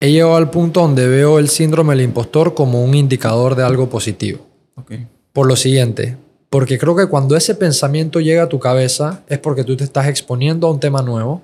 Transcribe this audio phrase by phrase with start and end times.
[0.00, 3.88] he llegado al punto donde veo el síndrome del impostor como un indicador de algo
[3.88, 4.46] positivo.
[4.76, 5.06] Okay.
[5.32, 6.16] Por lo siguiente,
[6.50, 10.06] porque creo que cuando ese pensamiento llega a tu cabeza es porque tú te estás
[10.06, 11.42] exponiendo a un tema nuevo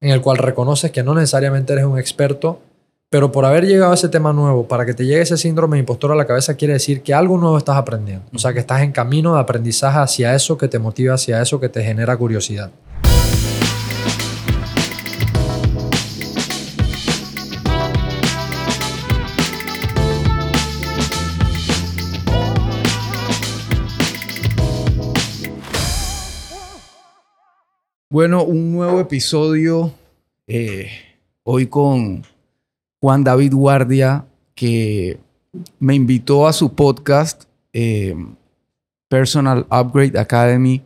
[0.00, 2.60] en el cual reconoces que no necesariamente eres un experto,
[3.08, 5.80] pero por haber llegado a ese tema nuevo, para que te llegue ese síndrome de
[5.80, 8.24] impostor a la cabeza, quiere decir que algo nuevo estás aprendiendo.
[8.34, 11.58] O sea, que estás en camino de aprendizaje hacia eso que te motiva, hacia eso
[11.58, 12.70] que te genera curiosidad.
[28.14, 29.92] Bueno, un nuevo episodio
[30.46, 30.88] eh,
[31.42, 32.22] hoy con
[33.00, 35.18] Juan David Guardia, que
[35.80, 37.42] me invitó a su podcast
[37.72, 38.14] eh,
[39.08, 40.80] Personal Upgrade Academy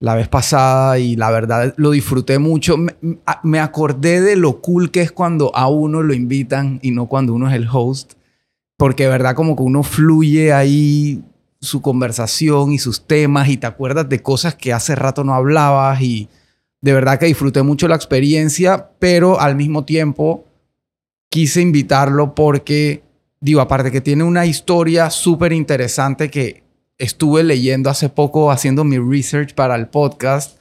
[0.00, 2.78] la vez pasada y la verdad lo disfruté mucho.
[2.78, 2.94] Me,
[3.42, 7.34] me, acordé de lo cool que es cuando a uno lo invitan y no cuando
[7.34, 8.14] uno es el host,
[8.78, 11.22] porque verdad como que uno fluye ahí
[11.60, 16.00] su conversación y sus temas y te acuerdas de cosas que hace rato no hablabas
[16.00, 16.30] y
[16.84, 20.44] de verdad que disfruté mucho la experiencia, pero al mismo tiempo
[21.30, 23.02] quise invitarlo porque,
[23.40, 26.62] digo, aparte que tiene una historia súper interesante que
[26.98, 30.58] estuve leyendo hace poco haciendo mi research para el podcast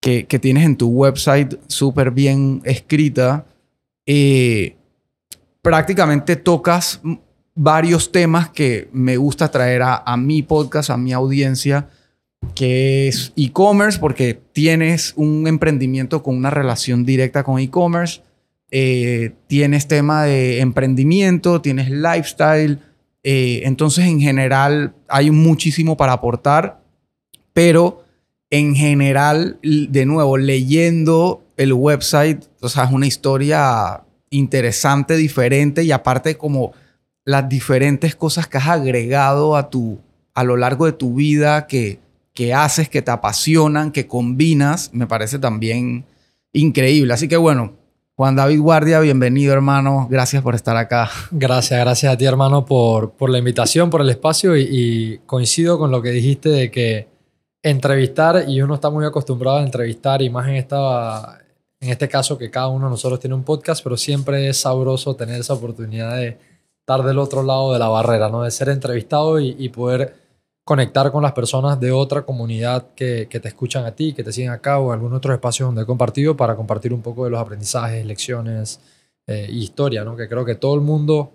[0.00, 3.46] que, que tienes en tu website súper bien escrita.
[4.04, 4.74] Eh,
[5.62, 7.00] prácticamente tocas
[7.54, 11.88] varios temas que me gusta traer a, a mi podcast, a mi audiencia
[12.54, 18.22] que es e-commerce, porque tienes un emprendimiento con una relación directa con e-commerce,
[18.70, 22.78] eh, tienes tema de emprendimiento, tienes lifestyle,
[23.22, 26.80] eh, entonces en general hay muchísimo para aportar,
[27.52, 28.04] pero
[28.50, 35.92] en general, de nuevo, leyendo el website, o sea, es una historia interesante, diferente y
[35.92, 36.72] aparte como
[37.24, 40.00] las diferentes cosas que has agregado a tu
[40.34, 41.98] a lo largo de tu vida que
[42.34, 46.04] que haces, que te apasionan, que combinas, me parece también
[46.52, 47.12] increíble.
[47.12, 47.74] Así que bueno,
[48.14, 51.10] Juan David Guardia, bienvenido hermano, gracias por estar acá.
[51.30, 55.90] Gracias, gracias a ti hermano por, por la invitación, por el espacio y, coincido con
[55.90, 57.08] lo que dijiste de que
[57.62, 61.38] entrevistar, y uno está muy acostumbrado a entrevistar, y más en, esta,
[61.80, 65.14] en este caso que cada uno de nosotros tiene un podcast, pero siempre es sabroso
[65.14, 66.38] tener esa oportunidad de
[66.80, 68.42] estar del otro lado de la barrera, ¿no?
[68.42, 70.21] de ser entrevistado y, y poder
[70.64, 74.32] conectar con las personas de otra comunidad que, que, te escuchan a ti, que te
[74.32, 77.40] siguen acá o algún otro espacio donde he compartido para compartir un poco de los
[77.40, 78.80] aprendizajes, lecciones
[79.26, 80.16] eh, historia, ¿no?
[80.16, 81.32] Que creo que todo el mundo,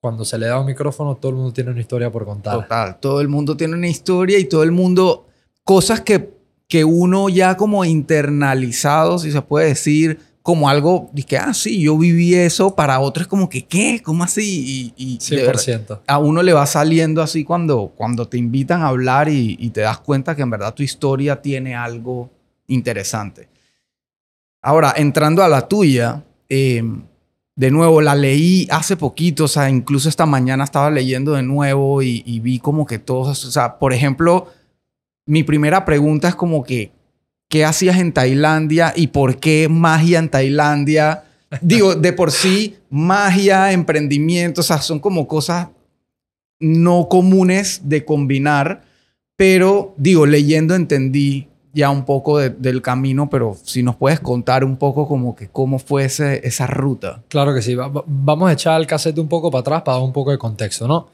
[0.00, 2.62] cuando se le da un micrófono, todo el mundo tiene una historia por contar.
[2.62, 5.26] Total, todo el mundo tiene una historia y todo el mundo,
[5.64, 6.32] cosas que,
[6.68, 11.96] que uno ya como internalizado, si se puede decir, como algo que, ah, sí, yo
[11.96, 14.02] viví eso, para otros como que, ¿qué?
[14.04, 14.92] ¿Cómo así?
[14.94, 16.00] Y, y 100%.
[16.06, 19.80] a uno le va saliendo así cuando, cuando te invitan a hablar y, y, te
[19.80, 22.28] das cuenta que en verdad tu historia tiene algo
[22.66, 23.48] interesante.
[24.60, 26.82] Ahora, entrando a la tuya, eh,
[27.56, 32.02] de nuevo, la leí hace poquito, o sea, incluso esta mañana estaba leyendo de nuevo
[32.02, 34.48] y, y vi como que todos, o sea, por ejemplo,
[35.24, 36.92] mi primera pregunta es como que,
[37.48, 41.24] ¿qué hacías en Tailandia y por qué magia en Tailandia?
[41.60, 45.68] Digo, de por sí, magia, emprendimiento, o sea, son como cosas
[46.60, 48.82] no comunes de combinar,
[49.36, 54.64] pero digo, leyendo entendí ya un poco de, del camino, pero si nos puedes contar
[54.64, 57.22] un poco como que cómo fue ese, esa ruta.
[57.28, 60.06] Claro que sí, va, vamos a echar el cassette un poco para atrás para dar
[60.06, 61.08] un poco de contexto, ¿no?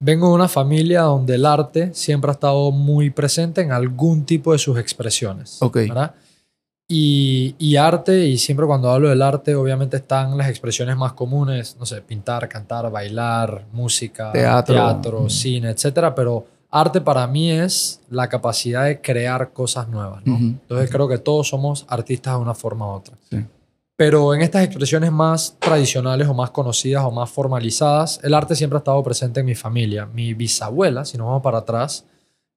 [0.00, 4.52] Vengo de una familia donde el arte siempre ha estado muy presente en algún tipo
[4.52, 5.58] de sus expresiones.
[5.60, 5.76] Ok.
[5.76, 6.14] ¿verdad?
[6.86, 11.76] Y, y, arte, y siempre cuando hablo del arte, obviamente están las expresiones más comunes,
[11.78, 15.30] no sé, pintar, cantar, bailar, música, teatro, teatro mm.
[15.30, 16.14] cine, etcétera.
[16.14, 20.34] Pero arte para mí es la capacidad de crear cosas nuevas, ¿no?
[20.34, 20.58] Uh -huh.
[20.60, 23.16] Entonces creo que todos somos artistas de una forma u otra.
[23.30, 23.44] Sí.
[23.96, 28.76] Pero en estas expresiones más tradicionales o más conocidas o más formalizadas, el arte siempre
[28.76, 30.06] ha estado presente en mi familia.
[30.06, 32.04] Mi bisabuela, si nos vamos para atrás,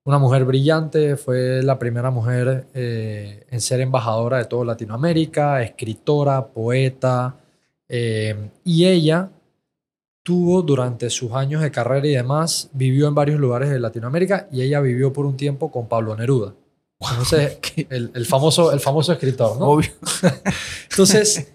[0.03, 6.47] una mujer brillante, fue la primera mujer eh, en ser embajadora de toda Latinoamérica, escritora,
[6.47, 7.35] poeta,
[7.87, 9.29] eh, y ella
[10.23, 14.61] tuvo durante sus años de carrera y demás, vivió en varios lugares de Latinoamérica y
[14.61, 16.53] ella vivió por un tiempo con Pablo Neruda.
[16.99, 17.59] Entonces,
[17.89, 19.67] el, el, famoso, el famoso escritor, ¿no?
[19.67, 19.91] Obvio.
[20.89, 21.53] Entonces,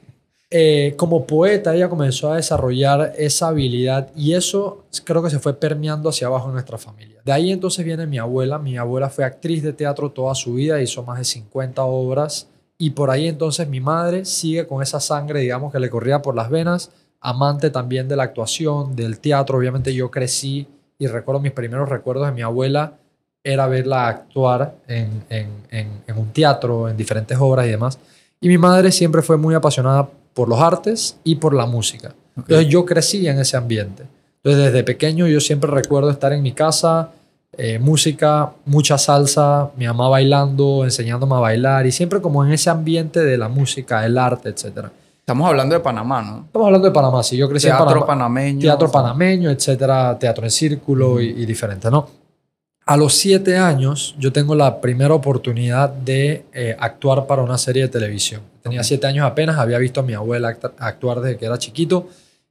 [0.54, 5.54] eh, como poeta, ella comenzó a desarrollar esa habilidad y eso creo que se fue
[5.54, 7.22] permeando hacia abajo en nuestra familia.
[7.24, 8.58] De ahí entonces viene mi abuela.
[8.58, 12.90] Mi abuela fue actriz de teatro toda su vida, hizo más de 50 obras y
[12.90, 16.50] por ahí entonces mi madre sigue con esa sangre, digamos, que le corría por las
[16.50, 16.90] venas
[17.22, 19.56] amante también de la actuación, del teatro.
[19.56, 20.68] Obviamente yo crecí
[20.98, 22.98] y recuerdo mis primeros recuerdos de mi abuela
[23.44, 27.98] era verla actuar en, en, en, un teatro, en diferentes obras y demás.
[28.40, 32.14] Y mi madre siempre fue muy apasionada por los artes y por la música.
[32.36, 34.04] Entonces yo crecí en ese ambiente.
[34.42, 37.10] Entonces desde pequeño yo siempre recuerdo estar en mi casa,
[37.56, 42.70] eh, música, mucha salsa, mi mamá bailando, enseñándome a bailar y siempre como en ese
[42.70, 44.86] ambiente de la música, el arte, etc.
[45.18, 46.44] Estamos hablando de Panamá, ¿no?
[46.46, 47.36] Estamos hablando de Panamá, sí.
[47.36, 48.06] Yo crecí teatro en Panamá.
[48.06, 48.60] panameño.
[48.60, 52.21] Teatro panameño, etcétera, teatro en círculo y, y diferente, ¿no?
[52.84, 57.82] A los siete años yo tengo la primera oportunidad de eh, actuar para una serie
[57.82, 58.42] de televisión.
[58.62, 62.08] Tenía siete años apenas, había visto a mi abuela actuar desde que era chiquito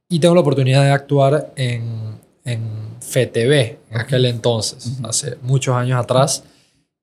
[0.08, 2.60] y tengo la oportunidad de actuar en, en
[3.00, 6.44] FTV en aquel entonces, hace muchos años atrás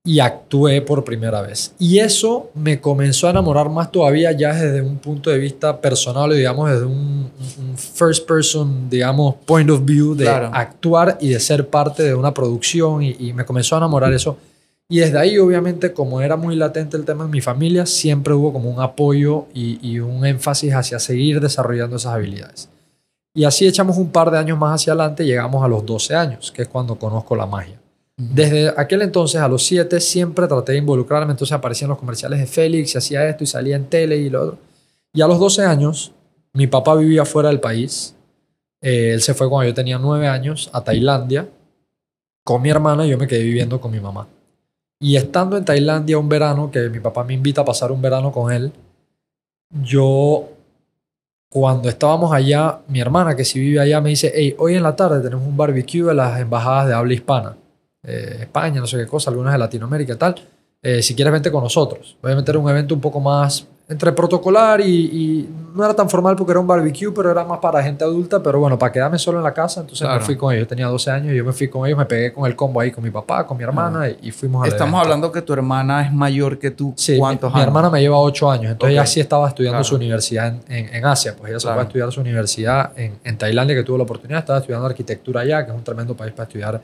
[0.04, 1.74] y actué por primera vez.
[1.78, 6.34] Y eso me comenzó a enamorar más todavía ya desde un punto de vista personal,
[6.34, 7.19] digamos, desde un,
[7.80, 13.02] first person, digamos, point of view de actuar y de ser parte de una producción
[13.02, 14.36] y, me comenzó a enamorar eso.
[14.88, 18.52] Y desde ahí, obviamente, como era muy latente el tema en mi familia, siempre hubo
[18.52, 22.68] como un apoyo y, y un énfasis hacia seguir desarrollando esas habilidades.
[23.32, 26.50] Y así echamos un par de años más hacia adelante, llegamos a los 12 años,
[26.50, 27.80] que es cuando conozco la magia.
[28.16, 32.46] Desde aquel entonces a los 7 siempre traté de involucrarme, entonces aparecían los comerciales de
[32.46, 34.58] Félix y hacía esto y salía en tele y lo otro.
[35.14, 36.12] Y a los 12 años,
[36.52, 38.14] mi papá vivía fuera del país.
[38.80, 41.48] Eh, él se fue cuando yo tenía 9 años a Tailandia
[42.44, 44.26] con mi hermana y yo me quedé viviendo con mi mamá.
[44.98, 48.32] Y estando en Tailandia un verano, que mi papá me invita a pasar un verano
[48.32, 48.72] con él,
[49.82, 50.48] yo,
[51.48, 54.96] cuando estábamos allá, mi hermana que si vive allá me dice, hey, hoy en la
[54.96, 57.56] tarde tenemos un barbecue de las embajadas de habla hispana.
[58.02, 60.34] Eh, España, no sé qué cosa, algunas de Latinoamérica y tal.
[60.82, 62.16] Eh, si quieres, vente con nosotros.
[62.22, 66.34] Voy a meter un evento un poco más entre protocolar y, no era tan formal
[66.34, 68.42] porque era un barbecue, pero era más para gente adulta.
[68.42, 70.64] Pero bueno, para quedarme solo en la casa, entonces me fui con ellos.
[70.64, 72.80] Yo tenía 12 años y yo me fui con ellos, me pegué con el combo
[72.80, 76.04] ahí con mi papá, con mi hermana y, fuimos a Estamos hablando que tu hermana
[76.04, 76.92] es mayor que tú.
[76.96, 79.94] Sí, ¿Cuántos mi, mi hermana me lleva 8 años, entonces ella sí estaba estudiando su
[79.94, 81.36] universidad en, en, Asia.
[81.38, 84.40] Pues ella se fue a estudiar su universidad en, en Tailandia, que tuvo la oportunidad,
[84.40, 86.82] estaba estudiando arquitectura allá, que es un tremendo país para estudiar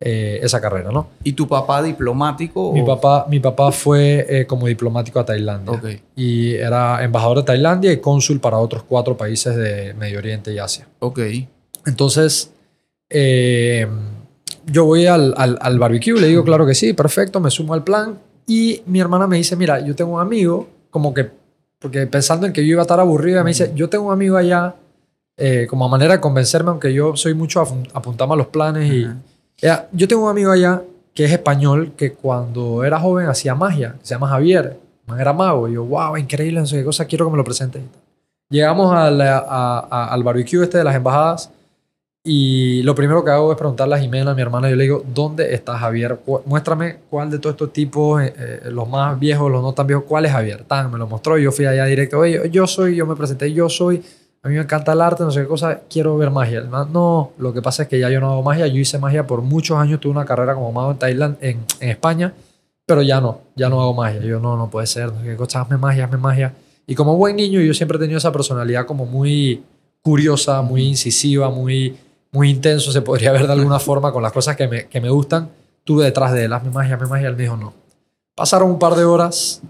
[0.00, 1.08] eh, esa carrera, ¿no?
[1.22, 2.72] ¿Y tu papá diplomático?
[2.72, 5.80] Mi, papá, mi papá fue eh, como diplomático a Tailandia.
[6.16, 10.58] Y era embajador de Tailandia y cónsul para otros cuatro países de Medio Oriente y
[10.58, 10.88] Asia.
[10.98, 11.20] Ok.
[11.86, 12.50] Entonces,
[13.08, 13.86] eh,
[14.66, 17.84] yo voy al, al, al, barbecue, le digo, claro que sí, perfecto, me sumo al
[17.84, 18.18] plan.
[18.46, 21.30] Y mi hermana me dice, mira, yo tengo un amigo, como que,
[21.78, 24.36] porque pensando en que yo iba a estar aburrida, me dice, yo tengo un amigo
[24.36, 24.74] allá,
[25.70, 29.06] como a manera de convencerme, aunque yo soy mucho apuntamos a los planes y
[29.92, 30.82] yo tengo un amigo allá
[31.14, 34.78] que es español que cuando era joven hacía magia, se llama Javier,
[35.18, 35.68] era mago.
[35.68, 37.82] Y yo, wow, increíble, no sé qué cosa, quiero que me lo presentes.
[38.50, 41.50] Llegamos al, al barbecue este de las embajadas
[42.26, 45.04] y lo primero que hago es preguntarle a Jimena, a mi hermana, yo le digo,
[45.14, 46.18] ¿dónde está Javier?
[46.46, 50.06] Muéstrame cuál de todos estos tipos, eh, eh, los más viejos, los no tan viejos,
[50.08, 50.64] cuál es Javier.
[50.64, 53.68] Tan, me lo mostró y yo fui allá directo, yo soy, yo me presenté, yo
[53.68, 54.02] soy
[54.44, 56.60] a mí me encanta el arte, no sé qué cosa, quiero ver magia.
[56.60, 59.40] No, lo que pasa es que ya yo no hago magia, yo hice magia por
[59.40, 62.34] muchos años, tuve una carrera como mago en Tailandia, en, en, España,
[62.84, 64.20] pero ya no, ya no hago magia.
[64.20, 66.52] Yo no, no puede ser, no sé qué cosa, hazme magia, hazme magia.
[66.86, 69.62] Y como buen niño, yo siempre he tenido esa personalidad como muy
[70.02, 71.96] curiosa, muy incisiva, muy,
[72.30, 75.08] muy intenso, se podría ver de alguna forma con las cosas que me, que me
[75.08, 75.48] gustan.
[75.84, 77.72] Tuve detrás de él, hazme magia, hazme magia, él me dijo no.
[78.34, 79.62] Pasaron un par de horas,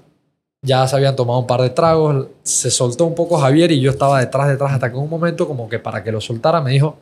[0.64, 3.90] ya se habían tomado un par de tragos, se soltó un poco Javier y yo
[3.90, 6.71] estaba detrás, detrás, hasta que en un momento como que para que lo soltara me
[6.71, 6.97] dijo,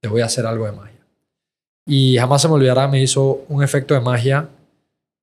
[0.00, 1.00] te voy a hacer algo de magia.
[1.86, 4.48] Y jamás se me olvidará, me hizo un efecto de magia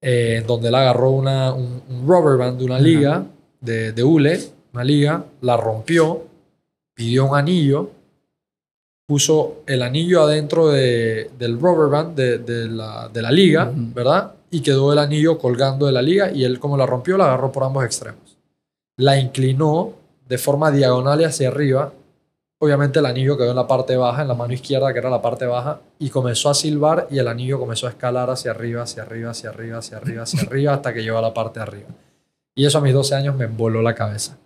[0.01, 3.23] eh, en donde él agarró una, un, rubber band de una liga
[3.61, 4.39] de, de hule,
[4.73, 6.23] una liga, la rompió,
[6.95, 7.91] pidió un anillo,
[9.05, 14.33] puso el anillo adentro de, del rubber band de, de, la, de la, liga, ¿verdad?
[14.55, 17.51] Y quedó el anillo colgando de la liga y él como la rompió la agarró
[17.51, 18.37] por ambos extremos.
[18.95, 19.91] La inclinó
[20.29, 21.91] de forma diagonal y hacia arriba.
[22.59, 25.21] Obviamente el anillo quedó en la parte baja, en la mano izquierda que era la
[25.21, 29.03] parte baja y comenzó a silbar y el anillo comenzó a escalar hacia arriba, hacia
[29.03, 31.89] arriba, hacia arriba, hacia arriba, hacia arriba hasta que llegó a la parte de arriba.
[32.55, 34.37] Y eso a mis 12 años me voló la cabeza.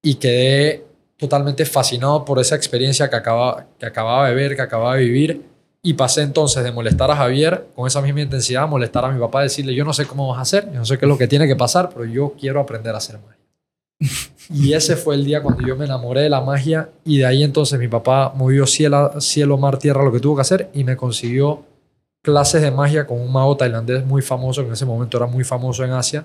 [0.00, 0.86] Y quedé
[1.18, 5.51] totalmente fascinado por esa experiencia que acababa, que acababa de ver, que acababa de vivir
[5.82, 9.42] y pasé entonces de molestar a Javier con esa misma intensidad, molestar a mi papá,
[9.42, 11.26] decirle, yo no sé cómo vas a hacer, yo no sé qué es lo que
[11.26, 13.38] tiene que pasar, pero yo quiero aprender a hacer magia.
[14.50, 17.42] y ese fue el día cuando yo me enamoré de la magia y de ahí
[17.42, 20.96] entonces mi papá movió cielo, cielo, mar, tierra, lo que tuvo que hacer y me
[20.96, 21.64] consiguió
[22.22, 25.42] clases de magia con un mago tailandés muy famoso, que en ese momento era muy
[25.42, 26.24] famoso en Asia,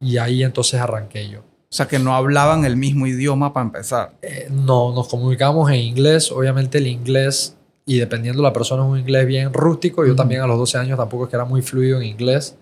[0.00, 1.40] y ahí entonces arranqué yo.
[1.40, 4.12] O sea, que no hablaban el mismo idioma para empezar.
[4.22, 6.32] Eh, no, nos comunicamos en inglés.
[6.32, 7.57] Obviamente el inglés,
[7.88, 10.04] y dependiendo de la persona, es un inglés bien rústico.
[10.04, 12.54] Yo también a los 12 años tampoco es que era muy fluido en inglés.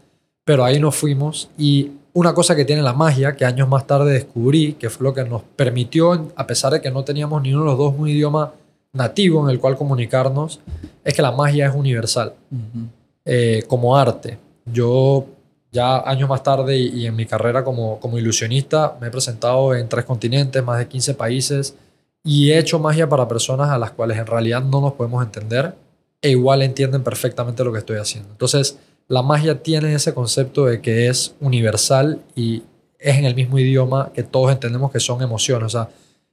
[0.45, 1.50] Pero ahí nos fuimos.
[1.59, 5.12] Y una cosa que tiene la magia, que años más tarde descubrí, que fue lo
[5.12, 8.09] que nos permitió, a pesar de que no teníamos ni uno de los dos un
[8.09, 8.52] idioma
[8.92, 10.61] nativo en el cual comunicarnos,
[11.02, 12.33] es que la magia es universal.
[13.25, 14.38] eh, como arte.
[14.64, 15.26] Yo
[15.73, 19.75] ya años más tarde y, y en mi carrera como, como ilusionista me he presentado
[19.75, 21.75] en tres continentes, más de 15 países
[22.26, 25.75] y he hecho magia para personas a las cuales en realidad no nos podemos entender
[26.21, 28.28] e igual entienden perfectamente lo que estoy haciendo.
[28.33, 28.78] Entonces,
[29.09, 32.64] la magia tiene ese concepto de que es universal y
[32.99, 35.66] es en el mismo idioma que todos entendemos que son emociones.
[35.66, 35.88] O sea,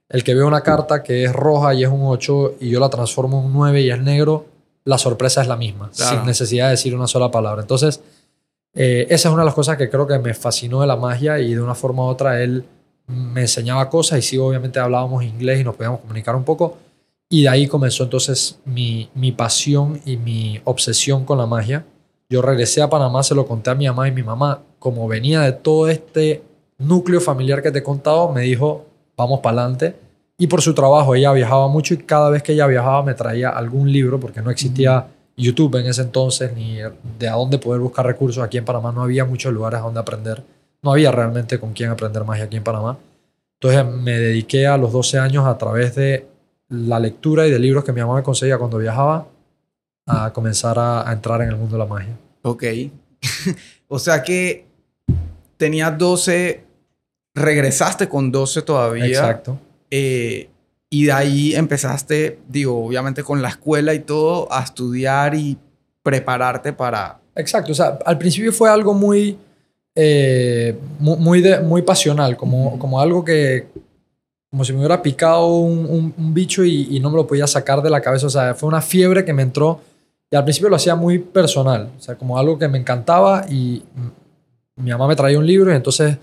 [0.10, 2.90] el que ve una carta que es roja y es un 8 y yo la
[2.90, 4.46] transformo en un 9 y es negro,
[4.86, 6.18] la sorpresa es la misma, Claro.
[6.18, 7.62] sin necesidad de decir una sola palabra.
[7.62, 8.02] Entonces,
[8.74, 11.40] eh, esa es una de las cosas que creo que me fascinó de la magia
[11.40, 12.66] y de una forma u otra él
[13.08, 16.78] me enseñaba cosas y sí, obviamente hablábamos inglés y nos podíamos comunicar un poco.
[17.30, 21.86] Y de ahí comenzó entonces mi, mi pasión y mi obsesión con la magia.
[22.30, 25.42] Yo regresé a Panamá, se lo conté a mi mamá y mi mamá, como venía
[25.42, 26.44] de todo este
[26.78, 28.86] núcleo familiar que te he contado, me dijo,
[29.18, 29.96] vamos para adelante.
[30.38, 33.50] Y por su trabajo, ella viajaba mucho y cada vez que ella viajaba me traía
[33.50, 35.08] algún libro, porque no existía
[35.38, 36.80] YouTube en ese entonces, ni
[37.20, 38.44] de a dónde poder buscar recursos.
[38.44, 40.44] Aquí en Panamá no había muchos lugares donde aprender.
[40.84, 42.98] No había realmente con quién aprender magia aquí en Panamá.
[43.60, 46.28] Entonces me dediqué a los 12 años a través de
[46.70, 49.28] la lectura y de libros que mi mamá me conseguía cuando viajaba
[50.06, 52.18] a comenzar a, a entrar en el mundo de la magia.
[52.42, 52.64] Ok.
[53.88, 54.66] o sea que
[55.58, 56.64] tenías 12,
[57.36, 59.06] regresaste con 12 todavía.
[59.06, 59.58] Exacto.
[59.90, 60.50] eh,
[60.94, 65.58] y de ahí empezaste, digo, obviamente con la escuela y todo, a estudiar y
[66.04, 67.20] prepararte para...
[67.34, 67.72] Exacto.
[67.72, 69.36] O sea, al principio fue algo muy,
[69.96, 73.68] eh, mu- muy, de- muy pasional, como, como algo que,
[74.50, 77.48] como si me hubiera picado un, un- un bicho y, y no me lo podía
[77.48, 78.28] sacar de la cabeza.
[78.28, 79.82] O sea, fue una fiebre que me entró
[80.32, 81.90] y al principio lo hacía muy personal.
[81.98, 83.84] O sea, como algo que me encantaba y
[84.76, 86.18] mi mamá me traía un libro y entonces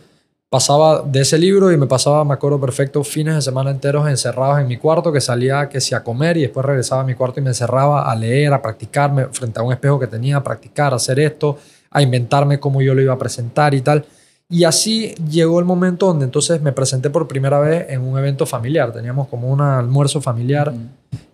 [0.48, 4.58] pasaba de ese libro y me pasaba, me acuerdo perfecto, fines de semana enteros encerrados
[4.58, 7.38] en mi cuarto, que salía que si a comer y después regresaba a mi cuarto
[7.38, 10.92] y me encerraba a leer, a practicarme frente a un espejo que tenía, a practicar,
[10.92, 11.56] a hacer esto,
[11.90, 14.04] a inventarme cómo yo lo iba a presentar y tal.
[14.48, 18.46] Y así llegó el momento donde entonces me presenté por primera vez en un evento
[18.46, 18.92] familiar.
[18.92, 20.72] Teníamos como un almuerzo familiar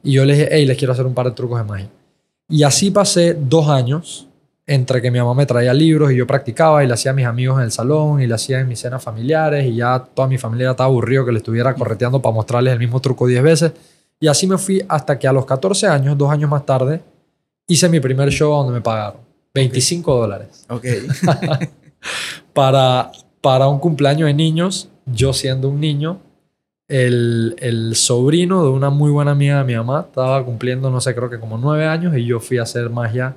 [0.03, 1.89] y yo le dije, hey, les quiero hacer un par de trucos de magia.
[2.49, 4.29] Y así pasé dos años
[4.67, 7.25] entre que mi mamá me traía libros y yo practicaba y le hacía a mis
[7.25, 10.39] amigos en el salón y le hacía en mis cenas familiares y ya toda mi
[10.39, 13.73] familia estaba aburrido que le estuviera correteando para mostrarles el mismo truco 10 veces.
[14.21, 17.01] Y así me fui hasta que a los 14 años, dos años más tarde,
[17.67, 19.26] hice mi primer show donde me pagaron
[19.57, 20.85] 25 dólares Ok.
[22.53, 23.11] para,
[23.41, 26.21] para un cumpleaños de niños, yo siendo un niño,
[26.89, 31.15] el, el sobrino de una muy buena amiga de mi mamá estaba cumpliendo, no sé,
[31.15, 33.37] creo que como nueve años y yo fui a hacer magia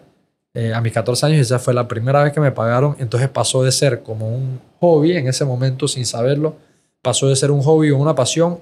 [0.53, 2.95] eh, a mis 14 años y esa fue la primera vez que me pagaron.
[2.99, 6.55] Entonces pasó de ser como un hobby en ese momento sin saberlo,
[7.01, 8.59] pasó de ser un hobby o una pasión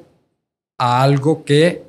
[0.78, 1.87] a algo que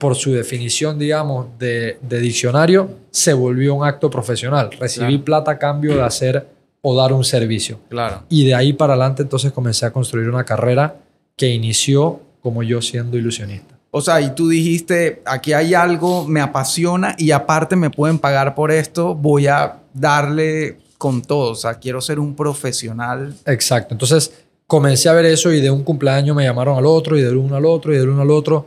[0.00, 4.70] por su definición, digamos, de, de diccionario, se volvió un acto profesional.
[4.80, 5.24] Recibí Claro.
[5.24, 6.48] plata a cambio de hacer
[6.80, 7.78] o dar un servicio.
[7.90, 8.22] Claro.
[8.30, 10.96] Y de ahí para adelante entonces comencé a construir una carrera
[11.36, 13.76] que inició como yo siendo ilusionista.
[13.90, 18.54] O sea, y tú dijiste, aquí hay algo, me apasiona y aparte me pueden pagar
[18.54, 21.50] por esto, voy a darle con todo.
[21.50, 23.34] O sea, quiero ser un profesional.
[23.44, 23.92] Exacto.
[23.92, 24.32] Entonces
[24.66, 27.56] comencé a ver eso y de un cumpleaños me llamaron al otro y del uno
[27.56, 28.66] al otro y del uno al otro.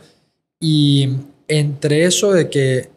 [0.65, 1.17] Y
[1.49, 2.89] entre eso de que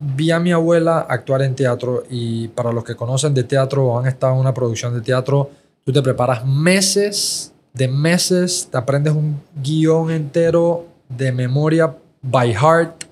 [0.00, 3.98] vi a mi abuela actuar en teatro y para los que conocen de teatro o
[3.98, 5.48] han estado en una producción de teatro,
[5.84, 13.04] tú te preparas meses de meses, te aprendes un guion entero de memoria by heart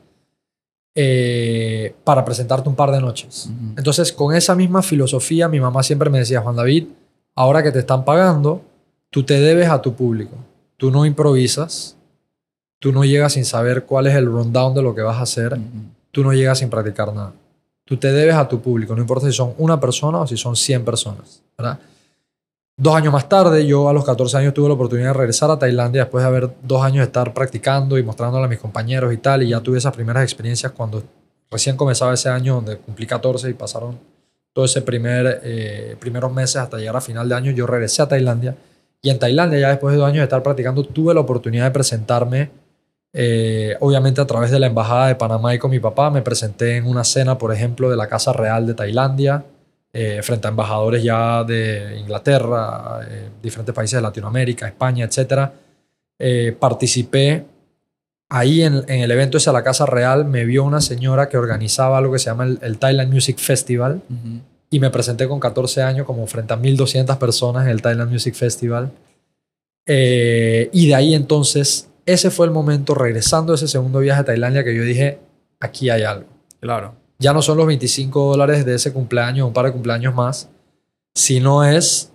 [0.94, 3.50] eh, para presentarte un par de noches.
[3.76, 6.86] Entonces, con esa misma filosofía, mi mamá siempre me decía, Juan David,
[7.34, 8.62] ahora que te están pagando,
[9.10, 10.36] tú te debes a tu público.
[10.76, 11.96] Tú no improvisas,
[12.82, 15.56] tú no llegas sin saber cuál es el rundown de lo que vas a hacer,
[16.10, 17.32] tú no llegas sin practicar nada.
[17.84, 20.56] Tú te debes a tu público, no importa si son una persona o si son
[20.56, 21.42] 100 personas.
[21.56, 21.78] ¿verdad?
[22.76, 25.60] Dos años más tarde, yo a los 14 años tuve la oportunidad de regresar a
[25.60, 29.18] Tailandia después de haber dos años de estar practicando y mostrándole a mis compañeros y
[29.18, 29.44] tal.
[29.44, 31.04] Y ya tuve esas primeras experiencias cuando
[31.52, 33.96] recién comenzaba ese año donde cumplí 14 y pasaron
[34.52, 37.52] todo ese primer, eh, primeros meses hasta llegar a final de año.
[37.52, 38.56] Yo regresé a Tailandia
[39.00, 41.70] y en Tailandia ya después de dos años de estar practicando tuve la oportunidad de
[41.70, 42.61] presentarme
[43.12, 46.76] eh, obviamente a través de la embajada de Panamá y con mi papá me presenté
[46.76, 49.44] en una cena, por ejemplo, de la Casa Real de Tailandia.
[49.94, 55.50] eh, frente a embajadores ya de Inglaterra, eh, diferentes países de Latinoamérica, España, etc.
[56.18, 57.44] Eh, participé
[58.30, 61.36] ahí en, en el evento ese a la Casa Real, me vio una señora que
[61.36, 64.00] organizaba algo que se llama el, el Thailand Music Festival
[64.70, 68.34] y me presenté con 14 años como frente a 1200 personas en el Thailand Music
[68.34, 68.90] Festival.
[69.86, 74.64] Y de ahí entonces, ese fue el momento, regresando a ese segundo viaje a Tailandia,
[74.64, 75.18] que yo dije,
[75.60, 76.28] aquí hay algo.
[76.60, 76.94] Claro.
[77.18, 80.48] Ya no son los 25 dólares de ese cumpleaños, un par de cumpleaños más,
[81.14, 82.12] sino es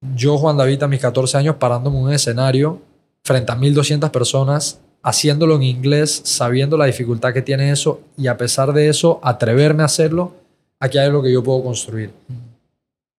[0.00, 2.80] yo, Juan David, a mis 14 años, parándome en un escenario
[3.24, 8.36] frente a 1200 personas, haciéndolo en inglés, sabiendo la dificultad que tiene eso, y a
[8.36, 10.34] pesar de eso, atreverme a hacerlo,
[10.80, 12.12] aquí hay algo que yo puedo construir.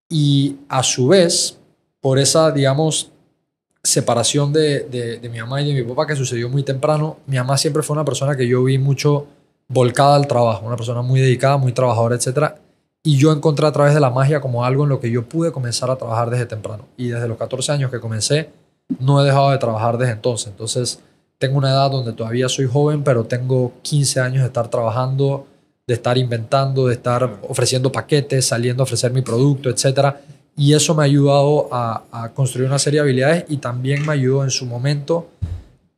[0.10, 1.60] Y a su vez,
[2.00, 3.12] por esa, digamos,
[3.84, 7.38] separación de, de, de mi mamá y de mi papá que sucedió muy temprano, mi
[7.38, 9.28] mamá siempre fue una persona que yo vi mucho
[9.70, 12.56] volcada al trabajo, una persona muy dedicada, muy trabajadora, etc.
[13.04, 15.52] Y yo encontré a través de la magia como algo en lo que yo pude
[15.52, 16.86] comenzar a trabajar desde temprano.
[16.98, 18.50] Y desde los 14 años que comencé,
[19.00, 20.48] no he dejado de trabajar desde entonces.
[20.48, 21.00] Entonces,
[21.38, 25.48] tengo una edad donde todavía soy joven, pero tengo 15 años de estar trabajando,
[25.88, 30.16] de estar inventando, de estar ofreciendo paquetes, saliendo a ofrecer mi producto, etc.
[30.60, 34.12] Y eso me ha ayudado a, a construir una serie de habilidades y también me
[34.12, 35.30] ayudó en su momento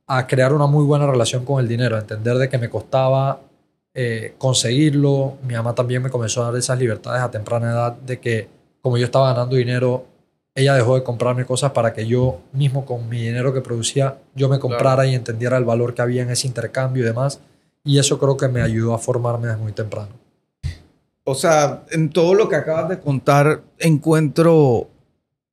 [0.06, 3.39] a crear una muy buena relación con el dinero, a entender de que me costaba
[3.96, 5.38] eh, conseguirlo.
[5.48, 8.50] Mi mamá también me comenzó a dar esas libertades a temprana edad de que
[8.82, 10.06] como yo estaba ganando dinero,
[10.53, 14.48] ella dejó de comprarme cosas para que yo mismo con mi dinero que producía, yo
[14.48, 17.39] me comprara y entendiera el valor que había en ese intercambio y demás.
[17.84, 20.10] Y eso creo que me ayudó a formarme desde muy temprano.
[21.23, 24.89] O sea, en todo lo que acabas de contar encuentro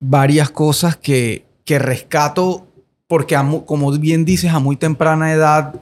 [0.00, 2.66] varias cosas que, que rescato
[3.06, 5.74] porque, como bien dices, a muy temprana edad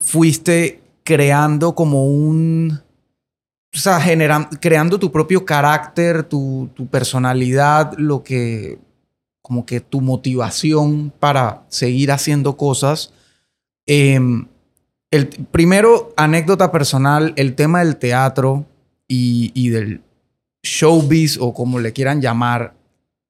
[0.00, 2.80] fuiste creando como un...
[3.74, 8.78] O sea, generan- creando tu propio carácter, tu, tu personalidad, lo que...
[9.40, 13.12] como que tu motivación para seguir haciendo cosas.
[13.86, 14.46] Em,
[15.10, 18.66] el, primero, anécdota personal, el tema del teatro
[19.14, 20.02] y, del
[20.62, 22.74] showbiz o como le quieran llamar,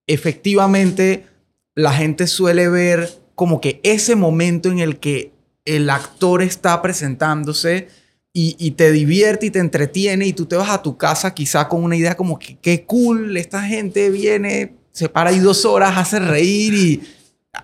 [0.07, 1.27] efectivamente
[1.75, 5.33] la gente suele ver como que ese momento en el que
[5.65, 7.89] el actor está presentándose
[8.33, 11.69] y, y te divierte y te entretiene y tú te vas a tu casa quizá
[11.69, 15.97] con una idea como que qué cool, esta gente viene, se para ahí dos horas,
[15.97, 17.03] hace reír y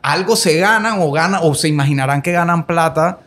[0.03, 3.21] algo se ganan o ganan o se imaginarán que ganan plata.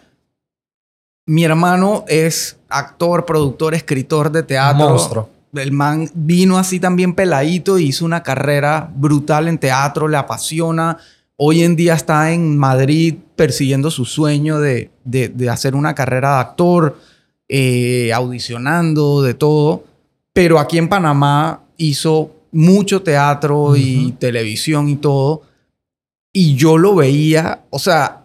[1.31, 4.89] Mi hermano es actor, productor, escritor de teatro.
[4.89, 5.29] Monstruo.
[5.53, 10.97] El man vino así también peladito y hizo una carrera brutal en teatro, le apasiona.
[11.37, 16.33] Hoy en día está en Madrid persiguiendo su sueño de, de- de hacer una carrera
[16.35, 16.97] de actor,
[17.47, 19.85] eh, audicionando, de todo.
[20.33, 25.43] Pero aquí en Panamá hizo mucho teatro y televisión y todo.
[26.33, 28.20] Y yo lo veía, o sea,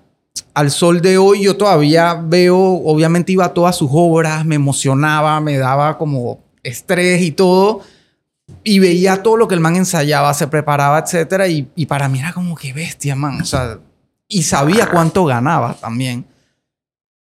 [0.57, 5.38] al sol de hoy yo todavía veo, obviamente iba a todas sus obras, me emocionaba,
[5.38, 7.83] me daba como estrés y todo.
[8.64, 11.47] Y veía todo lo que el man ensayaba, se preparaba, etcétera.
[11.47, 13.38] Y, y para mí era como que bestia, man.
[13.42, 13.81] O sea,
[14.29, 16.25] y sabía cuánto ganaba también.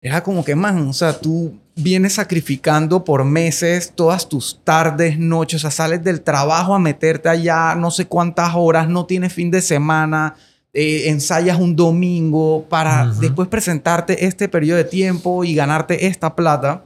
[0.00, 5.56] Era como que, man, o sea, tú vienes sacrificando por meses todas tus tardes, noches,
[5.56, 9.50] o sea, sales del trabajo a meterte allá no sé cuántas horas, no tienes fin
[9.50, 10.36] de semana,
[10.78, 16.84] eh, ensayas un domingo para después presentarte este periodo de tiempo y ganarte esta plata.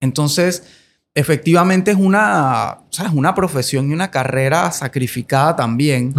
[0.00, 0.62] Entonces,
[1.14, 3.12] efectivamente es una, ¿sabes?
[3.14, 6.12] una profesión y una carrera sacrificada también.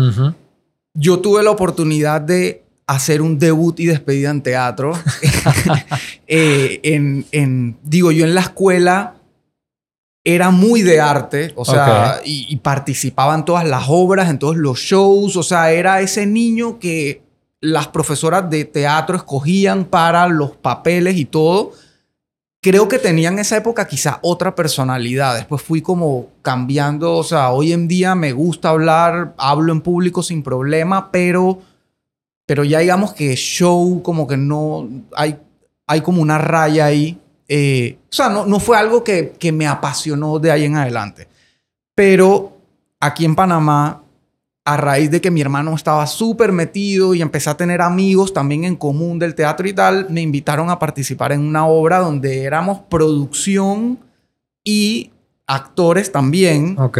[0.96, 4.94] Yo tuve la oportunidad de hacer un debut y despedida en teatro.
[6.30, 9.16] Eh, en, en- digo, yo en la escuela
[10.30, 14.58] era muy de arte, o sea, y, y participaba en todas las obras, en todos
[14.58, 17.22] los shows, o sea, era ese niño que
[17.62, 21.72] las profesoras de teatro escogían para los papeles y todo.
[22.62, 25.36] Creo que tenía en esa época quizá otra personalidad.
[25.36, 30.24] Después fui como cambiando, o sea, hoy en día me gusta hablar, hablo en público
[30.24, 31.62] sin problema, pero,
[32.46, 35.38] pero ya digamos que show como que no, hay,
[35.86, 37.18] hay como una raya ahí.
[37.48, 41.28] Eh, o sea, no, no fue algo que, que me apasionó de ahí en adelante.
[41.96, 42.58] Pero
[43.00, 44.04] aquí en Panamá,
[44.66, 48.66] a raíz de que mi hermano estaba súper metido y empecé a tener amigos también
[48.66, 52.80] en común del teatro y tal, me invitaron a participar en una obra donde éramos
[52.90, 54.00] producción
[54.64, 55.12] y
[55.48, 56.78] actores también.
[56.78, 57.00] Ok.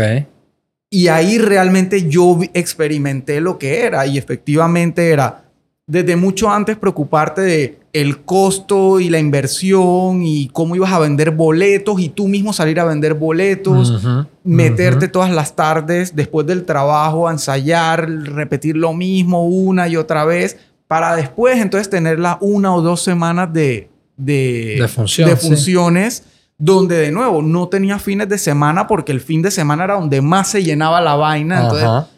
[0.90, 5.44] Y ahí realmente yo experimenté lo que era y efectivamente era
[5.86, 11.32] desde mucho antes preocuparte de el costo y la inversión y cómo ibas a vender
[11.32, 14.04] boletos y tú mismo salir a vender boletos,
[14.44, 20.26] meterte todas las tardes después del trabajo a ensayar, repetir lo mismo una y otra
[20.26, 20.58] vez,
[20.88, 25.48] para después entonces tenerla una o dos semanas de, de, De función, de sí.
[25.48, 26.24] funciones.
[26.60, 30.24] Donde de nuevo no tenía fines de semana porque el fin de semana era donde
[30.24, 31.62] más se llenaba la vaina.
[31.62, 32.17] Entonces.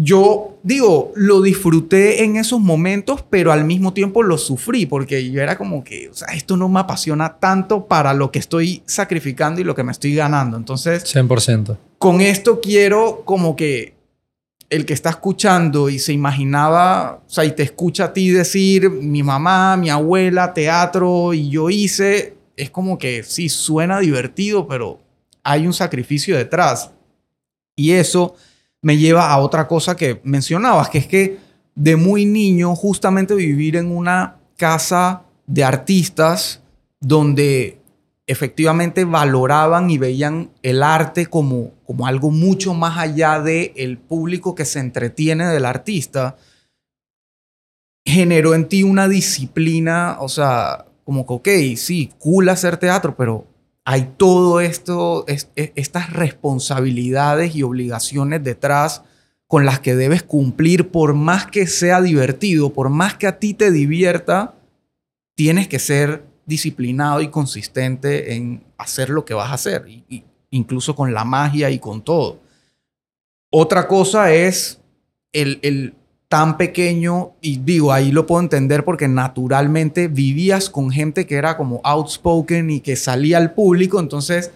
[0.00, 5.42] Yo digo, lo disfruté en esos momentos, pero al mismo tiempo lo sufrí porque yo
[5.42, 9.60] era como que, o sea, esto no me apasiona tanto para lo que estoy sacrificando
[9.60, 10.56] y lo que me estoy ganando.
[10.56, 11.76] Entonces, 100%.
[11.98, 13.94] con esto quiero como que
[14.70, 18.90] el que está escuchando y se imaginaba, o sea, y te escucha a ti decir,
[18.90, 25.00] mi mamá, mi abuela, teatro, y yo hice, es como que sí, suena divertido, pero
[25.42, 26.92] hay un sacrificio detrás.
[27.74, 28.34] Y eso
[28.82, 31.38] me lleva a otra cosa que mencionabas, que es que
[31.74, 36.62] de muy niño justamente vivir en una casa de artistas
[37.00, 37.80] donde
[38.26, 44.54] efectivamente valoraban y veían el arte como, como algo mucho más allá del el público
[44.54, 46.36] que se entretiene del artista,
[48.04, 53.46] generó en ti una disciplina, o sea, como que, ok, sí, cool hacer teatro, pero
[53.90, 59.02] hay todo esto, es- es- estas responsabilidades y obligaciones detrás
[59.46, 63.54] con las que debes cumplir por más que sea divertido, por más que a ti
[63.54, 64.56] te divierta,
[65.34, 69.86] tienes que ser disciplinado y consistente en hacer lo que vas a hacer,
[70.50, 72.40] incluso con la magia y con todo.
[73.50, 74.82] Otra cosa es
[75.32, 75.94] el
[76.28, 81.56] tan pequeño, y digo, ahí lo puedo entender porque naturalmente vivías con gente que era
[81.56, 84.50] como outspoken y que salía al público, entonces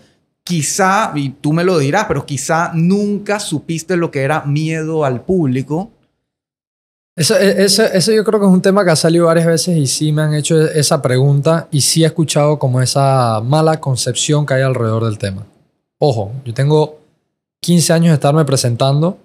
[0.45, 5.23] quizá, y tú me lo dirás, pero quizá nunca supiste lo que era miedo al
[5.23, 5.91] público.
[7.15, 9.77] Eso, e- eso, eso yo creo que es un tema que ha salido varias veces
[9.77, 14.47] y sí me han hecho esa pregunta y sí he escuchado como esa mala concepción
[14.47, 15.47] que hay alrededor del tema.
[15.99, 16.99] Ojo, yo tengo
[17.61, 19.19] 15 años de estarme presentando.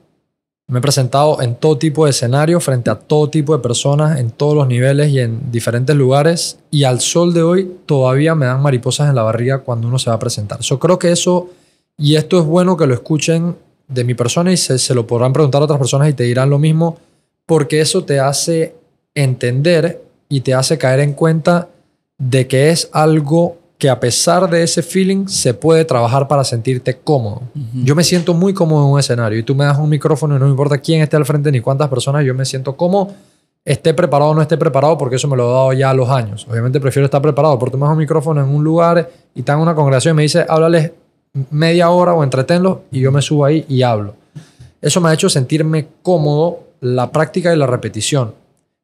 [0.70, 4.32] Me he presentado en todo tipo de escenarios, frente a todo tipo de personas, en
[4.32, 6.60] todos los niveles y en diferentes lugares.
[6.72, 10.10] Y al sol de hoy todavía me dan mariposas en la barriga cuando uno se
[10.10, 10.60] va a presentar.
[10.60, 11.50] Yo creo que eso,
[11.98, 13.56] y esto es bueno que lo escuchen
[13.88, 16.50] de mi persona y se, se lo podrán preguntar a otras personas y te dirán
[16.50, 16.98] lo mismo,
[17.46, 18.76] porque eso te hace
[19.16, 21.70] entender y te hace caer en cuenta
[22.18, 26.98] de que es algo que a pesar de ese feeling se puede trabajar para sentirte
[26.98, 27.44] cómodo.
[27.84, 30.40] Yo me siento muy cómodo en un escenario y tú me das un micrófono y
[30.40, 33.14] no me importa quién esté al frente ni cuántas personas, yo me siento cómodo,
[33.64, 36.10] esté preparado o no esté preparado, porque eso me lo he dado ya a los
[36.10, 36.48] años.
[36.50, 39.58] Obviamente prefiero estar preparado, porque tú me das un micrófono en un lugar y están
[39.58, 40.92] en una congregación y me dice, háblales
[41.52, 44.16] media hora o entretenlos y yo me subo ahí y hablo.
[44.82, 48.34] Eso me ha hecho sentirme cómodo la práctica y la repetición.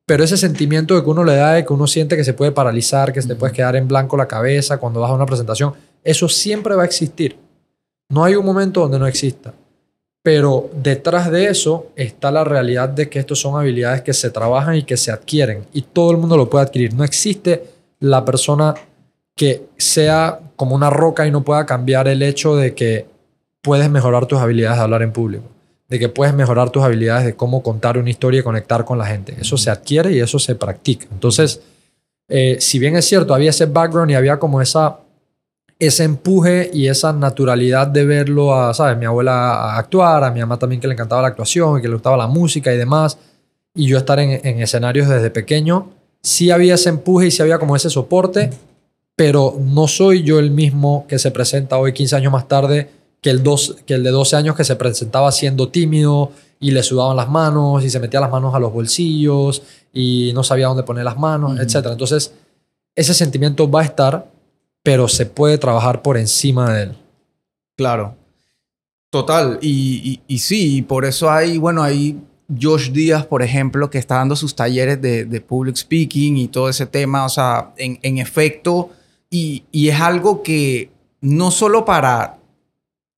[0.06, 2.52] Pero ese sentimiento de que uno le da, de que uno siente que se puede
[2.52, 5.74] paralizar, que se te puede quedar en blanco la cabeza cuando vas a una presentación,
[6.04, 7.38] eso siempre va a existir.
[8.10, 9.54] No hay un momento donde no exista.
[10.22, 14.76] Pero detrás de eso está la realidad de que estos son habilidades que se trabajan
[14.76, 15.66] y que se adquieren.
[15.74, 16.94] Y todo el mundo lo puede adquirir.
[16.94, 17.64] No existe
[18.00, 18.74] la persona
[19.36, 23.06] que sea como una roca y no pueda cambiar el hecho de que
[23.62, 25.46] puedes mejorar tus habilidades de hablar en público.
[25.94, 29.06] De que puedes mejorar tus habilidades de cómo contar una historia y conectar con la
[29.06, 29.36] gente.
[29.40, 31.06] Eso se adquiere y eso se practica.
[31.12, 31.62] Entonces,
[32.28, 34.98] eh, si bien es cierto, había ese background y había como esa
[35.78, 38.98] ese empuje y esa naturalidad de verlo a, ¿sabes?
[38.98, 41.88] Mi abuela a actuar, a mi mamá también que le encantaba la actuación y que
[41.88, 43.20] le gustaba la música y demás.
[43.76, 45.92] Y yo estar en, en escenarios desde pequeño,
[46.24, 48.50] sí había ese empuje y sí había como ese soporte,
[49.16, 52.90] pero no soy yo el mismo que se presenta hoy 15 años más tarde
[53.24, 56.84] que el, dos, que el de 12 años que se presentaba siendo tímido y le
[56.84, 60.84] sudaban las manos y se metía las manos a los bolsillos y no sabía dónde
[60.84, 61.62] poner las manos, Ujú.
[61.62, 61.88] etc.
[61.92, 62.34] Entonces,
[62.96, 64.30] ese sentimiento va a estar,
[64.84, 66.92] pero se puede trabajar por encima de él.
[67.78, 68.16] Claro.
[69.10, 69.58] Total.
[69.62, 72.20] Y, y, y sí, por eso hay, bueno, hay
[72.62, 76.68] Josh Díaz, por ejemplo, que está dando sus talleres de, de public speaking y todo
[76.68, 77.26] ese tema.
[77.26, 78.90] O sea, en, en efecto,
[79.30, 82.38] y, y es algo que no solo para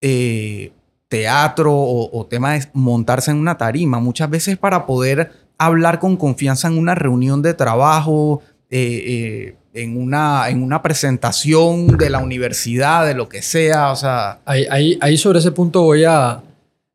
[0.07, 0.71] eh,
[1.07, 6.15] teatro o, o tema de montarse en una tarima, muchas veces para poder hablar con
[6.15, 12.19] confianza en una reunión de trabajo, eh, eh, en, una, en una presentación de la
[12.19, 14.41] universidad, de lo que sea, o sea...
[14.45, 16.39] Ahí, ahí, sobre ese punto voy a,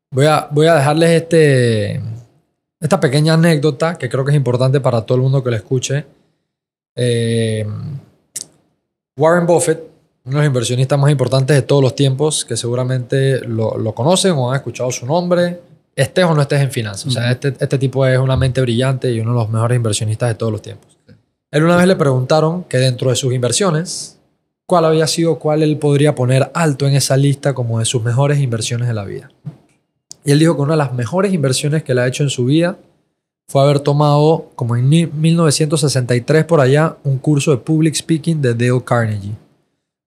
[0.09, 2.01] voy a, voy a dejarles este,
[2.79, 6.05] esta pequeña anécdota que creo que es importante para todo el mundo que lo escuche.
[9.17, 9.90] Warren Buffett,
[10.23, 14.33] uno de los inversionistas más importantes de todos los tiempos, que seguramente lo, lo conocen
[14.33, 15.59] o han escuchado su nombre,
[15.95, 17.07] estés o no estés en finanzas.
[17.07, 20.29] O sea, este, este tipo es una mente brillante y uno de los mejores inversionistas
[20.29, 20.97] de todos los tiempos.
[21.51, 24.17] Él una vez le preguntaron que dentro de sus inversiones,
[24.65, 28.39] cuál había sido, cuál él podría poner alto en esa lista como de sus mejores
[28.39, 29.31] inversiones de la vida.
[30.23, 32.45] Y él dijo que una de las mejores inversiones que le ha hecho en su
[32.45, 32.77] vida
[33.47, 38.81] fue haber tomado, como en 1963 por allá, un curso de public speaking de Dale
[38.85, 39.35] Carnegie.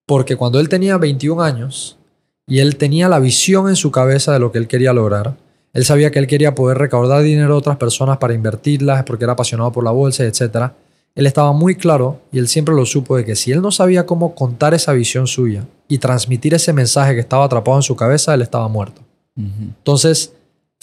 [0.07, 1.99] Porque cuando él tenía 21 años
[2.47, 5.37] y él tenía la visión en su cabeza de lo que él quería lograr,
[5.73, 9.33] él sabía que él quería poder recaudar dinero a otras personas para invertirlas porque era
[9.33, 10.71] apasionado por la bolsa, etc.
[11.15, 14.07] Él estaba muy claro y él siempre lo supo de que si él no sabía
[14.07, 18.35] cómo contar esa visión suya y transmitir ese mensaje que estaba atrapado en su cabeza,
[18.35, 19.01] él estaba muerto.
[19.37, 20.33] Entonces,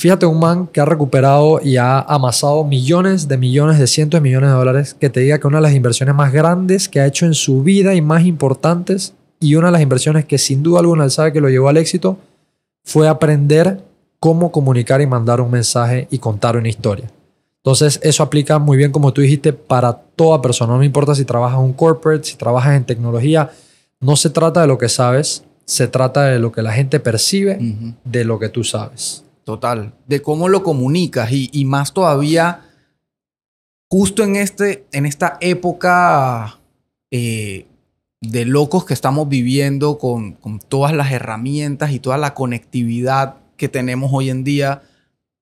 [0.02, 4.24] Fíjate un man que ha recuperado y ha amasado millones de millones, de cientos de
[4.24, 7.06] millones de dólares, que te diga que una de las inversiones más grandes que ha
[7.06, 10.80] hecho en su vida y más importantes, y una de las inversiones que sin duda
[10.80, 12.18] alguna él sabe que lo llevó al éxito,
[12.84, 13.84] fue aprender
[14.20, 17.08] cómo comunicar y mandar un mensaje y contar una historia.
[17.58, 20.74] Entonces, eso aplica muy bien, como tú dijiste, para toda persona.
[20.74, 23.52] No me importa si trabajas en un corporate, si trabajas en tecnología.
[24.00, 27.60] No se trata de lo que sabes, se trata de lo que la gente percibe
[28.04, 29.26] de lo que tú sabes.
[29.44, 29.94] Total.
[30.08, 32.62] De cómo lo comunicas y, más todavía
[33.90, 36.60] justo en, este, en esta época
[37.10, 37.66] eh,
[38.22, 43.68] de locos que estamos viviendo con, con, todas las herramientas y toda la conectividad que
[43.68, 44.84] tenemos hoy en día,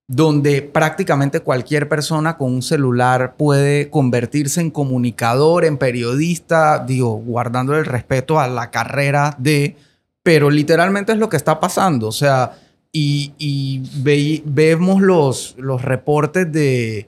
[0.07, 7.77] donde prácticamente cualquier persona con un celular puede convertirse en comunicador, en periodista, digo, guardando
[7.77, 9.75] el respeto a la carrera de,
[10.23, 12.57] pero literalmente es lo que está pasando, o sea
[12.91, 17.07] y, vemos los, los reportes de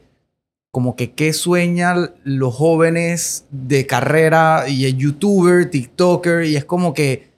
[0.71, 6.93] como que qué sueñan los jóvenes de carrera y el youtuber, tiktoker, y es como
[6.93, 7.29] que,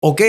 [0.00, 0.20] ok,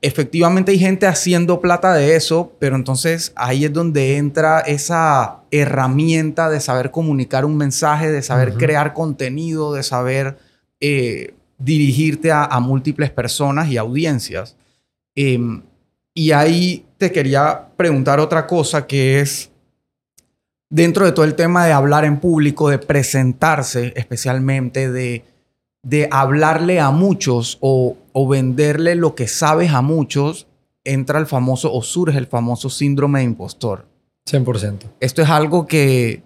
[0.00, 6.50] efectivamente hay gente haciendo plata de eso, pero entonces ahí es donde entra esa herramienta
[6.50, 10.38] de saber comunicar un mensaje, de saber crear contenido, de saber
[10.80, 14.56] eh, dirigirte a, múltiples personas y audiencias.
[15.14, 15.62] Em,
[16.14, 19.50] y ahí te quería preguntar otra cosa que es,
[20.70, 25.24] dentro de todo el tema de hablar en público, de presentarse especialmente, de,
[25.82, 30.46] de hablarle a muchos o, o venderle lo que sabes a muchos,
[30.84, 33.86] entra el famoso o surge el famoso síndrome de impostor.
[34.30, 34.78] 100%.
[35.00, 36.22] Esto es algo que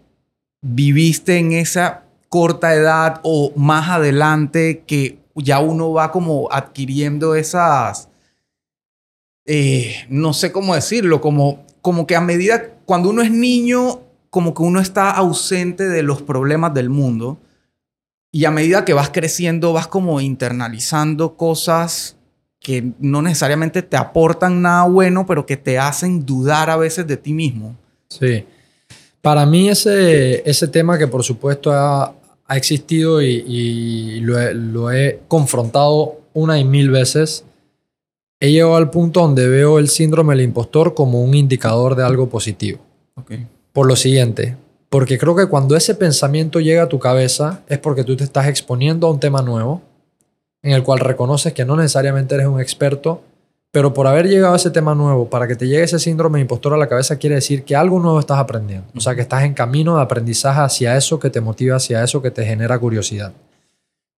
[0.62, 8.08] viviste en esa corta edad o más adelante que ya uno va como adquiriendo esas
[9.46, 14.54] eh, no sé cómo decirlo, como, como que a medida, cuando uno es niño, como
[14.54, 17.38] que uno está ausente de los problemas del mundo.
[18.32, 22.16] Y a medida que vas creciendo, vas como internalizando cosas
[22.60, 27.16] que no necesariamente te aportan nada bueno, pero que te hacen dudar a veces de
[27.16, 27.76] ti mismo.
[28.08, 28.44] Sí.
[29.22, 32.14] Para mí ese, ese tema que por supuesto ha,
[32.46, 37.44] ha existido y, lo, lo, he confrontado una y mil veces,
[38.40, 42.28] he llegado al punto donde veo el síndrome del impostor como un indicador de algo
[42.28, 42.80] positivo.
[43.72, 44.56] Por lo siguiente,
[44.88, 48.46] porque creo que cuando ese pensamiento llega a tu cabeza es porque tú te estás
[48.46, 49.82] exponiendo a un tema nuevo
[50.62, 53.22] en el cual reconoces que no necesariamente eres un experto,
[53.70, 56.42] pero por haber llegado a ese tema nuevo, para que te llegue ese síndrome de
[56.42, 58.86] impostor a la cabeza, quiere decir que algo nuevo estás aprendiendo.
[58.96, 62.20] O sea, que estás en camino de aprendizaje hacia eso que te motiva, hacia eso
[62.20, 63.32] que te genera curiosidad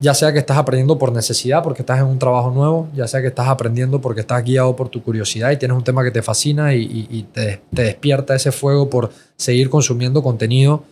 [0.01, 3.21] ya sea que estás aprendiendo por necesidad, porque estás en un trabajo nuevo, ya sea
[3.21, 6.23] que estás aprendiendo porque estás guiado por tu curiosidad y tienes un tema que te
[6.23, 10.85] fascina y, te, despierta ese fuego por seguir consumiendo contenido.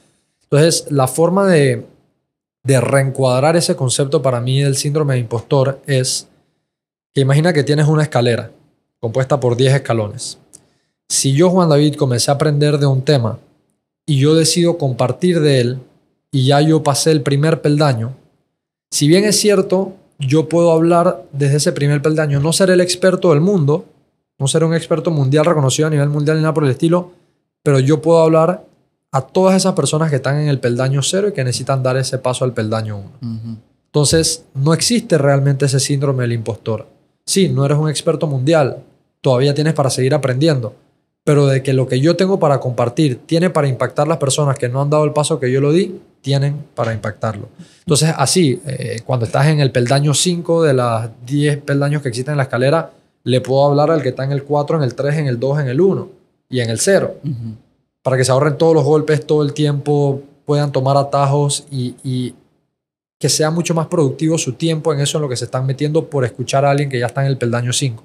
[0.42, 1.86] Entonces, la forma de,
[2.64, 6.26] de reencuadrar ese concepto para mí del síndrome de impostor es
[7.14, 8.50] que imagina que tienes una escalera
[8.98, 10.38] compuesta por 10 escalones.
[11.08, 13.38] Si yo, Juan David, comencé a aprender de un tema
[14.04, 15.78] y yo decido compartir de él
[16.32, 18.14] y ya yo pasé el primer peldaño,
[18.96, 23.28] si bien es cierto, yo puedo hablar desde ese primer peldaño, no ser el experto
[23.28, 23.84] del mundo,
[24.38, 27.10] no ser un experto mundial reconocido a nivel mundial ni nada por el estilo,
[27.62, 28.64] pero yo puedo hablar
[29.12, 32.16] a todas esas personas que están en el peldaño cero y que necesitan dar ese
[32.16, 33.58] paso al peldaño uno.
[33.84, 36.86] Entonces, no existe realmente ese síndrome del impostor.
[37.26, 38.78] Sí, no eres un experto mundial,
[39.20, 40.72] todavía tienes para seguir aprendiendo,
[41.22, 44.70] pero de que lo que yo tengo para compartir tiene para impactar las personas que
[44.70, 47.48] no han dado el paso que yo lo di, tienen para impactarlo.
[47.80, 52.32] Entonces, así, eh, cuando estás en el peldaño 5 de las 10 peldaños que existen
[52.32, 52.90] en la escalera,
[53.24, 55.60] le puedo hablar al que está en el 4, en el 3, en el 2,
[55.60, 56.08] en el 1
[56.48, 57.14] y en el 0.
[58.02, 62.34] Para que se ahorren todos los golpes todo el tiempo, puedan tomar atajos y,
[63.18, 66.08] que sea mucho más productivo su tiempo en eso en lo que se están metiendo
[66.10, 68.02] por escuchar a alguien que ya está en el peldaño 5.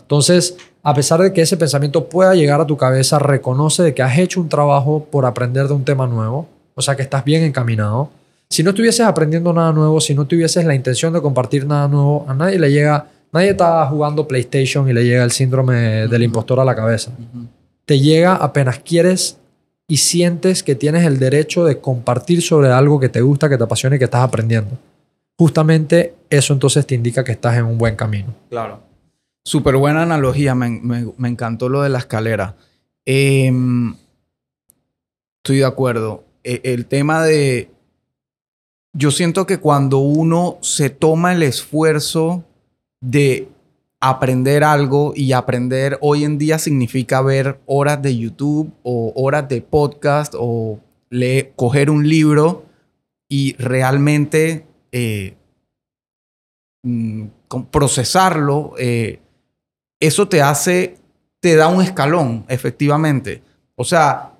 [0.00, 4.02] Entonces, a pesar de que ese pensamiento pueda llegar a tu cabeza, reconoce de que
[4.02, 7.42] has hecho un trabajo por aprender de un tema nuevo, o sea que estás bien
[7.42, 8.10] encaminado,
[8.50, 12.24] Si no estuvieses aprendiendo nada nuevo, si no tuvieses la intención de compartir nada nuevo,
[12.26, 16.58] a nadie le llega, nadie está jugando PlayStation y le llega el síndrome del impostor
[16.60, 17.10] a la cabeza.
[17.84, 19.36] Te llega apenas quieres
[19.86, 23.64] y sientes que tienes el derecho de compartir sobre algo que te gusta, que te
[23.64, 24.78] apasiona y que estás aprendiendo.
[25.38, 28.34] Justamente eso entonces te indica que estás en un buen camino.
[28.48, 28.80] Claro.
[29.44, 32.54] Súper buena analogía, me, me- me encantó lo de la escalera.
[33.04, 33.94] Em,
[35.42, 36.24] estoy de acuerdo.
[36.48, 37.70] E- el tema de...
[38.94, 42.42] Yo siento que cuando uno se toma el esfuerzo
[43.02, 43.48] de
[44.00, 49.60] aprender algo y aprender hoy en día significa ver horas de YouTube o horas de
[49.60, 50.80] podcast o
[51.54, 52.64] coger un libro
[53.28, 55.36] y realmente eh,
[56.82, 57.26] mm,
[57.70, 59.20] procesarlo, eh,
[60.00, 60.96] eso te hace,
[61.40, 63.42] te da un escalón, efectivamente.
[63.76, 64.32] O sea,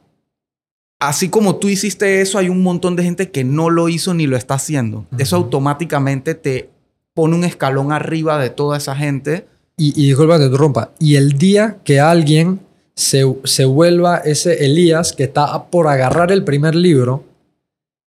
[0.99, 4.27] así como tú hiciste eso, hay un montón de gente que no lo hizo ni
[4.27, 5.07] lo está haciendo.
[5.19, 6.71] Eso automáticamente te
[7.15, 9.47] pone un escalón arriba de toda esa gente.
[9.77, 10.91] Y, y disculpa que te interrumpa.
[10.99, 12.61] Y el día que alguien
[12.95, 17.25] se, se vuelva ese Elías que está por agarrar el primer libro,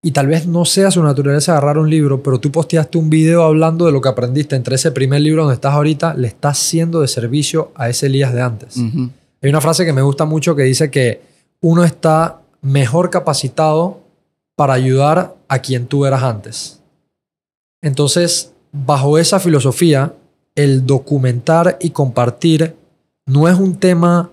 [0.04, 3.44] y tal vez no sea su naturaleza agarrar un libro, pero tú posteaste un video
[3.44, 7.00] hablando de lo que aprendiste entre ese primer libro donde estás ahorita, le estás haciendo
[7.00, 8.76] de servicio a ese Elías de antes.
[8.76, 11.22] Hay una frase que me gusta mucho que dice que
[11.60, 14.00] uno está mejor capacitado
[14.56, 16.80] para ayudar a quien tú eras antes.
[17.82, 20.14] Entonces, bajo esa filosofía,
[20.54, 22.76] el documentar y compartir
[23.26, 24.30] no es un tema,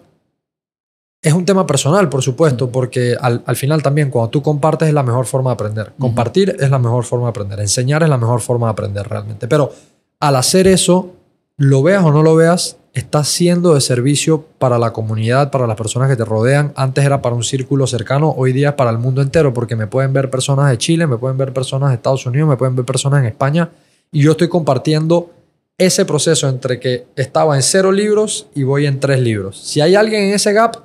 [1.22, 4.94] es un tema personal, por supuesto, porque al, al final también cuando tú compartes es
[4.94, 5.94] la mejor forma de aprender.
[5.98, 7.60] Compartir es la mejor forma de aprender.
[7.60, 9.48] Enseñar es la mejor forma de aprender realmente.
[9.48, 9.72] Pero
[10.20, 11.14] al hacer eso,
[11.58, 15.76] lo veas o no lo veas, estás siendo de servicio para la comunidad, para las
[15.76, 16.74] personas que te rodean.
[16.76, 19.88] Antes era para un círculo cercano, hoy día es para el mundo entero, porque me
[19.88, 22.86] pueden ver personas de Chile, me pueden ver personas de Estados Unidos, me pueden ver
[22.86, 23.70] personas en España,
[24.12, 25.32] y yo estoy compartiendo
[25.78, 29.58] ese proceso entre que estaba en cero libros y voy en tres libros.
[29.58, 30.76] Si hay alguien en ese gap,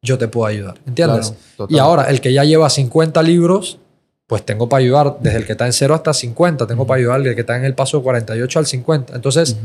[0.00, 1.34] yo te puedo ayudar, ¿entiendes?
[1.56, 1.68] Claro.
[1.70, 3.78] Y ahora, el que ya lleva 50 libros,
[4.26, 6.66] pues tengo para ayudar desde el que está en 0 hasta 50.
[6.66, 9.16] Tengo para ayudar al que está en el paso 48 al 50.
[9.16, 9.56] Entonces,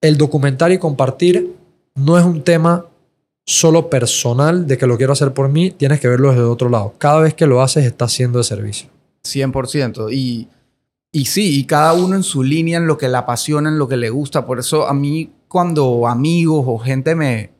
[0.00, 1.54] el documentar y compartir
[1.94, 2.86] no es un tema
[3.44, 6.94] solo personal de que lo quiero hacer por mí, tienes que verlo desde otro lado.
[6.98, 8.88] Cada vez que lo haces, estás siendo de servicio.
[9.24, 10.12] 100%.
[10.12, 10.48] Y,
[11.12, 13.88] y sí, y cada uno en su línea, en lo que le apasiona, en lo
[13.88, 14.46] que le gusta.
[14.46, 17.50] Por eso a mí, cuando amigos o gente me,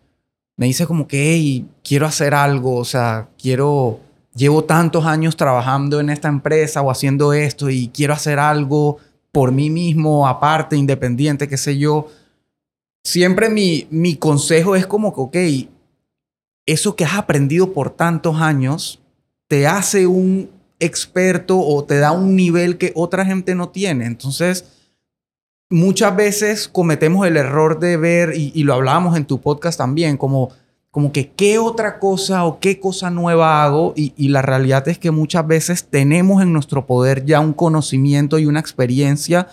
[0.56, 3.98] me dice como que, hey, quiero hacer algo, o sea, quiero,
[4.34, 8.98] llevo tantos años trabajando en esta empresa o haciendo esto y quiero hacer algo
[9.32, 12.08] por mí mismo, aparte, independiente, qué sé yo.
[13.02, 15.70] Siempre mi, mi consejo es como que, ok,
[16.66, 19.00] eso que has aprendido por tantos años
[19.48, 24.06] te hace un experto o te da un nivel que otra gente no tiene.
[24.06, 24.64] Entonces,
[25.68, 30.50] muchas veces cometemos el error de ver, y, lo hablábamos en tu podcast también, como,
[30.90, 33.92] como que qué otra cosa o qué cosa nueva hago.
[33.96, 38.46] Y la realidad es que muchas veces tenemos en nuestro poder ya un conocimiento y
[38.46, 39.48] una experiencia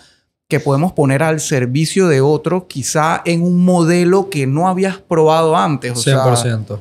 [0.48, 5.54] que podemos poner al servicio de otro, quizá en un modelo que no habías probado
[5.56, 5.92] antes.
[5.92, 6.80] O sea, 100%.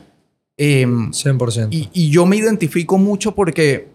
[0.55, 1.67] em, 100%.
[1.71, 3.89] y, y yo me identifico mucho porque,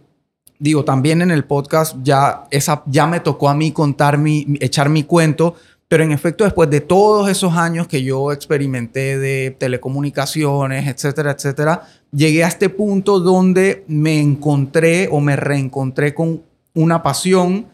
[0.58, 4.90] digo, también en el podcast ya, esa, ya me tocó a mí contar mi- echar
[4.90, 5.54] mi cuento,
[5.88, 11.82] pero en efecto, después de todos esos años que yo experimenté de telecomunicaciones, etcétera, etcétera,
[12.12, 16.42] llegué a este punto donde me encontré o me reencontré con
[16.74, 17.66] una pasión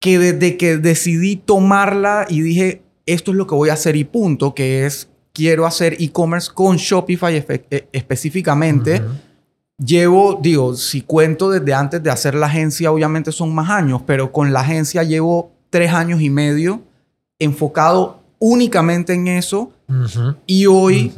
[0.00, 4.04] que desde que decidí tomarla y dije, esto es lo que voy a hacer y
[4.04, 9.02] punto, que es, quiero hacer e-commerce con Shopify efe- e- específicamente.
[9.78, 14.30] Llevo, digo, si cuento desde antes de hacer la agencia, obviamente son más años, pero
[14.32, 16.82] con la agencia llevo tres años y medio
[17.38, 19.70] enfocado únicamente en eso
[20.46, 21.12] y hoy,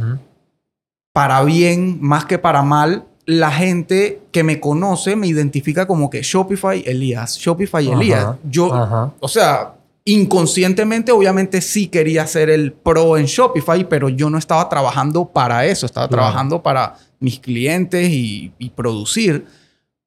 [1.13, 6.23] para bien más que para mal, la gente que me conoce me identifica como que
[6.23, 8.27] Shopify Elías, Shopify Ajá, Elías.
[8.45, 9.13] Yo, Ajá.
[9.21, 14.69] o sea, inconscientemente obviamente sí quería ser el pro en Shopify, pero yo no estaba
[14.69, 16.23] trabajando para eso, estaba Claro.
[16.23, 19.47] trabajando para mis clientes y, y producir.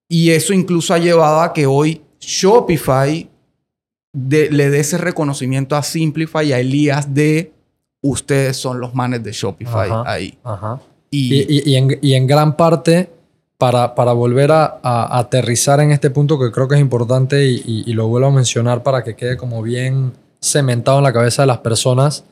[0.09, 3.30] Y eso incluso ha llevado a que hoy Shopify
[4.13, 7.53] de- le dé ese reconocimiento a Simplify y a Elías de
[8.01, 10.03] ustedes son los manes de Shopify Ajá.
[10.05, 10.38] ahí.
[10.43, 10.80] Ajá.
[11.10, 13.10] Y, Y, en, y en gran parte,
[13.58, 17.93] para, para volver a, a aterrizar en este punto que creo que es importante y,
[17.93, 21.60] lo vuelvo a mencionar para que quede como bien cementado en la cabeza de las
[21.60, 22.26] personas,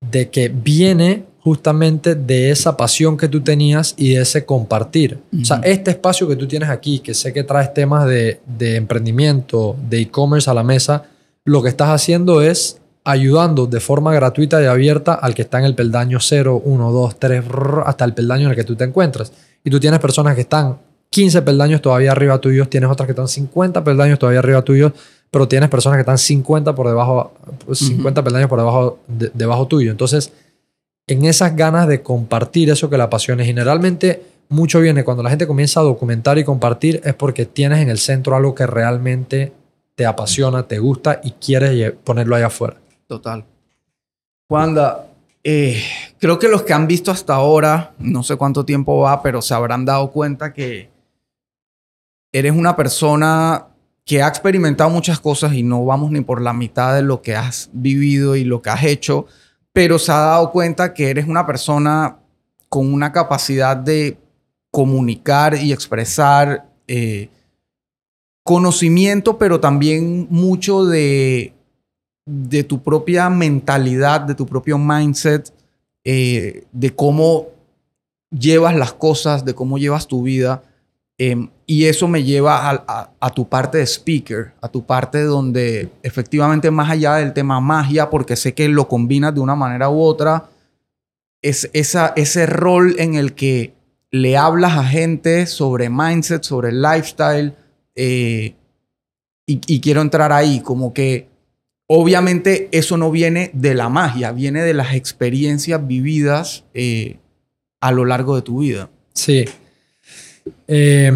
[0.00, 5.18] de que viene justamente de esa pasión que tú tenías y de ese compartir.
[5.40, 8.76] O sea, este espacio que tú tienes aquí, que sé que traes temas de, de
[8.76, 11.04] emprendimiento, de e-commerce a la mesa,
[11.44, 12.80] lo que estás haciendo es
[13.10, 17.18] ayudando de forma gratuita y abierta al que está en el peldaño 0, 1, 2,
[17.18, 17.44] 3,
[17.86, 19.32] hasta el peldaño en el que tú te encuentras.
[19.64, 20.76] Y tú tienes personas que están
[21.10, 24.92] 15 peldaños todavía arriba tuyos, tienes otras que están 50 peldaños todavía arriba tuyos,
[25.30, 27.32] pero tienes personas que están 50 por debajo,
[27.64, 29.90] pues, 50 peldaños por debajo, de- debajo tuyo.
[29.90, 30.30] Entonces,
[31.06, 33.42] en esas ganas de compartir eso que la apasiona.
[33.42, 37.88] Generalmente, mucho viene cuando la gente comienza a documentar y compartir, es porque tienes en
[37.88, 39.52] el centro algo que realmente
[39.94, 42.76] te apasiona, te gusta y quieres ponerlo allá afuera.
[43.08, 43.44] Total.
[44.50, 45.06] Wanda,
[45.42, 45.82] eh,
[46.18, 49.54] creo que los que han visto hasta ahora, no sé cuánto tiempo va, pero se
[49.54, 50.90] habrán dado cuenta que
[52.32, 53.68] eres una persona
[54.04, 57.34] que ha experimentado muchas cosas y no vamos ni por la mitad de lo que
[57.34, 59.26] has vivido y lo que has hecho,
[59.72, 62.18] pero se ha dado cuenta que eres una persona
[62.68, 64.18] con una capacidad de
[64.70, 67.30] comunicar y expresar eh,
[68.44, 71.54] conocimiento, pero también mucho de,
[72.28, 75.50] de tu propia mentalidad, de tu propio mindset,
[76.04, 77.46] eh, de cómo
[78.30, 80.62] llevas las cosas, de cómo llevas tu vida.
[81.18, 82.70] eh, y eso me lleva
[83.20, 88.08] a tu parte de speaker, a tu parte donde efectivamente más allá del tema magia,
[88.08, 90.48] porque sé que lo combinas de una manera u otra,
[91.42, 93.74] es esa, ese rol en el que
[94.10, 97.54] le hablas a gente sobre mindset, sobre lifestyle,
[97.94, 98.54] eh,
[99.46, 101.28] y, y quiero entrar ahí, como que
[101.88, 107.16] obviamente eso no viene de la magia, viene de las experiencias vividas eh,
[107.80, 108.88] a lo largo de tu vida.
[109.14, 109.44] Sí.
[110.66, 111.10] Eh,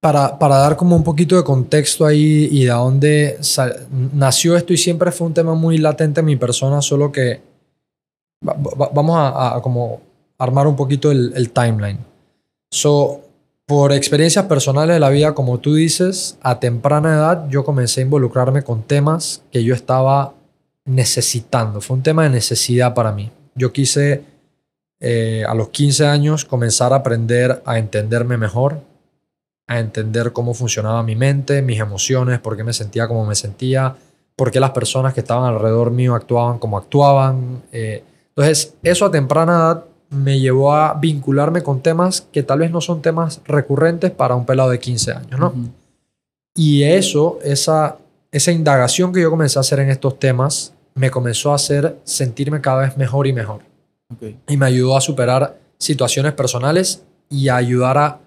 [0.00, 3.38] para, para dar como un poquito de contexto ahí y de dónde
[4.14, 7.42] nació esto y siempre fue un tema muy latente en mi persona, solo que
[8.46, 10.00] va- va- vamos a, a como
[10.38, 11.98] armar un poquito el, el timeline.
[12.72, 13.20] So,
[13.70, 18.02] por experiencias personales de la vida, como tú dices, a temprana edad yo comencé a
[18.02, 20.34] involucrarme con temas que yo estaba
[20.84, 21.80] necesitando.
[21.80, 23.30] Fue un tema de necesidad para mí.
[23.54, 24.24] Yo quise
[24.98, 28.80] eh, a los 15 años comenzar a aprender a entenderme mejor,
[29.68, 33.94] a entender cómo funcionaba mi mente, mis emociones, por qué me sentía como me sentía,
[34.34, 37.62] por qué las personas que estaban alrededor mío actuaban como actuaban.
[37.70, 38.02] eh.
[38.30, 42.80] Entonces, eso a temprana edad me llevó a vincularme con temas que tal vez no
[42.80, 45.54] son temas recurrentes para un pelado de 15 años, ¿no?
[46.54, 47.96] Y eso, esa,
[48.32, 52.60] esa indagación que yo comencé a hacer en estos temas, me comenzó a hacer sentirme
[52.60, 53.70] cada vez mejor y mejor
[54.48, 58.20] y me ayudó a superar situaciones personales y a ayudar a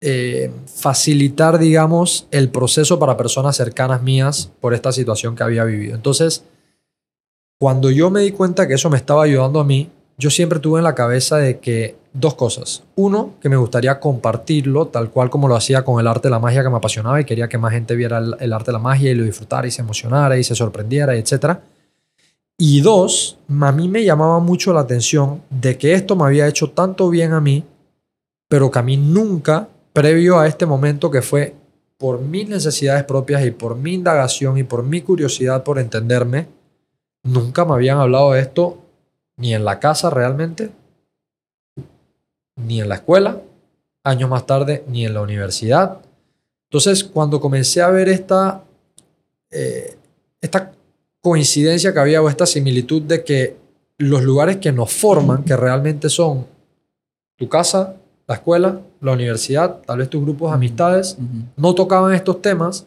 [0.00, 5.94] eh, facilitar, digamos, el proceso para personas cercanas mías por esta situación que había vivido.
[5.94, 6.44] Entonces,
[7.58, 10.80] cuando yo me di cuenta que eso me estaba ayudando a mí, yo siempre tuve
[10.80, 12.82] en la cabeza de que dos cosas.
[12.96, 16.40] Uno, que me gustaría compartirlo tal cual como lo hacía con el arte de la
[16.40, 19.12] magia que me apasionaba y quería que más gente viera el, arte de la magia
[19.12, 21.62] y lo disfrutara y se emocionara y se sorprendiera, etcétera.
[22.58, 26.70] Y dos, a mí me llamaba mucho la atención de que esto me había hecho
[26.70, 27.62] tanto bien a mí,
[28.48, 31.54] pero que a mí nunca, previo a este momento que fue
[31.96, 36.48] por mis necesidades propias y por mi indagación y por mi curiosidad por entenderme,
[37.22, 38.78] nunca me habían hablado de esto
[39.38, 40.70] ni en la casa realmente,
[42.56, 43.40] ni en la escuela,
[44.04, 45.98] años más tarde, ni en la universidad.
[46.68, 48.62] Entonces, cuando comencé a ver esta,
[49.50, 49.96] eh,
[50.40, 50.72] esta
[51.20, 53.56] coincidencia que había o esta similitud de que
[53.96, 56.46] los lugares que nos forman, que realmente son
[57.36, 61.16] tu casa, la escuela, la universidad, tal vez tus grupos de amistades,
[61.56, 62.86] no tocaban estos temas,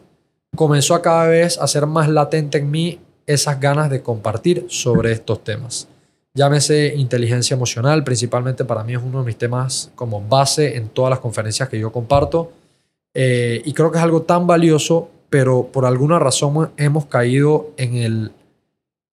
[0.54, 5.12] comenzó a cada vez a ser más latente en mí esas ganas de compartir sobre
[5.12, 5.88] estos temas.
[6.34, 11.10] Llámese inteligencia emocional, principalmente para mí es uno de mis temas como base en todas
[11.10, 12.52] las conferencias que yo comparto.
[13.12, 17.94] Eh, y creo que es algo tan valioso, pero por alguna razón hemos caído en
[17.96, 18.32] el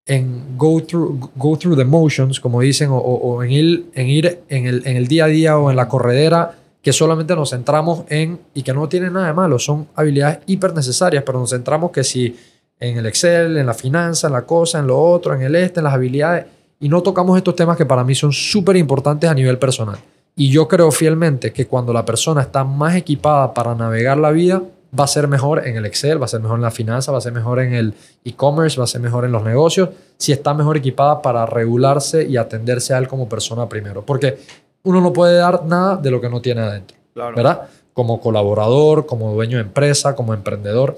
[0.05, 4.39] en go through, go through the motions, como dicen, o, o- en ir, en, ir
[4.49, 8.05] en, el, en el día a día o en la corredera, que solamente nos centramos
[8.09, 11.91] en, y que no tiene nada de malo, son habilidades hiper necesarias, pero nos centramos
[11.91, 12.35] que si
[12.79, 15.81] en el Excel, en la finanza, en la cosa, en lo otro, en el este,
[15.81, 16.45] en las habilidades,
[16.79, 19.97] y no tocamos estos temas que para mí son súper importantes a nivel personal.
[20.35, 24.61] Y yo creo fielmente que cuando la persona está más equipada para navegar la vida,
[24.97, 27.17] va a ser mejor en el Excel, va a ser mejor en la finanza, va
[27.17, 30.53] a ser mejor en el e-commerce, va a ser mejor en los negocios, si está
[30.53, 34.05] mejor equipada para regularse y atenderse a él como persona primero.
[34.05, 34.39] Porque
[34.83, 37.63] uno no puede dar nada de lo que no tiene adentro, ¿verdad?
[37.93, 40.97] Como colaborador, como dueño de empresa, como emprendedor.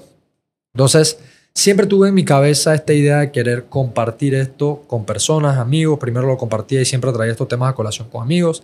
[0.72, 1.18] Entonces,
[1.54, 5.98] siempre tuve en mi cabeza esta idea de querer compartir esto con personas, amigos.
[5.98, 8.62] Primero lo compartía y siempre traía estos temas a colación con amigos.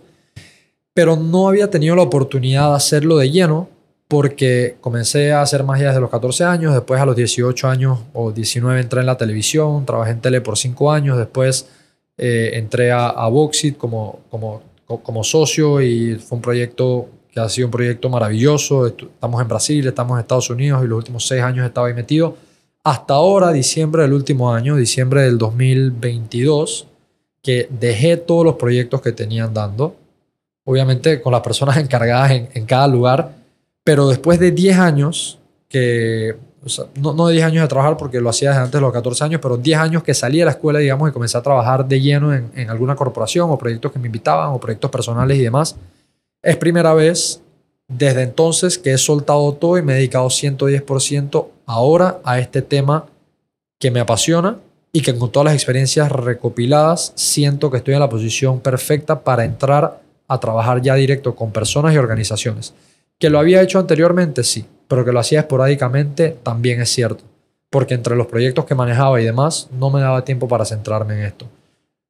[0.93, 3.69] Pero no había tenido la oportunidad de hacerlo de lleno
[4.07, 8.31] porque comencé a hacer magia desde los 14 años, después a los 18 años o
[8.31, 11.69] 19 entré en la televisión, trabajé en tele por 5 años, después
[12.17, 13.29] eh, entré a, a
[13.77, 18.87] como, como, como socio y fue un proyecto que ha sido un proyecto maravilloso.
[18.87, 22.35] Estamos en Brasil, estamos en Estados Unidos y los últimos 6 años estaba ahí metido.
[22.89, 26.87] Hasta ahora, diciembre del último año, diciembre del 2022,
[27.43, 29.95] que dejé todos los proyectos que tenían dando,
[30.65, 33.35] obviamente con las personas encargadas en, cada lugar,
[33.83, 35.37] pero después de 10 años,
[35.67, 36.35] que,
[36.99, 39.23] no, no de 10 años de trabajar porque lo hacía desde antes de los 14
[39.23, 42.01] años, pero 10 años que salí de la escuela, digamos, y comencé a trabajar de
[42.01, 45.75] lleno en, en alguna corporación o proyectos que me invitaban o proyectos personales y demás,
[46.41, 47.39] es primera vez
[47.87, 53.05] desde entonces que he soltado todo y me he dedicado 110% ahora a este tema
[53.77, 54.57] que me apasiona
[54.91, 59.45] y que con todas las experiencias recopiladas siento que estoy en la posición perfecta para
[59.45, 62.73] entrar a trabajar ya directo con personas y organizaciones.
[63.19, 67.23] Que lo había hecho anteriormente, sí, pero que lo hacía esporádicamente también es cierto,
[67.69, 71.25] porque entre los proyectos que manejaba y demás no me daba tiempo para centrarme en
[71.25, 71.45] esto.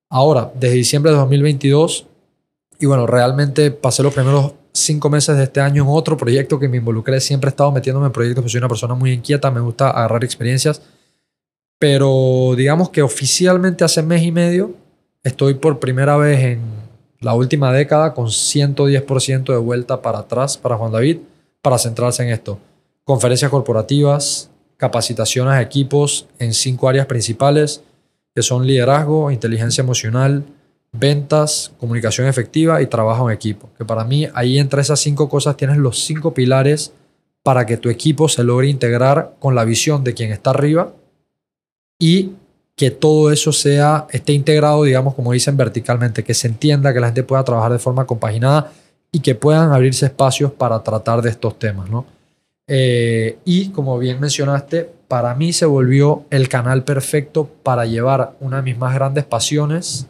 [0.09, 2.05] Ahora, desde diciembre de 2022,
[2.79, 6.67] y bueno, realmente pasé los primeros cinco meses de este año en otro proyecto que
[6.67, 9.59] me involucré, siempre he estado metiéndome en proyectos, porque soy una persona muy inquieta, me
[9.59, 10.81] gusta agarrar experiencias,
[11.77, 14.73] pero digamos que oficialmente hace mes y medio
[15.23, 16.61] estoy por primera vez en
[17.19, 21.19] la última década con 110% de vuelta para atrás para Juan David
[21.61, 22.59] para centrarse en esto.
[23.03, 27.81] Conferencias corporativas, capacitaciones a equipos en cinco áreas principales
[28.33, 30.45] que son liderazgo, inteligencia emocional,
[30.91, 33.69] ventas, comunicación efectiva y trabajo en equipo.
[33.77, 36.93] Que para mí ahí entre esas cinco cosas tienes los cinco pilares
[37.43, 40.93] para que tu equipo se logre integrar con la visión de quien está arriba
[41.97, 42.33] y
[42.75, 47.07] que todo eso sea, esté integrado, digamos, como dicen, verticalmente, que se entienda, que la
[47.07, 48.71] gente pueda trabajar de forma compaginada
[49.11, 52.05] y que puedan abrirse espacios para tratar de estos temas, ¿no?
[52.67, 58.57] Eh, y como bien mencionaste, para mí se volvió el canal perfecto para llevar una
[58.57, 60.07] de mis más grandes pasiones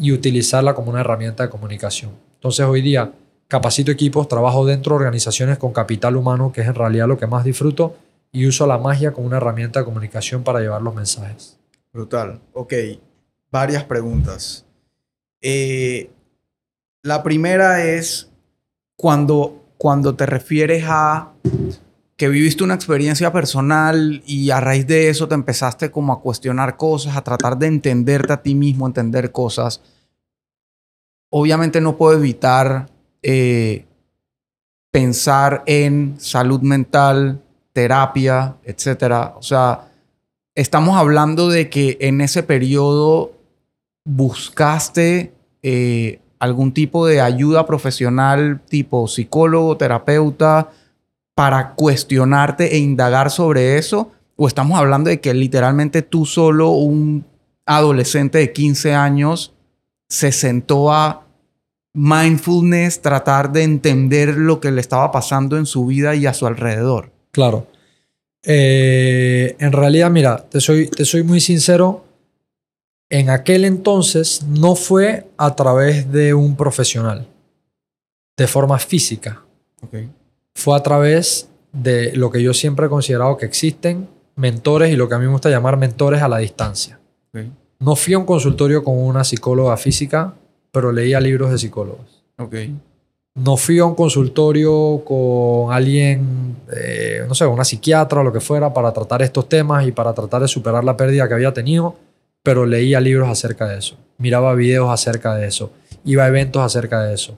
[0.00, 2.12] y utilizarla como una herramienta de comunicación.
[2.34, 3.12] Entonces hoy día
[3.50, 7.26] capacito equipos, trabajo dentro de organizaciones con capital humano, que es en realidad lo que
[7.26, 7.96] más disfruto,
[8.32, 11.58] y uso la magia como una herramienta de comunicación para llevar los mensajes.
[11.92, 12.40] Brutal.
[12.52, 12.72] Ok,
[13.50, 14.64] varias preguntas.
[15.42, 16.10] Eh,
[17.02, 18.30] la primera es
[18.96, 21.32] cuando, cuando te refieres a
[22.20, 26.76] que viviste una experiencia personal y a raíz de eso te empezaste como a cuestionar
[26.76, 29.80] cosas, a tratar de entenderte a ti mismo, entender cosas.
[31.30, 32.90] Obviamente no puedo evitar
[33.22, 33.86] eh,
[34.90, 37.40] pensar en salud mental,
[37.72, 39.32] terapia, etcétera.
[39.38, 39.88] O sea,
[40.54, 43.32] estamos hablando de que en ese periodo
[44.04, 50.68] buscaste eh, algún tipo de ayuda profesional, tipo psicólogo, terapeuta,
[51.40, 54.12] para cuestionarte e indagar sobre eso?
[54.36, 57.24] ¿O estamos hablando de que literalmente tú solo, un
[57.64, 59.54] adolescente de 15 años,
[60.06, 61.26] se sentó a
[61.94, 66.46] mindfulness, tratar de entender lo que le estaba pasando en su vida y a su
[66.46, 67.10] alrededor?
[67.30, 67.68] Claro.
[68.42, 72.04] Eh, en realidad, mira, te soy, te soy muy sincero.
[73.08, 77.26] En aquel entonces no fue a través de un profesional,
[78.36, 79.42] de forma física.
[80.54, 85.08] Fue a través de lo que yo siempre he considerado que existen mentores y lo
[85.08, 86.98] que a mí me gusta llamar mentores a la distancia.
[87.78, 90.34] No fui a un consultorio con una psicóloga física,
[90.70, 92.22] pero leía libros de psicólogos.
[92.36, 92.74] Okay
[93.34, 98.40] no fui a un consultorio con alguien, eh, no sé, una psiquiatra o lo que
[98.40, 101.96] fuera, para tratar estos temas y para tratar de superar la pérdida que había tenido,
[102.42, 105.70] pero leía libros acerca de eso, miraba videos acerca de eso,
[106.04, 107.36] iba a eventos acerca de eso.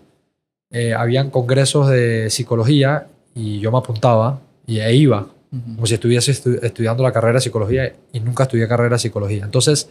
[0.73, 6.31] Eh, habían congresos de psicología y yo me apuntaba y e iba, como si estuviese
[6.31, 9.45] estudiando la carrera de psicología y nunca estudié carrera de psicología.
[9.45, 9.91] Entonces,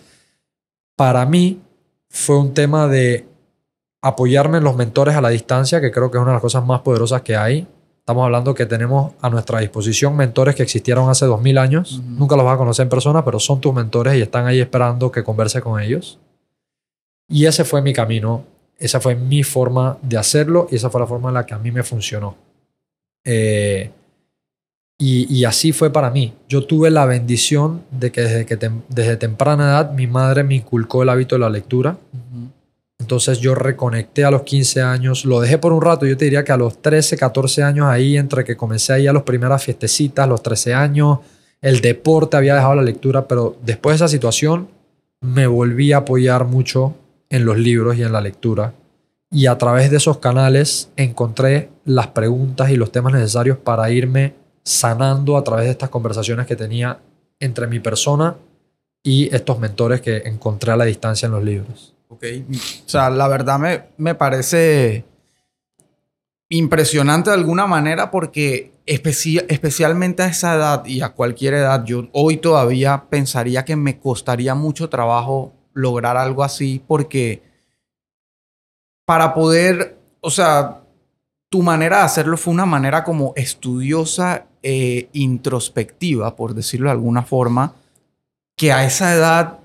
[0.95, 1.61] para mí
[2.09, 3.27] fue un tema de
[4.01, 6.65] apoyarme en los mentores a la distancia, que creo que es una de las cosas
[6.65, 7.67] más poderosas que hay.
[7.99, 12.01] Estamos hablando que tenemos a nuestra disposición mentores que existieron hace 2000 años.
[12.03, 15.11] Nunca los vas a conocer en persona, pero son tus mentores y están ahí esperando
[15.11, 16.19] que converse con ellos.
[17.29, 18.43] Y ese fue mi camino,
[18.82, 21.59] esa fue mi forma de hacerlo y esa fue la forma en la que a
[21.59, 22.36] mí me funcionó.
[23.23, 23.91] Eh,
[24.97, 26.34] y, así fue para mí.
[26.47, 28.57] Yo tuve la bendición de que desde, que
[28.89, 31.97] desde temprana edad mi madre me inculcó el hábito de la lectura.
[32.99, 36.43] Entonces yo reconecté a los 15 años, lo dejé por un rato, yo te diría
[36.43, 40.29] que a los 13, 14 años ahí, entre que comencé ahí a las primeras fiestecitas,
[40.29, 41.19] los 13 años,
[41.61, 44.69] el deporte, había dejado la lectura, pero después de esa situación
[45.19, 46.95] me volví a apoyar mucho
[47.32, 48.75] en los libros y en la lectura.
[49.32, 54.36] Y a través de esos canales encontré las preguntas y los temas necesarios para irme
[54.63, 56.99] sanando a través de estas conversaciones que tenía
[57.39, 58.36] entre mi persona
[59.01, 61.95] y estos mentores que encontré a la distancia en los libros.
[62.09, 62.25] Ok,
[62.86, 65.05] o sea, la verdad me, me parece
[66.49, 72.38] impresionante de alguna manera porque especialmente a esa edad y a cualquier edad, yo hoy
[72.38, 77.43] todavía pensaría que me costaría mucho trabajo lograr algo así porque
[79.05, 80.82] para poder, o sea,
[81.49, 87.24] tu manera de hacerlo fue una manera como estudiosa e introspectiva, por decirlo de alguna
[87.24, 87.76] forma,
[88.55, 89.59] que a esa edad,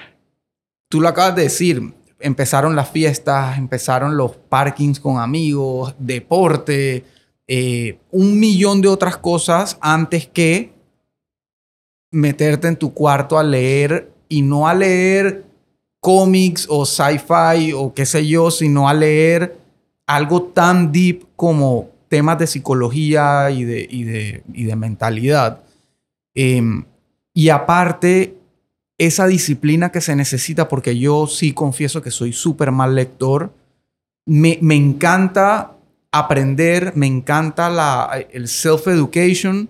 [0.88, 7.04] tú lo acabas de decir, empezaron las fiestas, empezaron los parkings con amigos, deporte,
[7.46, 10.72] eh, un millón de otras cosas antes que
[12.10, 15.45] meterte en tu cuarto a leer y no a leer
[16.00, 19.58] cómics o sci-fi o qué sé yo, sino a leer
[20.06, 25.62] algo tan deep como temas de psicología y de, y de, mentalidad.
[26.34, 26.84] Em,
[27.34, 28.36] y aparte,
[28.98, 33.52] esa disciplina que se necesita, porque yo sí confieso que soy súper mal lector,
[34.24, 35.72] me, me, encanta
[36.12, 39.68] aprender, me encanta la, el self-education,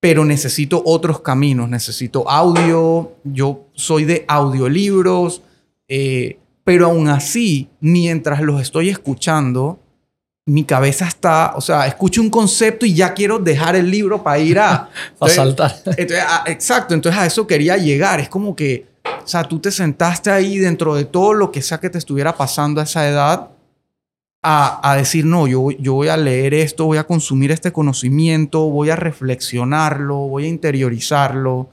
[0.00, 5.42] pero necesito otros caminos, necesito audio, yo soy de audiolibros,
[5.92, 9.80] eh, pero aún así, mientras los estoy escuchando,
[10.46, 14.38] mi cabeza está, o sea, escucho un concepto y ya quiero dejar el libro para
[14.38, 14.88] ir a...
[15.20, 15.74] a saltar.
[16.46, 18.20] exacto, entonces a eso quería llegar.
[18.20, 21.80] Es como que, o sea, tú te sentaste ahí dentro de todo lo que sea
[21.80, 23.48] que te estuviera pasando a esa edad
[24.40, 28.70] a, a decir, no, yo, yo voy a leer esto, voy a consumir este conocimiento,
[28.70, 31.68] voy a reflexionarlo, voy a interiorizarlo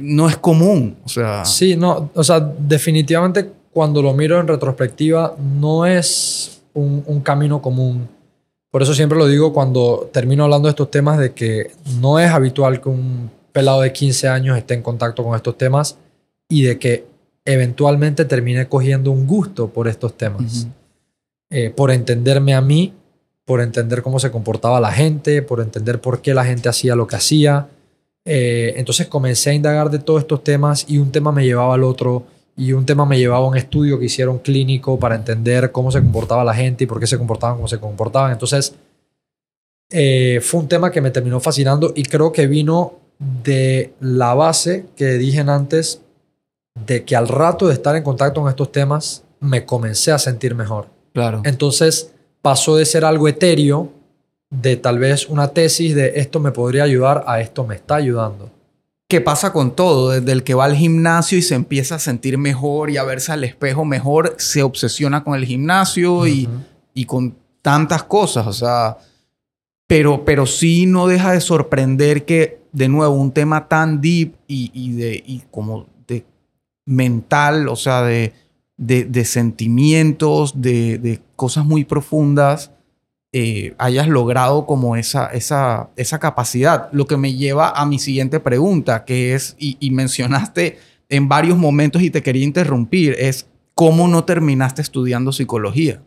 [0.00, 0.96] no es común.
[1.04, 1.44] O sea.
[1.44, 8.08] Sí, no, o sea, definitivamente cuando lo miro en retrospectiva, no es un, camino común.
[8.70, 12.30] Por eso siempre lo digo cuando termino hablando de estos temas, de que no es
[12.30, 15.98] habitual que un pelado de 15 años esté en contacto con estos temas
[16.48, 17.06] y de que
[17.44, 20.68] eventualmente termine cogiendo un gusto por estos temas.
[21.50, 22.92] Eh, por entenderme a mí,
[23.44, 27.06] por entender cómo se comportaba la gente, por entender por qué la gente hacía lo
[27.06, 27.68] que hacía.
[28.24, 31.84] Eh, entonces comencé a indagar de todos estos temas y un tema me llevaba al
[31.84, 32.24] otro
[32.56, 36.00] y un tema me llevaba a un estudio que hicieron clínico para entender cómo se
[36.00, 38.32] comportaba la gente y por qué se comportaban como se comportaban.
[38.32, 38.74] Entonces,
[39.90, 44.86] eh, fue un tema que me terminó fascinando y creo que vino de la base
[44.96, 46.00] que dije antes,
[46.86, 50.54] de que al rato de estar en contacto con estos temas, me comencé a sentir
[50.54, 50.88] mejor.
[51.12, 51.42] Claro.
[51.44, 52.12] Entonces,
[52.42, 53.90] pasó de ser algo etéreo
[54.50, 58.50] de tal vez una tesis de esto me podría ayudar a esto me está ayudando.
[59.08, 60.10] ¿Qué pasa con todo?
[60.10, 63.32] Desde el que va al gimnasio y se empieza a sentir mejor y a verse
[63.32, 66.48] al espejo mejor, se obsesiona con el gimnasio y,
[66.94, 68.96] y, con tantas cosas, o sea,
[69.86, 74.70] pero, pero sí no deja de sorprender que, de nuevo, un tema tan deep y,
[74.72, 76.24] y de, y como de
[76.86, 78.32] mental, o sea, de,
[78.76, 82.70] de, de sentimientos, de, de cosas muy profundas,
[83.36, 86.88] eh, hayas logrado como esa, esa, esa capacidad.
[86.92, 90.78] Lo que me lleva a mi siguiente pregunta, que es, y, mencionaste
[91.08, 96.00] en varios momentos y te quería interrumpir, es cómo no terminaste estudiando psicología.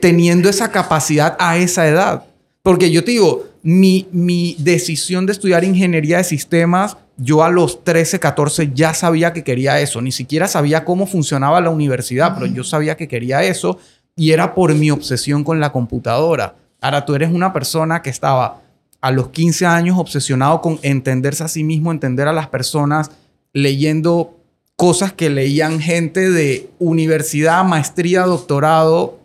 [0.00, 2.22] teniendo esa capacidad a esa edad.
[2.62, 7.82] Porque yo te digo, mi, mi decisión de estudiar ingeniería de sistemas, yo a los
[7.82, 10.00] 13, 14 ya sabía que quería eso.
[10.00, 13.80] Ni siquiera sabía cómo funcionaba la universidad, pero yo sabía que quería eso
[14.16, 16.56] y era por mi obsesión con la computadora.
[16.80, 18.62] Ahora tú eres una persona que estaba
[19.00, 23.10] a los 15 años obsesionado con entenderse a sí mismo, entender a las personas,
[23.52, 24.34] leyendo
[24.74, 29.18] cosas que leían gente de universidad, maestría, doctorado.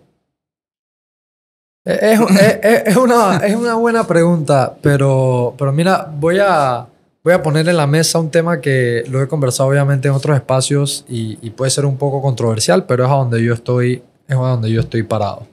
[1.84, 2.20] Es,
[2.62, 6.86] es, una, es una buena pregunta, pero, pero mira, voy a,
[7.24, 10.36] voy a poner en la mesa un tema que lo he conversado obviamente en otros
[10.36, 14.36] espacios y, y puede ser un poco controversial, pero es a donde yo estoy es
[14.36, 15.47] donde yo estoy parado.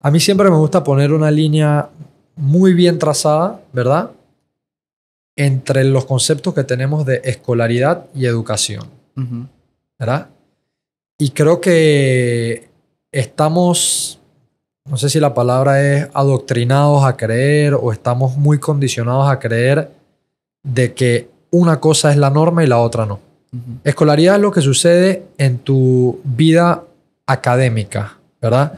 [0.00, 1.88] A mí siempre me gusta poner una línea
[2.36, 4.10] muy bien trazada, ¿verdad?
[5.36, 8.88] Entre los conceptos que tenemos de escolaridad y educación,
[9.98, 10.28] ¿verdad?
[11.18, 12.68] Y creo que
[13.12, 14.18] estamos,
[14.84, 19.90] no sé si la palabra es adoctrinados a creer o estamos muy condicionados a creer
[20.64, 23.20] de que una cosa es la norma y la otra no.
[23.84, 26.84] Escolaridad es lo que sucede en tu vida
[27.32, 28.72] académica, ¿verdad?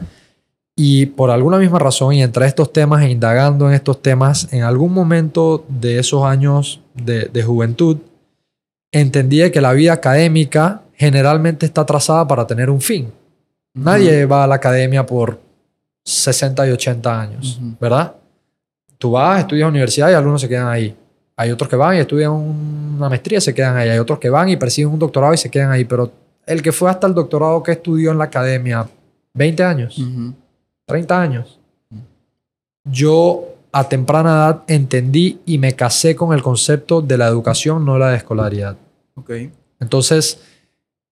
[0.75, 4.63] Y por alguna misma razón, y entre estos temas e indagando en estos temas, en
[4.63, 7.97] algún momento de esos años de, de juventud,
[8.91, 13.11] entendí que la vida académica generalmente está trazada para tener un fin.
[13.73, 15.39] Nadie va a la academia por
[16.03, 17.75] 60 y 80 años, Ujú.
[17.79, 18.15] ¿verdad?
[18.97, 20.95] Tú vas, estudias universidad y algunos se quedan ahí.
[21.35, 23.89] Hay otros que van y estudian una maestría y se quedan ahí.
[23.89, 25.83] Hay otros que van y persiguen un doctorado y se quedan ahí.
[25.83, 26.09] Pero
[26.45, 28.87] el que fue hasta el doctorado que estudió en la academia,
[29.33, 30.33] 20 años, Ujú.
[30.85, 31.59] 30 años,
[32.83, 37.97] yo a temprana edad entendí y me casé con el concepto de la educación, no
[37.97, 38.77] la de escolaridad.
[39.15, 39.31] Ok.
[39.79, 40.39] Entonces,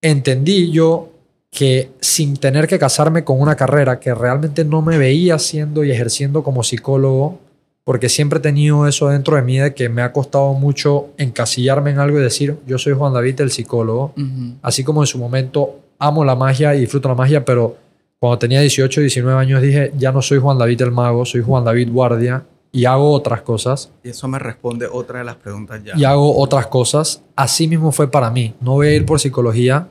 [0.02, 1.10] entendí yo
[1.52, 5.92] que sin tener que casarme con una carrera que realmente no me veía haciendo y
[5.92, 7.40] ejerciendo como psicólogo,
[7.84, 11.92] porque siempre he tenido eso dentro de mí de que me ha costado mucho encasillarme
[11.92, 14.14] en algo y decir, yo soy Juan David el psicólogo,
[14.62, 17.76] así como en su momento amo la magia y disfruto la magia, pero
[18.20, 21.66] cuando tenía 18, 19 años dije, ya no soy Juan David el mago, soy Juan
[21.66, 25.94] David guardia y hago otras cosas Y eso me responde otra de las preguntas ya.
[25.96, 27.22] y hago otras cosas.
[27.36, 28.56] Así mismo fue para mí.
[28.62, 29.90] No voy a ir por psicología,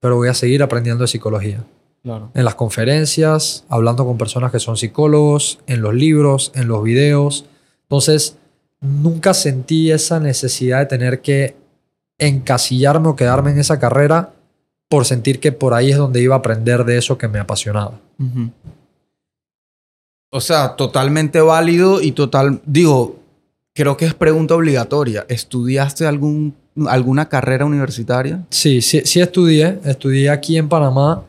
[0.00, 1.62] pero voy a seguir aprendiendo de psicología.
[2.04, 2.30] Claro.
[2.34, 7.46] En las conferencias, hablando con personas que son psicólogos, en los libros, en los videos.
[7.84, 8.36] Entonces,
[8.82, 11.56] nunca sentí esa necesidad de tener que
[12.18, 14.34] encasillarme o quedarme en esa carrera
[14.88, 17.98] por sentir que por ahí es donde iba a aprender de eso que me apasionaba.
[20.30, 22.60] O sea, totalmente válido y total.
[22.66, 23.16] Digo,
[23.74, 25.24] creo que es pregunta obligatoria.
[25.28, 26.54] ¿Estudiaste algún,
[26.86, 28.44] alguna carrera universitaria?
[28.50, 29.80] Sí, sí, sí estudié.
[29.84, 31.24] Estudié aquí en Panamá,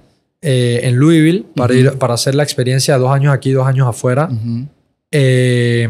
[0.48, 3.88] eh, en Louisville, para, ir, para hacer la experiencia de dos años aquí, dos años
[3.88, 4.30] afuera.
[5.12, 5.89] Eh,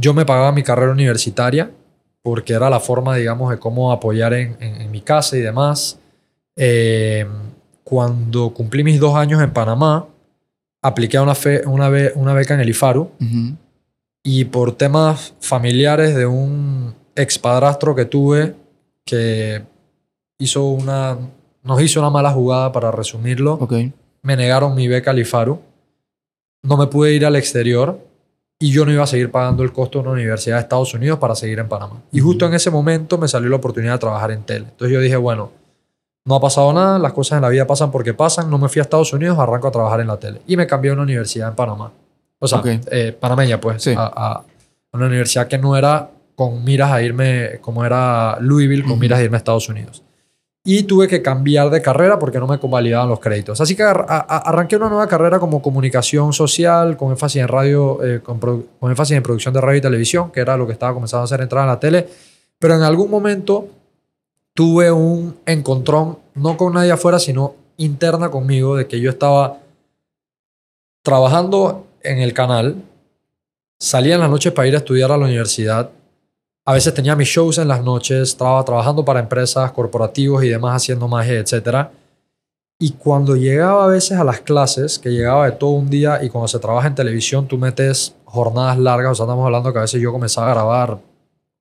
[0.00, 1.70] yo me pagaba mi carrera universitaria
[2.22, 5.98] porque era la forma, digamos, de cómo apoyar en, en- en mi casa y demás.
[6.56, 7.26] Eh,
[7.84, 10.06] cuando cumplí mis dos años en Panamá,
[10.82, 13.10] apliqué una, fe- una, be- una beca en el IFARU
[14.22, 18.54] y por temas familiares de un expadrastro que tuve
[19.04, 19.62] que
[20.38, 21.16] hizo una,
[21.62, 23.74] nos hizo una mala jugada, para resumirlo Ok.
[24.22, 25.60] me negaron mi beca al IFARU.
[26.62, 27.98] No me pude ir al exterior
[28.58, 31.18] y yo no iba a seguir pagando el costo de una universidad de Estados Unidos
[31.18, 32.02] para seguir en Panamá.
[32.12, 34.66] Y justo en ese momento me salió la oportunidad de trabajar en tele.
[34.70, 35.50] Entonces yo dije, bueno,
[36.26, 38.80] no ha pasado nada, las cosas en la vida pasan porque pasan, no me fui
[38.80, 40.42] a Estados Unidos, arranco a trabajar en la tele.
[40.46, 41.92] Y me cambié a una universidad en Panamá.
[42.38, 42.66] O sea, Ok.
[42.90, 43.94] eh, panameña, pues, Sí.
[43.96, 44.44] a, a
[44.92, 49.22] una universidad que no era con miras a irme, como era Louisville, con miras a
[49.22, 50.02] irme a Estados Unidos
[50.62, 53.60] y tuve que cambiar de carrera porque no me convalidaban los créditos.
[53.60, 57.48] Así que ar- a- a- arranqué una nueva carrera como comunicación social, con énfasis en
[57.48, 60.74] radio, eh, con, con énfasis en producción de radio y televisión, que era lo que
[60.74, 62.06] estaba comenzando a hacer entrar en la tele.
[62.58, 63.68] Pero en algún momento
[64.52, 69.58] tuve un encontrón, no con nadie afuera, sino interna conmigo, de que yo estaba
[71.02, 72.76] trabajando en el canal,
[73.78, 75.90] salía en las noches para ir a estudiar a la universidad,
[76.70, 80.76] a veces tenía mis shows en las noches, estaba trabajando para empresas, corporativos y demás,
[80.76, 81.88] haciendo magia, etc.
[82.78, 86.28] Y cuando llegaba a veces a las clases, que llegaba de todo un día, y
[86.28, 89.82] cuando se trabaja en televisión, tú metes jornadas largas, o sea, estamos hablando que a
[89.82, 90.98] veces yo comenzaba a grabar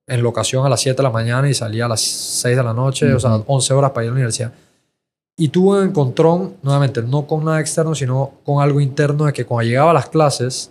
[0.05, 2.73] en locación a las 7 de la mañana y salía a las 6 de la
[2.75, 3.45] noche, o sea, Ujú.
[3.47, 4.53] 11 horas para ir a la universidad.
[5.37, 9.43] Y tuve un encontrón, nuevamente, no con nada externo, sino con algo interno, de que
[9.43, 10.69] cuando llegaba a las clases,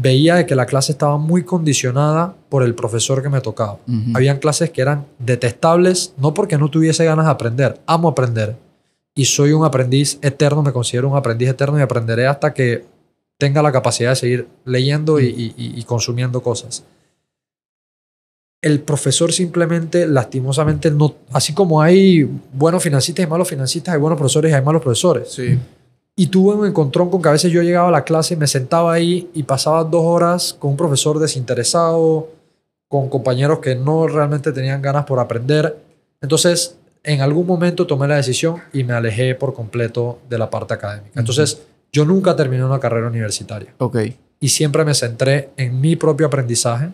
[0.00, 3.74] veía de que la clase estaba muy condicionada por el profesor que me tocaba.
[3.88, 4.12] Ujú.
[4.14, 8.56] Habían clases que eran detestables, no porque no tuviese ganas de aprender, amo aprender.
[9.14, 12.84] Y soy un aprendiz eterno, me considero un aprendiz eterno y aprenderé hasta que
[13.38, 16.84] tenga la capacidad de seguir leyendo y, y- y- y consumiendo cosas.
[18.60, 24.18] El profesor simplemente, lastimosamente, no, así como hay buenos financistas y malos financistas, hay buenos
[24.18, 25.30] profesores y hay malos profesores.
[25.32, 25.58] Sí.
[26.18, 28.92] Y tuve un encontrón con que a veces yo llegaba a la clase, me sentaba
[28.92, 32.28] ahí y pasaba dos horas con un profesor desinteresado,
[32.88, 35.78] con compañeros que no realmente tenían ganas por aprender.
[36.20, 40.74] Entonces, en algún momento tomé la decisión y me alejé por completo de la parte
[40.74, 41.20] académica.
[41.20, 41.62] Entonces,
[41.92, 43.98] yo nunca terminé una carrera universitaria Ok.
[44.40, 46.88] y siempre me centré en mi propio aprendizaje,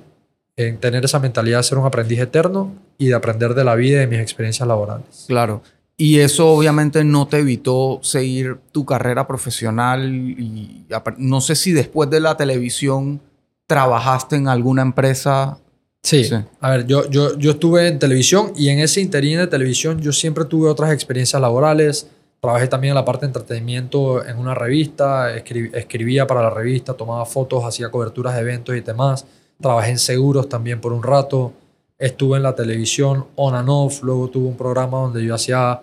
[0.56, 3.96] en tener esa mentalidad de ser un aprendiz eterno y de aprender de la vida
[3.96, 5.24] y de mis experiencias laborales.
[5.28, 5.62] Claro.
[5.96, 10.86] Y eso obviamente no te evitó seguir tu carrera profesional y
[11.18, 13.20] no sé si después de la televisión
[13.66, 15.58] trabajaste en alguna empresa.
[16.02, 16.24] Sí.
[16.24, 16.34] Sí.
[16.60, 20.12] A ver, yo, yo, yo estuve en televisión y en ese interín de televisión yo
[20.12, 22.08] siempre tuve otras experiencias laborales.
[22.40, 26.92] Trabajé también en la parte de entretenimiento en una revista, escri- escribía para la revista,
[26.92, 29.24] tomaba fotos, hacía coberturas de eventos y demás.
[29.60, 31.52] Trabajé en seguros también por un rato.
[31.98, 34.02] Estuve en la televisión on and off.
[34.02, 35.80] Luego tuve un programa donde yo hacía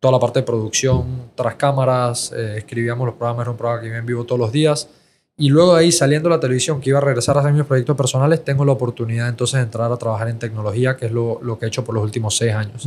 [0.00, 2.32] toda la parte de producción tras cámaras.
[2.36, 4.88] eh, escribíamos los programas, era un programa que iba en vivo todos los días.
[5.36, 7.64] Y luego de ahí, saliendo a la televisión, que iba a regresar a hacer mis
[7.64, 11.40] proyectos personales, tengo la oportunidad entonces de entrar a trabajar en tecnología, que es lo,
[11.42, 12.86] lo que he hecho por los últimos seis años.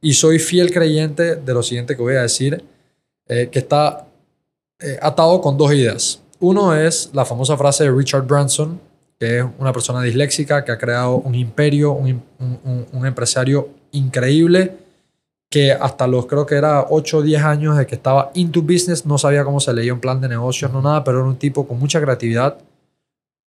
[0.00, 2.62] Y soy fiel creyente de lo siguiente que voy a decir,
[3.26, 4.06] eh, que está
[4.80, 6.20] eh, atado con dos ideas.
[6.40, 8.80] Uno es la famosa frase de Richard Branson,
[9.18, 12.22] que es una persona disléxica que ha creado un imperio, un,
[12.92, 14.76] un, empresario increíble,
[15.50, 19.06] que hasta los creo que era 8 o 10 años de que estaba into business,
[19.06, 21.66] no sabía cómo se leía un plan de negocios, no nada, pero era un tipo
[21.66, 22.58] con mucha creatividad,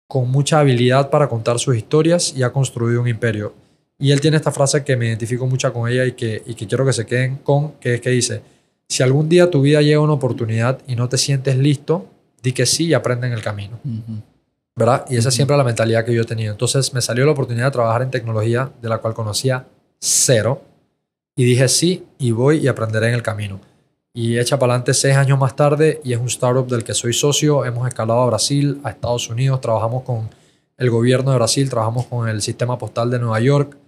[0.07, 3.55] con mucha habilidad para contar sus historias y ha construido un imperio.
[3.99, 6.67] Y él tiene esta frase que me identifico mucho con ella y que, y que
[6.67, 8.43] quiero que se queden con, que es que dice,
[8.89, 12.07] si algún día tu vida llega una oportunidad y no te sientes listo,
[12.43, 13.81] di que sí y aprende en el camino.
[14.79, 15.07] ¿Verdad?
[15.09, 16.53] Y esa es siempre la mentalidad que yo he tenido.
[16.53, 19.67] Entonces me salió la oportunidad de trabajar en tecnología de la cual conocía
[19.99, 20.63] cero
[21.35, 23.59] y dije sí y voy y aprenderé en el camino.
[24.13, 27.15] Y echa para adelante seis años más tarde y es un startup del que soy
[27.15, 27.65] socio.
[27.65, 30.29] Hemos escalado a Brasil, a Estados Unidos, trabajamos con
[30.77, 33.79] el gobierno de Brasil, trabajamos con el sistema postal de Nueva York.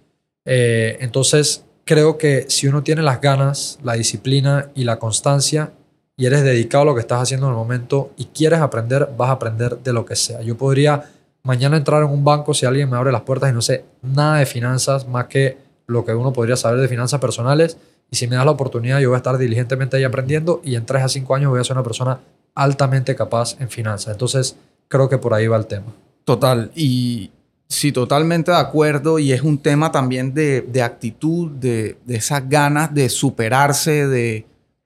[0.45, 5.71] Eh, entonces creo que si uno tiene las ganas, la disciplina y la constancia
[6.19, 9.29] y eres dedicado a lo que estás haciendo en el momento y quieres aprender, vas
[9.29, 10.41] a aprender de lo que sea.
[10.41, 11.09] Yo podría
[11.43, 14.39] mañana entrar en un banco si alguien me abre las puertas y no sé nada
[14.39, 15.57] de finanzas más que
[15.87, 17.77] lo que uno podría saber de finanzas personales.
[18.11, 20.85] Y si me das la oportunidad, yo voy a estar diligentemente ahí aprendiendo y en
[20.85, 22.19] 3 a 5 años voy a ser una persona
[22.53, 24.11] altamente capaz en finanzas.
[24.11, 24.57] Entonces,
[24.89, 25.93] creo que por ahí va el tema.
[26.25, 26.69] Total.
[26.75, 27.31] Y
[27.69, 29.19] sí, totalmente de acuerdo.
[29.19, 34.45] Y es un tema también de, de actitud, de, de, esas ganas de superarse, de,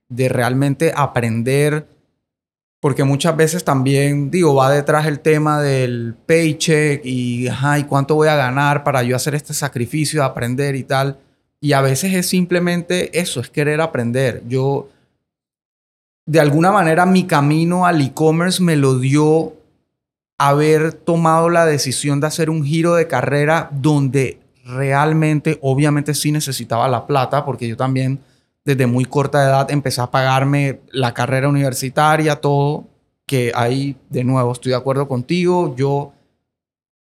[0.09, 1.87] de realmente aprender
[2.83, 8.27] porque muchas veces también, digo, va detrás el tema del paycheck y, ay, cuánto voy
[8.27, 11.17] a ganar para yo hacer este sacrificio de aprender y tal.
[11.61, 14.43] Y a veces es simplemente eso, es querer aprender.
[14.49, 14.89] Yo,
[16.25, 19.53] de alguna manera, mi camino al e-commerce me lo dio
[20.37, 26.89] haber tomado la decisión de hacer un giro de carrera donde realmente, obviamente sí necesitaba
[26.89, 28.19] la plata, porque yo también
[28.65, 32.85] desde muy corta edad empecé a pagarme la carrera universitaria, todo,
[33.25, 36.13] que ahí, de nuevo, estoy de acuerdo contigo, yo,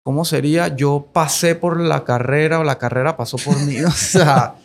[0.03, 0.75] ¿cómo sería?
[0.75, 4.55] Yo pasé por la carrera o la carrera pasó por mí, o sea,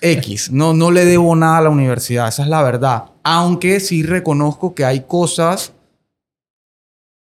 [0.00, 4.02] X, no, no le debo nada a la universidad, esa es la verdad, aunque sí
[4.02, 5.72] reconozco que hay cosas,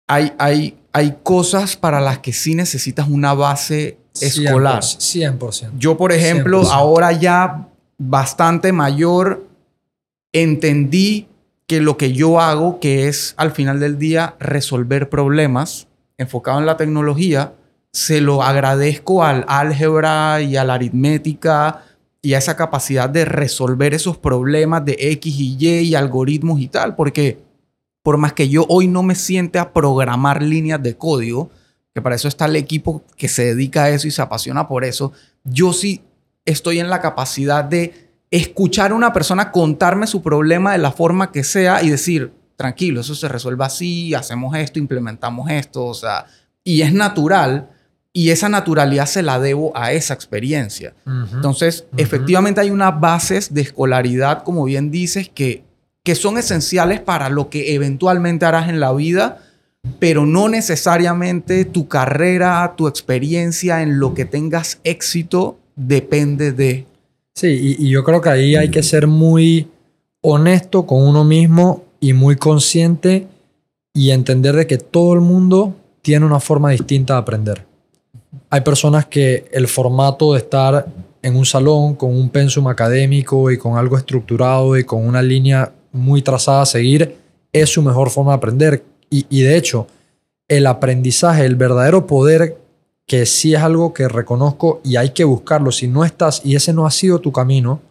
[0.07, 4.81] hay, hay, hay cosas para las que sí necesitas una base escolar.
[4.81, 5.71] 100%.
[5.77, 9.47] Yo, por ejemplo, ahora ya bastante mayor,
[10.33, 11.27] entendí
[11.67, 15.87] que lo que yo hago, que es al final del día resolver problemas
[16.17, 17.53] enfocado en la tecnología,
[17.91, 21.83] se lo agradezco al álgebra y a la aritmética
[22.21, 26.67] y a esa capacidad de resolver esos problemas de X y Y y algoritmos y
[26.67, 27.39] tal, porque
[28.03, 31.49] por más que yo hoy no me siente a programar líneas de código,
[31.93, 34.83] que para eso está el equipo que se dedica a eso y se apasiona por
[34.83, 36.01] eso, yo sí
[36.45, 41.31] estoy en la capacidad de escuchar a una persona contarme su problema de la forma
[41.31, 46.25] que sea y decir, tranquilo, eso se resuelve así, hacemos esto, implementamos esto, o sea,
[46.63, 47.69] y es natural
[48.13, 50.95] y esa naturalidad se la debo a esa experiencia.
[51.33, 55.65] Entonces, efectivamente hay unas bases de escolaridad, como bien dices, que,
[56.01, 59.39] que son esenciales para lo que eventualmente harás en la vida,
[59.99, 66.85] pero no necesariamente tu carrera, tu experiencia en lo que tengas éxito depende de...
[67.33, 69.67] Sí, y, yo creo que ahí hay que ser muy
[70.21, 73.27] honesto con uno mismo y muy consciente
[73.93, 77.65] y entender de que todo el mundo tiene una forma distinta de aprender.
[78.49, 80.87] Hay personas que el formato de estar
[81.21, 85.71] en un salón con un pensum académico y con algo estructurado y con una línea
[85.91, 87.15] muy trazada a seguir
[87.51, 88.83] es su mejor forma de aprender.
[89.09, 89.87] Y, y de hecho,
[90.47, 92.57] el aprendizaje, el verdadero poder
[93.07, 95.71] que sí es algo que reconozco y hay que buscarlo.
[95.71, 97.81] Si no estás y ese no ha sido tu camino,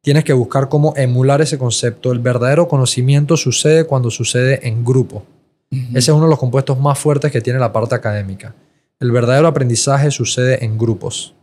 [0.00, 2.12] tienes que buscar cómo emular ese concepto.
[2.12, 5.24] El verdadero conocimiento sucede cuando sucede en grupo.
[5.70, 8.54] Ese es uno de los compuestos más fuertes que tiene la parte académica.
[9.00, 11.34] El verdadero aprendizaje sucede en grupos.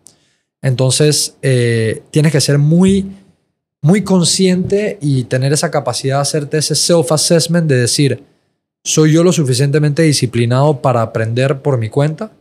[0.62, 3.12] Entonces, eh, tienes que ser muy,
[3.82, 8.24] muy consciente y tener esa capacidad de hacerte ese self-assessment de decir,
[8.84, 12.32] ¿soy yo lo suficientemente disciplinado para aprender por mi cuenta?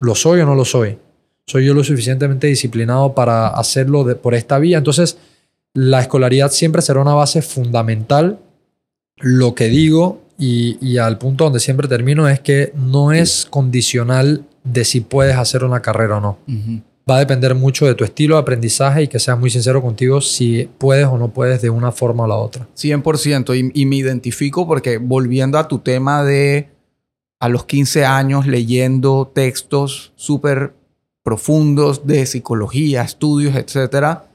[0.00, 0.98] ¿Lo soy o no lo soy?
[1.46, 4.78] ¿Soy yo lo suficientemente disciplinado para hacerlo por esta vía?
[4.78, 5.18] Entonces,
[5.74, 8.38] la escolaridad siempre será una base fundamental.
[9.18, 14.84] Lo que digo y, al punto donde siempre termino es que no es condicional de
[14.84, 16.38] si puedes hacer una carrera o no.
[17.08, 20.20] va a depender mucho de tu estilo de aprendizaje y que seas muy sincero contigo
[20.22, 22.66] si puedes o no puedes de una forma o la otra.
[22.74, 23.72] 100%.
[23.74, 26.68] Y, y me identifico porque volviendo a tu tema de
[27.40, 30.74] a los 15 años leyendo textos súper
[31.22, 34.26] profundos de psicología, estudios, etcétera,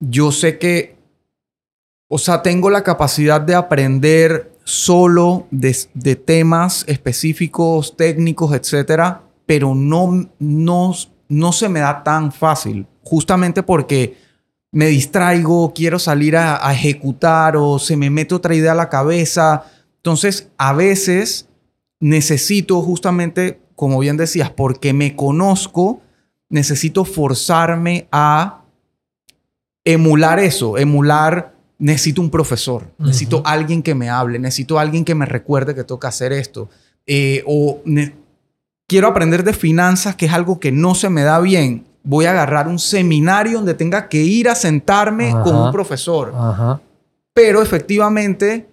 [0.00, 0.96] yo sé que,
[2.08, 10.30] o sea, tengo la capacidad de aprender solo de, temas específicos, técnicos, etcétera, pero no,
[10.38, 10.94] no,
[11.28, 14.16] no se me da tan fácil, justamente porque
[14.70, 18.90] me distraigo, quiero salir a, a ejecutar o se me mete otra idea a la
[18.90, 19.64] cabeza.
[19.96, 21.47] Entonces, a veces
[22.00, 26.00] necesito justamente, como bien decías, porque me conozco,
[26.48, 28.62] necesito forzarme a
[29.84, 35.26] emular eso, emular, necesito un profesor, necesito alguien que me hable, necesito alguien que me
[35.26, 36.68] recuerde que toca hacer esto.
[37.06, 37.80] Eh, o
[38.86, 41.86] quiero aprender de finanzas, que es algo que no se me da bien.
[42.02, 46.34] Voy a agarrar un seminario donde tenga que ir a sentarme con un profesor.
[47.32, 48.68] Pero efectivamente,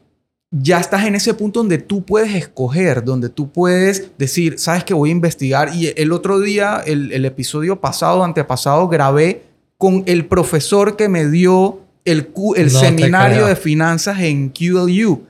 [0.52, 4.94] ya estás en ese punto donde tú puedes escoger, donde tú puedes decir, sabes que
[4.94, 5.76] voy a investigar.
[5.76, 9.44] Y el otro día, el, el episodio pasado, antepasado, grabé
[9.78, 15.24] con el profesor que me dio el, el seminario de finanzas en QLU.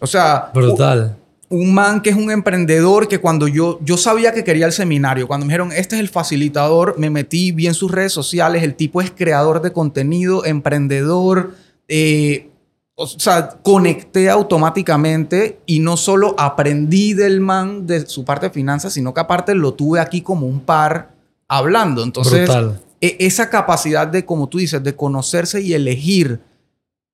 [0.00, 1.16] O sea, brutal.
[1.48, 5.28] Un man que es un emprendedor que cuando yo, yo sabía que quería el seminario,
[5.28, 9.02] cuando me dijeron, este es el facilitador, me metí bien sus redes sociales, el tipo
[9.02, 11.54] es creador de contenido, emprendedor,
[11.88, 12.48] eh,
[12.94, 18.92] o sea, conecté automáticamente y no solo aprendí del man de su parte de finanzas,
[18.92, 21.14] sino que aparte lo tuve aquí como un par
[21.48, 22.02] hablando.
[22.02, 22.80] Entonces, Brutal.
[23.00, 26.40] E, esa capacidad de, como tú dices, de conocerse y elegir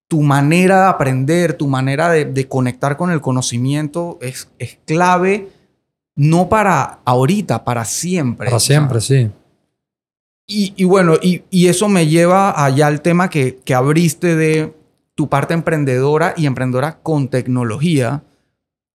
[0.09, 5.49] tu manera de aprender, tu manera de, conectar con el conocimiento es, es, clave,
[6.17, 8.49] no para ahorita, para siempre.
[8.49, 9.31] Para siempre, sí.
[10.47, 14.73] Y, y bueno, y, y, eso me lleva allá al tema que, que abriste de
[15.19, 18.23] tu parte emprendedora y emprendedora con tecnología,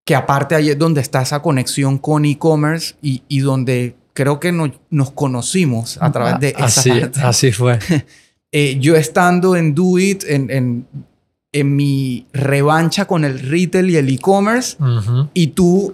[0.06, 4.54] que aparte ahí es donde está esa conexión con e-commerce y, y donde creo que
[4.54, 7.78] nos conocimos a través de esa así, Así fue.
[8.54, 10.88] eh, yo estando en Do It, en, en,
[11.52, 14.78] en, mi revancha con el retail y el e-commerce,
[15.34, 15.94] y tú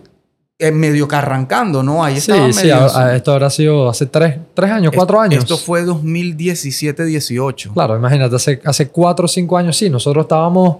[0.73, 2.03] medio que arrancando, ¿no?
[2.03, 2.69] Ahí sí, sí,
[3.13, 5.43] esto habrá sido hace tres, tres años, cuatro años.
[5.43, 7.73] Esto fue 2017-18.
[7.73, 10.77] Claro, imagínate, hace, hace cuatro o cinco años, sí, nosotros estábamos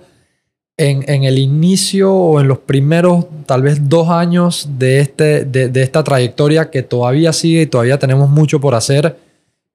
[0.80, 6.04] en, el inicio o en los primeros tal vez dos años de, este, de, esta
[6.04, 9.18] trayectoria que todavía sigue y todavía tenemos mucho por hacer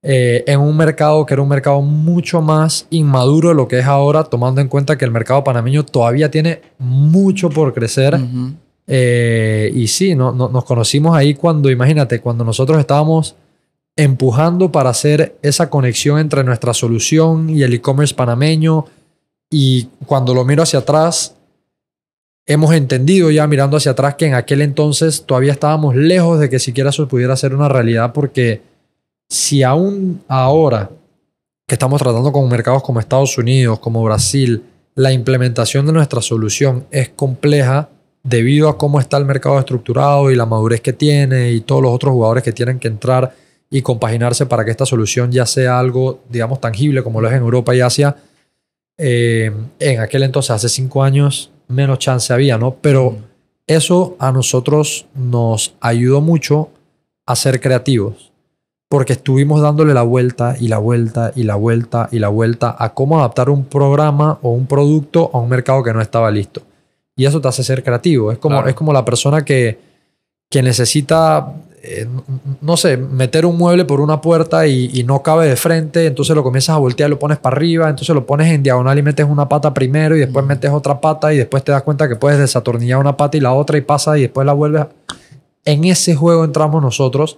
[0.01, 3.85] eh, en un mercado que era un mercado mucho más inmaduro de lo que es
[3.85, 8.19] ahora, tomando en cuenta que el mercado panameño todavía tiene mucho por crecer.
[8.87, 13.35] Eh, y sí, no, nos conocimos ahí cuando, imagínate, cuando nosotros estábamos
[13.95, 18.85] empujando para hacer esa conexión entre nuestra solución y el e-commerce panameño.
[19.49, 21.35] Y cuando lo miro hacia atrás,
[22.45, 26.59] hemos entendido ya mirando hacia atrás que en aquel entonces todavía estábamos lejos de que
[26.59, 28.61] siquiera eso pudiera ser una realidad porque
[29.27, 30.91] si aún ahora
[31.67, 34.63] que estamos tratando con mercados como Estados Unidos, como Brasil,
[34.93, 37.89] la implementación de nuestra solución es compleja
[38.25, 41.91] debido a cómo está el mercado estructurado y la madurez que tiene y todos los
[41.91, 43.33] otros jugadores que tienen que entrar
[43.69, 47.41] y compaginarse para que esta solución ya sea algo, digamos, tangible como lo es en
[47.41, 48.15] Europa y Asia,
[48.97, 52.75] eh, en aquel entonces, hace cinco años, menos chance había, ¿no?
[52.81, 53.15] Pero
[53.67, 56.69] eso a nosotros nos ayudó mucho
[57.27, 58.31] a ser creativos,
[58.89, 62.93] porque estuvimos dándole la vuelta y la vuelta y la vuelta y la vuelta a
[62.93, 66.63] cómo adaptar un programa o un producto a un mercado que no estaba listo.
[67.15, 68.31] Y eso te hace ser creativo.
[68.31, 69.79] Es como, es como la persona que,
[70.49, 71.53] que necesita
[71.87, 72.07] eh,
[72.61, 76.41] no sé, meter un mueble por una puerta y, no cabe de frente, entonces lo
[76.41, 79.47] comienzas a voltear, lo pones para arriba, entonces lo pones en diagonal y metes una
[79.47, 82.97] pata primero y después metes otra pata y después te das cuenta que puedes desatornillar
[82.97, 84.85] una pata y la otra y pasa y después la vuelves.
[85.63, 87.37] En ese juego entramos nosotros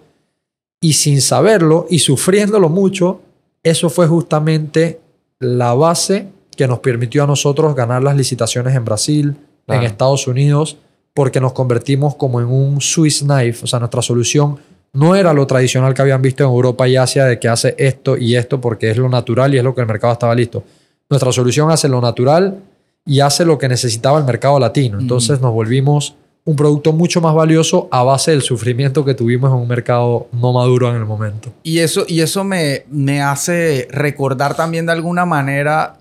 [0.80, 3.20] y sin saberlo y sufriéndolo mucho,
[3.64, 5.02] eso fue justamente
[5.40, 9.36] la base que nos permitió a nosotros ganar las licitaciones en Brasil,
[9.68, 10.78] en Estados Unidos
[11.14, 14.58] porque nos convertimos como en un Swiss knife, o sea, nuestra solución
[14.94, 18.18] no era lo tradicional que habían visto en Europa y Asia de que hace esto
[18.18, 20.64] y esto porque es lo natural y es lo que el mercado estaba listo.
[21.10, 22.60] Nuestra solución hace lo natural
[23.06, 25.00] y hace lo que necesitaba el mercado latino.
[25.00, 26.16] Entonces nos volvimos
[26.46, 30.54] un producto mucho más valioso a base del sufrimiento que tuvimos en un mercado no
[30.54, 31.52] maduro en el momento.
[31.64, 35.98] Y eso, y eso me, me hace recordar también de alguna manera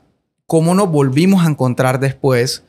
[0.47, 2.63] cómo nos volvimos a encontrar después,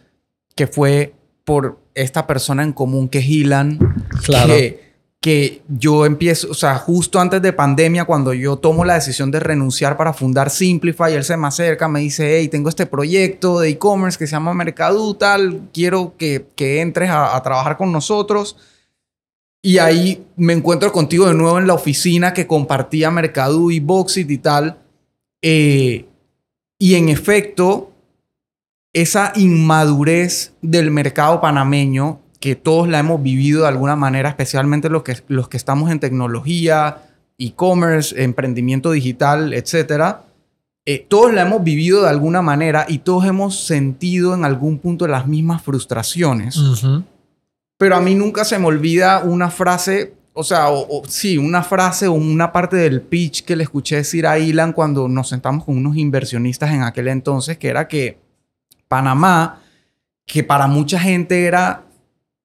[0.58, 1.14] que fue
[1.46, 3.80] por esta persona en común que es Ilan,
[4.26, 4.88] que
[5.20, 9.40] que yo empiezo, o sea, justo antes de pandemia, cuando yo tomo la decisión de
[9.40, 13.70] renunciar para fundar Simplify, él se me acerca, me dice, hey, tengo este proyecto de
[13.70, 18.58] e-commerce que se llama Mercadú, tal, quiero que, que entres a, a, trabajar con nosotros.
[19.62, 24.30] Y ahí me encuentro contigo de nuevo en la oficina que compartía Mercadú y Boxit
[24.30, 24.78] y tal.
[25.42, 26.06] Eh,
[26.78, 27.92] y en efecto,
[29.02, 35.04] esa inmadurez del mercado panameño que todos la hemos vivido de alguna manera, especialmente los
[35.04, 37.04] que, los que estamos en tecnología,
[37.38, 40.24] e-commerce, emprendimiento digital, etcétera.
[40.84, 45.08] Eh, todos la hemos vivido de alguna manera y todos hemos sentido en algún punto
[45.08, 46.60] las mismas frustraciones.
[47.78, 52.08] Pero a mí nunca se me olvida una frase, o sea, o, sí, una frase
[52.08, 55.78] o una parte del pitch que le escuché decir a Ilan cuando nos sentamos con
[55.78, 58.26] unos inversionistas en aquel entonces, que era que
[58.88, 59.62] Panamá,
[60.26, 61.84] que para mucha gente era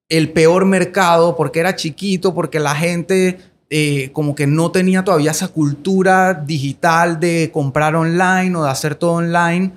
[0.09, 3.39] el peor mercado porque era chiquito, porque la gente
[3.69, 8.93] eh, como que no tenía todavía esa cultura digital de comprar online o de hacer
[8.93, 9.71] todo online,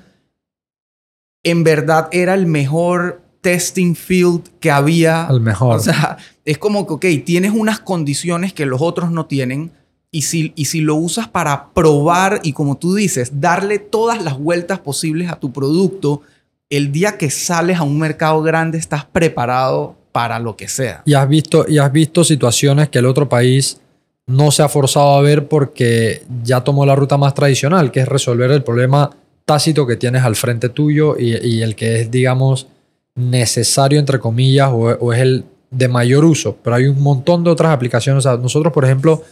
[1.43, 5.27] en verdad era el mejor testing field que había.
[5.31, 5.77] El mejor.
[5.77, 9.71] O sea, es como que, ok, tienes unas condiciones que los otros no tienen.
[10.11, 14.39] Y si, y si lo usas para probar y como tú dices, darle todas las
[14.39, 16.23] vueltas posibles a tu producto,
[16.71, 21.03] el día que sales a un mercado grande estás preparado para lo que sea.
[21.05, 23.81] Y has visto, y has visto situaciones que el otro país
[24.27, 28.09] no se ha forzado a ver porque ya tomó la ruta más tradicional, que es
[28.09, 29.11] resolver el problema
[29.45, 32.67] tácito que tienes al frente tuyo y, el que es, digamos,
[33.15, 36.57] necesario, entre comillas, o, es el de mayor uso.
[36.63, 38.25] Pero hay un montón de otras aplicaciones.
[38.25, 39.23] nosotros, por ejemplo,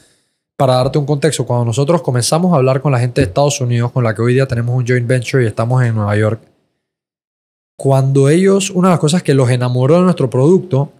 [0.56, 3.90] para darte un contexto, cuando nosotros comenzamos a hablar con la gente de Estados Unidos,
[3.90, 6.40] con la que hoy día tenemos un joint venture y estamos en Nueva York,
[7.76, 10.92] cuando ellos, una de las cosas que los enamoró de nuestro producto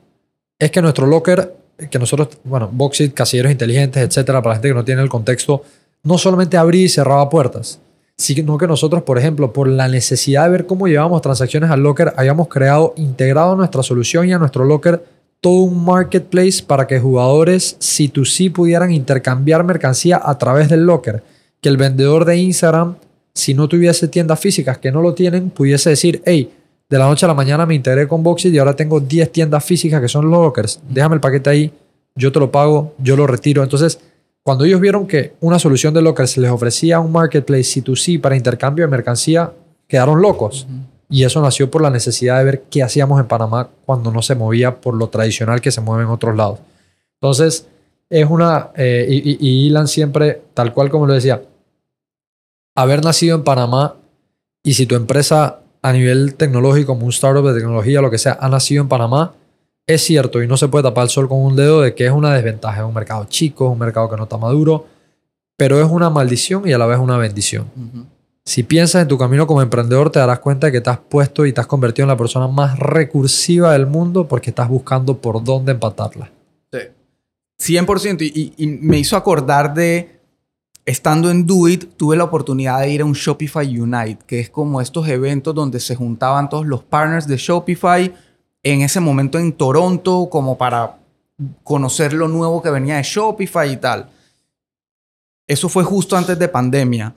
[0.58, 1.54] es que nuestro locker,
[1.90, 5.62] que nosotros, bueno, Boxit, casilleros inteligentes, etcétera, para la gente que no tiene el contexto,
[6.02, 7.80] no solamente abría y cerraba puertas,
[8.16, 12.12] sino que nosotros, por ejemplo, por la necesidad de ver cómo llevamos transacciones al locker,
[12.16, 15.04] habíamos creado, integrado a nuestra solución y a nuestro locker
[15.40, 21.22] todo un marketplace para que jugadores C2C pudieran intercambiar mercancía a través del locker.
[21.60, 22.96] Que el vendedor de Instagram,
[23.34, 26.50] si no tuviese tiendas físicas que no lo tienen, pudiese decir, hey,
[26.88, 29.64] de la noche a la mañana me integré con Boxit y ahora tengo 10 tiendas
[29.64, 30.80] físicas que son lockers.
[30.88, 31.72] Déjame el paquete ahí,
[32.14, 33.62] yo te lo pago, yo lo retiro.
[33.62, 33.98] Entonces,
[34.42, 38.84] cuando ellos vieron que una solución de lockers les ofrecía un marketplace C2C para intercambio
[38.84, 39.52] de mercancía,
[39.88, 40.66] quedaron locos.
[41.08, 44.34] Y eso nació por la necesidad de ver qué hacíamos en Panamá cuando no se
[44.34, 46.60] movía por lo tradicional que se mueve en otros lados.
[47.20, 47.66] Entonces,
[48.10, 48.70] es una.
[48.76, 51.42] Eh, y, y Ilan siempre, tal cual como lo decía,
[52.74, 53.96] haber nacido en Panamá
[54.62, 58.38] y si tu empresa a nivel tecnológico, como un startup de tecnología, lo que sea,
[58.40, 59.34] ha nacido en Panamá,
[59.86, 62.10] es cierto y no se puede tapar el sol con un dedo de que es
[62.10, 62.80] una desventaja.
[62.80, 64.86] Es un mercado chico, es un mercado que no está maduro,
[65.58, 67.66] pero es una maldición y a la vez una bendición.
[68.46, 71.44] Si piensas en tu camino como emprendedor, te darás cuenta de que te has puesto
[71.44, 75.44] y te has convertido en la persona más recursiva del mundo porque estás buscando por
[75.44, 76.30] dónde empatarla.
[76.72, 77.74] Sí.
[77.74, 78.22] 100%.
[78.56, 80.13] y me hizo acordar de
[80.86, 84.50] Estando en Do It, tuve la oportunidad de ir a un Shopify Unite, que es
[84.50, 88.14] como estos eventos donde se juntaban todos los partners de Shopify
[88.62, 90.98] en ese momento en Toronto, como para
[91.62, 94.10] conocer lo nuevo que venía de Shopify y tal.
[95.46, 97.14] Eso fue justo antes de pandemia.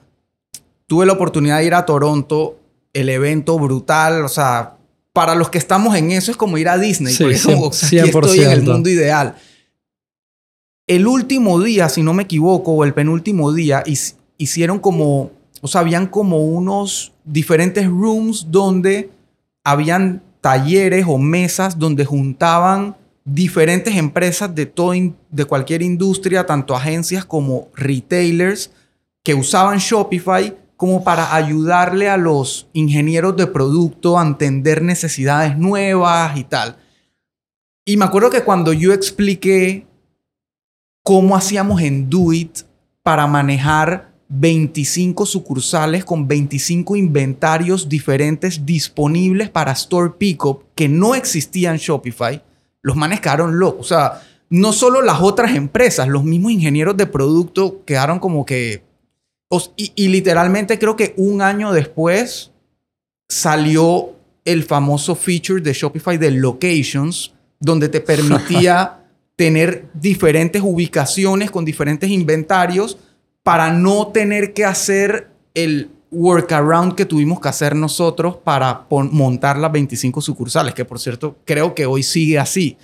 [0.86, 2.60] Tuve la oportunidad de ir a Toronto,
[2.94, 4.78] el evento brutal, o sea,
[5.12, 8.64] para los que estamos en eso es como ir a Disney, sí, estoy en el
[8.64, 9.36] mundo ideal.
[10.88, 13.84] El último día, si no me equivoco, o el penúltimo día,
[14.38, 15.32] hicieron como,
[15.62, 19.10] o sea, habían como unos diferentes rooms donde
[19.66, 24.94] habían talleres o mesas donde juntaban diferentes empresas de, todo
[25.30, 28.72] de cualquier industria, tanto agencias como retailers,
[29.24, 36.38] que usaban Shopify como para ayudarle a los ingenieros de producto a entender necesidades nuevas
[36.38, 36.78] y tal.
[37.84, 39.87] Y me acuerdo que cuando yo expliqué
[41.08, 42.64] cómo hacíamos en Doit
[43.02, 51.76] para manejar 25 sucursales con 25 inventarios diferentes disponibles para Store Pickup que no existían
[51.76, 52.44] en Shopify.
[52.82, 53.86] Los manes quedaron locos.
[53.86, 58.84] O sea, no solo las otras empresas, los mismos ingenieros de producto quedaron como que...
[59.78, 62.52] Y, y literalmente creo que un año después
[63.30, 64.10] salió
[64.44, 69.04] el famoso feature de Shopify de Locations, donde te permitía
[69.38, 72.98] tener diferentes ubicaciones con diferentes inventarios
[73.44, 79.72] para no tener que hacer el workaround que tuvimos que hacer nosotros para montar las
[79.72, 82.78] 25 sucursales, que por cierto creo que hoy sigue así.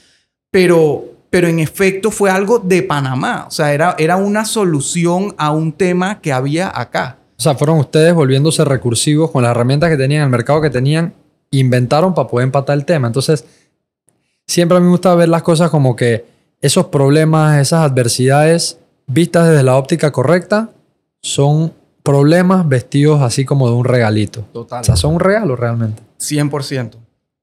[0.52, 3.46] Pero, pero en efecto fue algo de Panamá.
[3.48, 7.18] O sea, era, era una solución a un tema que había acá.
[7.36, 11.16] O sea, fueron ustedes volviéndose recursivos con las herramientas que tenían, el mercado que tenían,
[11.50, 13.08] inventaron para poder empatar el tema.
[13.08, 13.44] Entonces,
[14.46, 16.33] siempre a mí me gusta ver las cosas como que
[16.64, 20.70] esos problemas, esas adversidades, vistas desde la óptica correcta,
[21.22, 21.74] son
[22.04, 24.46] problemas vestidos así como de un regalito.
[24.54, 24.80] Total.
[24.80, 26.02] O sea, son un regalo realmente.
[26.20, 26.94] 100%.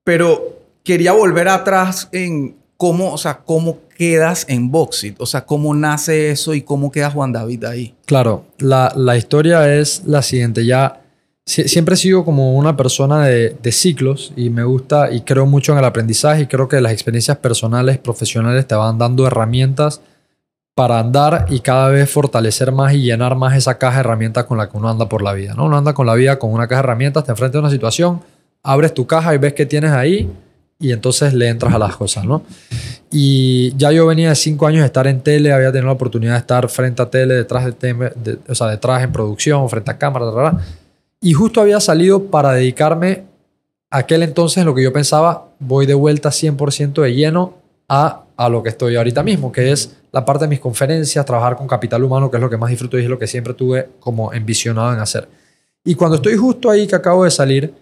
[0.04, 5.20] Pero quería volver atrás en cómo, o sea, cómo quedas en Boxit.
[5.20, 7.94] O sea, cómo nace eso y cómo queda Juan David ahí.
[8.06, 10.64] Claro, la, la historia es la siguiente.
[10.64, 10.99] Ya
[11.50, 15.72] sie- siempre he sido como una persona de, ciclos y me gusta y creo mucho
[15.72, 20.00] en el aprendizaje y creo que las experiencias personales, profesionales te van dando herramientas
[20.74, 24.56] para andar y cada vez fortalecer más y llenar más esa caja de herramientas con
[24.58, 25.54] la que uno anda por la vida.
[25.54, 25.66] ¿no?
[25.66, 28.20] Uno anda con la vida con una caja de herramientas, te enfrentas a una situación,
[28.62, 30.30] abres tu caja y ves que tienes ahí
[30.78, 32.42] y entonces le entras a las cosas, ¿no?
[33.10, 36.32] Y ya yo venía de cinco años de estar en tele, había tenido la oportunidad
[36.34, 39.90] de estar frente a tele, detrás de, tele, de- o sea, detrás en producción, frente
[39.90, 40.26] a cámara.
[41.20, 43.24] Y justo había salido para dedicarme
[43.90, 47.54] aquel entonces en lo que yo pensaba, voy de vuelta 100% de lleno
[47.88, 51.56] a, a lo que estoy ahorita mismo, que es la parte de mis conferencias, trabajar
[51.56, 53.88] con capital humano, que es lo que más disfruto y es lo que siempre tuve
[54.00, 55.28] como envisionado en hacer.
[55.84, 57.74] Y cuando estoy justo ahí que acabo de salir,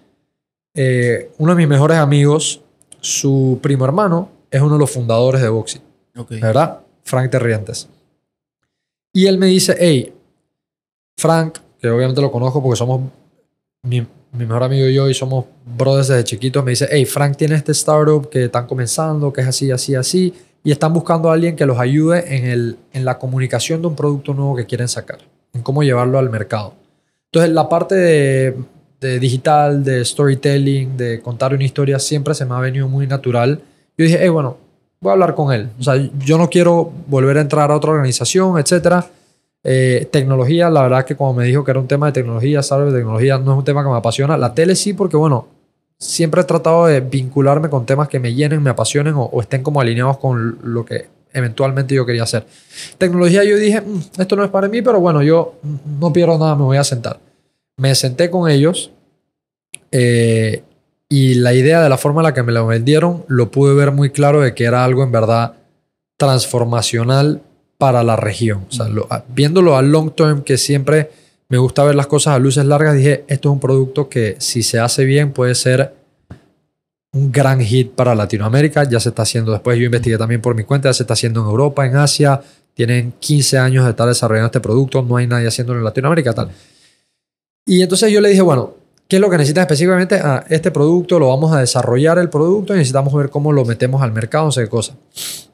[0.74, 2.60] eh, uno de mis mejores amigos,
[3.00, 5.80] su primo hermano, es uno de los fundadores de Boxy,
[6.40, 6.80] ¿verdad?
[7.04, 7.88] Frank Terrientes.
[9.12, 10.12] Y él me dice, hey,
[11.16, 13.02] Frank, que obviamente lo conozco porque somos
[13.88, 17.36] mi, mi mejor amigo y yo y somos brothers desde chiquitos, me dice, hey, Frank
[17.36, 21.34] tiene este startup que están comenzando, que es así, así, así, y están buscando a
[21.34, 24.88] alguien que los ayude en, el, en la comunicación de un producto nuevo que quieren
[24.88, 25.18] sacar,
[25.52, 26.74] en cómo llevarlo al mercado.
[27.26, 28.56] Entonces, la parte de,
[29.00, 33.60] de digital, de storytelling, de contar una historia, siempre se me ha venido muy natural.
[33.96, 34.56] Yo dije, hey, bueno,
[35.00, 35.68] voy a hablar con él.
[35.78, 39.06] O sea, yo no quiero volver a entrar a otra organización, etcétera.
[39.64, 42.92] Eh, tecnología, la verdad que cuando me dijo que era un tema de tecnología, sabes,
[42.94, 44.36] tecnología no es un tema que me apasiona.
[44.36, 45.48] La tele sí, porque bueno,
[45.98, 49.62] siempre he tratado de vincularme con temas que me llenen, me apasionen o, o estén
[49.62, 52.46] como alineados con lo que eventualmente yo quería hacer.
[52.96, 56.38] Tecnología yo dije, "Mm, esto no es para mí, pero bueno, yo mm, no pierdo
[56.38, 57.18] nada, me voy a sentar.
[57.76, 58.90] Me senté con ellos
[59.92, 60.62] eh,
[61.08, 63.92] y la idea de la forma en la que me lo vendieron lo pude ver
[63.92, 65.54] muy claro de que era algo en verdad
[66.16, 67.40] transformacional
[67.78, 68.66] para la región.
[68.68, 71.10] O sea, lo- viéndolo a long term, que siempre
[71.48, 74.62] me gusta ver las cosas a luces largas, dije, esto es un producto que si
[74.62, 75.94] se hace bien puede ser
[77.12, 78.84] un gran hit para Latinoamérica.
[78.84, 81.40] Ya se está haciendo después, yo investigué también por mi cuenta, ya se está haciendo
[81.40, 82.40] en Europa, en Asia.
[82.74, 86.50] Tienen 15 años de estar desarrollando este producto, no hay nadie haciéndolo en Latinoamérica, tal.
[87.66, 88.74] Y entonces yo le dije, bueno,
[89.08, 90.20] ¿qué es lo que necesitas específicamente?
[90.22, 94.00] Ah, este producto, lo vamos a desarrollar el producto y necesitamos ver cómo lo metemos
[94.02, 94.94] al mercado, no sé qué cosa.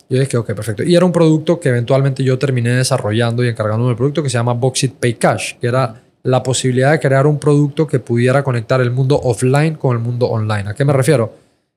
[0.09, 0.83] Yo dije, ok, perfecto.
[0.83, 4.39] Y era un producto que eventualmente yo terminé desarrollando y encargándome del producto que se
[4.39, 8.81] llama Boxit Pay Cash, que era la posibilidad de crear un producto que pudiera conectar
[8.81, 10.71] el mundo offline con el mundo online.
[10.71, 11.35] ¿A qué me refiero?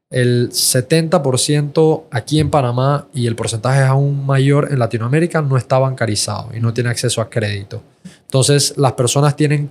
[0.10, 5.80] El 70% aquí en Panamá y el porcentaje es aún mayor en Latinoamérica no está
[5.80, 7.84] bancarizado y no tiene acceso a crédito.
[8.22, 9.70] Entonces, las personas tienen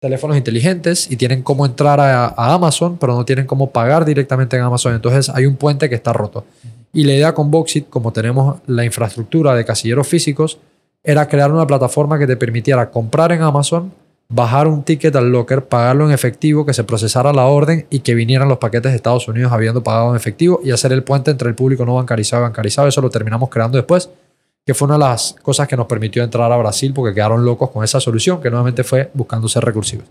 [0.00, 4.56] teléfonos inteligentes y tienen cómo entrar a, a Amazon, pero no tienen cómo pagar directamente
[4.56, 4.94] en Amazon.
[4.94, 6.46] Entonces, hay un puente que está roto.
[6.94, 10.58] Y la idea con Boxit, como tenemos la infraestructura de casilleros físicos,
[11.02, 13.92] era crear una plataforma que te permitiera comprar en Amazon,
[14.28, 18.14] bajar un ticket al locker, pagarlo en efectivo, que se procesara la orden y que
[18.14, 21.48] vinieran los paquetes de Estados Unidos habiendo pagado en efectivo y hacer el puente entre
[21.48, 22.86] el público no bancarizado y bancarizado.
[22.86, 24.08] Eso lo terminamos creando después,
[24.64, 27.70] que fue una de las cosas que nos permitió entrar a Brasil porque quedaron locos
[27.70, 30.06] con esa solución, que nuevamente fue buscando ser recursivos.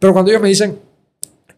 [0.00, 0.78] Pero cuando ellos me dicen,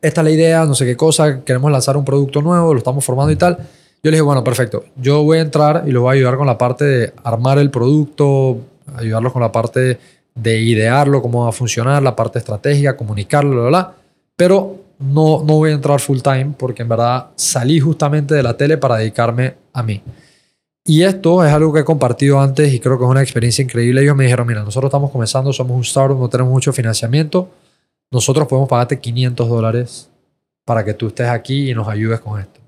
[0.02, 3.04] esta es la idea, no sé qué cosa, queremos lanzar un producto nuevo, lo estamos
[3.04, 3.58] formando y tal,
[4.02, 6.46] yo les dije, bueno, perfecto, yo voy a entrar y los voy a ayudar con
[6.46, 8.58] la parte de armar el producto,
[8.96, 9.98] ayudarlos con la parte
[10.34, 13.94] de idearlo, cómo va a funcionar, la parte estratégica, comunicarlo, bla, bla, bla.
[14.36, 18.56] Pero no, no voy a entrar full time porque en verdad salí justamente de la
[18.56, 20.02] tele para dedicarme a mí.
[20.84, 24.02] Y esto es algo que he compartido antes y creo que es una experiencia increíble.
[24.02, 27.50] Ellos me dijeron, mira, nosotros estamos comenzando, somos un startup, no tenemos mucho financiamiento.
[28.10, 30.10] Nosotros podemos pagarte 500 dólares
[30.64, 32.59] para que tú estés aquí y nos ayudes con esto.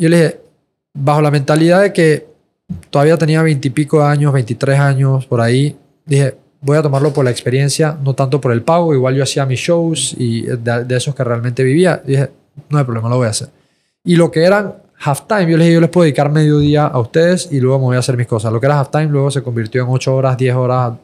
[0.00, 0.40] Yo le dije,
[0.94, 2.26] bajo la mentalidad de que
[2.88, 7.12] todavía tenía 20 y pico de años, 23 años, por ahí, dije, voy a tomarlo
[7.12, 8.94] por la experiencia, no tanto por el pago.
[8.94, 12.00] Igual yo hacía mis shows y de, de esos que realmente vivía.
[12.02, 12.30] Dije,
[12.70, 13.50] no hay problema, lo voy a hacer.
[14.02, 17.48] Y lo que eran halftime, yo les dije, yo les puedo dedicar mediodía a ustedes
[17.50, 18.50] y luego me voy a hacer mis cosas.
[18.54, 20.94] Lo que era halftime luego se convirtió en 8 horas, 10 horas,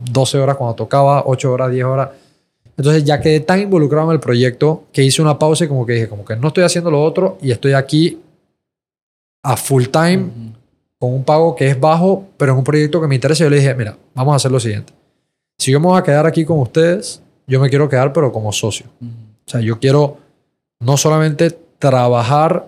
[0.00, 2.08] 12 horas cuando tocaba, 8 horas, 10 horas.
[2.76, 5.92] Entonces ya quedé tan involucrado en el proyecto que hice una pausa y como que
[5.92, 8.18] dije, como que no estoy haciendo lo otro y estoy aquí
[9.42, 10.30] a full time
[10.98, 13.44] con un pago que es bajo, pero es un proyecto que me interesa.
[13.44, 14.92] Yo le dije, mira, vamos a hacer lo siguiente.
[15.58, 18.52] Si yo me voy a quedar aquí con ustedes, yo me quiero quedar, pero como
[18.52, 18.86] socio.
[19.00, 20.18] O sea, yo quiero
[20.78, 22.66] no solamente trabajar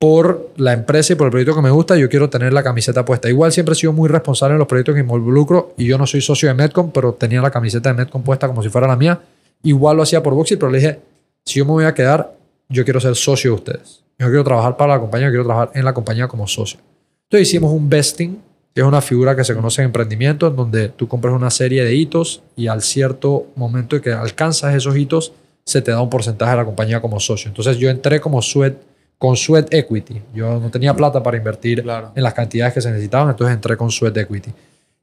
[0.00, 3.04] por la empresa y por el proyecto que me gusta, yo quiero tener la camiseta
[3.04, 3.28] puesta.
[3.28, 6.22] Igual siempre he sido muy responsable en los proyectos que involucro y yo no soy
[6.22, 9.20] socio de Metcom, pero tenía la camiseta de Metcom puesta como si fuera la mía.
[9.62, 11.00] Igual lo hacía por Boxy, pero le dije,
[11.44, 12.32] si yo me voy a quedar,
[12.70, 14.02] yo quiero ser socio de ustedes.
[14.20, 16.78] Yo quiero trabajar para la compañía, yo quiero trabajar en la compañía como socio.
[17.24, 18.38] Entonces hicimos un vesting,
[18.74, 21.82] que es una figura que se conoce en emprendimiento, en donde tú compras una serie
[21.82, 25.32] de hitos y al cierto momento de que alcanzas esos hitos,
[25.64, 27.48] se te da un porcentaje de la compañía como socio.
[27.48, 28.74] Entonces yo entré como sweat,
[29.16, 30.20] con sweat equity.
[30.34, 33.90] Yo no tenía plata para invertir en las cantidades que se necesitaban, entonces entré con
[33.90, 34.52] sweat equity.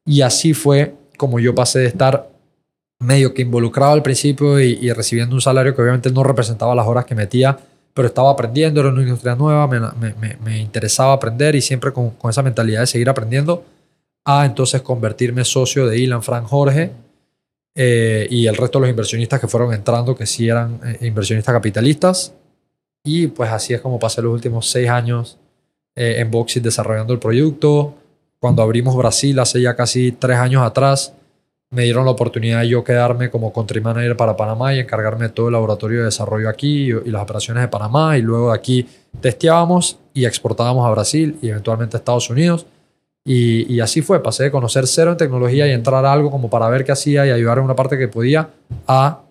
[0.06, 2.30] Y así fue como yo pasé de estar
[3.00, 7.06] medio que involucrado al principio y, recibiendo un salario que obviamente no representaba las horas
[7.06, 7.58] que metía,
[7.98, 12.12] pero estaba aprendiendo, era una industria nueva, me, me, me interesaba aprender y siempre con,
[12.12, 13.66] con, esa mentalidad de seguir aprendiendo,
[14.24, 16.92] a entonces convertirme socio de Ilan Frank Jorge
[17.74, 21.52] eh, y el resto de los inversionistas que fueron entrando, que sí eran eh, inversionistas
[21.52, 22.34] capitalistas.
[23.04, 25.40] Y pues así es como pasé los últimos seis años
[25.96, 27.96] eh, en Boxit desarrollando el proyecto.
[28.38, 31.16] Cuando abrimos Brasil hace ya casi tres años atrás,
[31.70, 35.34] me dieron la oportunidad de yo quedarme como country manager para Panamá y encargarme de
[35.34, 38.18] todo el laboratorio de desarrollo aquí y, las operaciones de Panamá.
[38.18, 38.88] Y luego de aquí
[39.20, 42.66] testeábamos y exportábamos a Brasil y eventualmente a Estados Unidos.
[43.26, 46.70] Y, así fue, pasé de conocer cero en tecnología y entrar a algo como para
[46.70, 48.50] ver qué hacía y ayudar en una parte que podía
[48.88, 49.22] a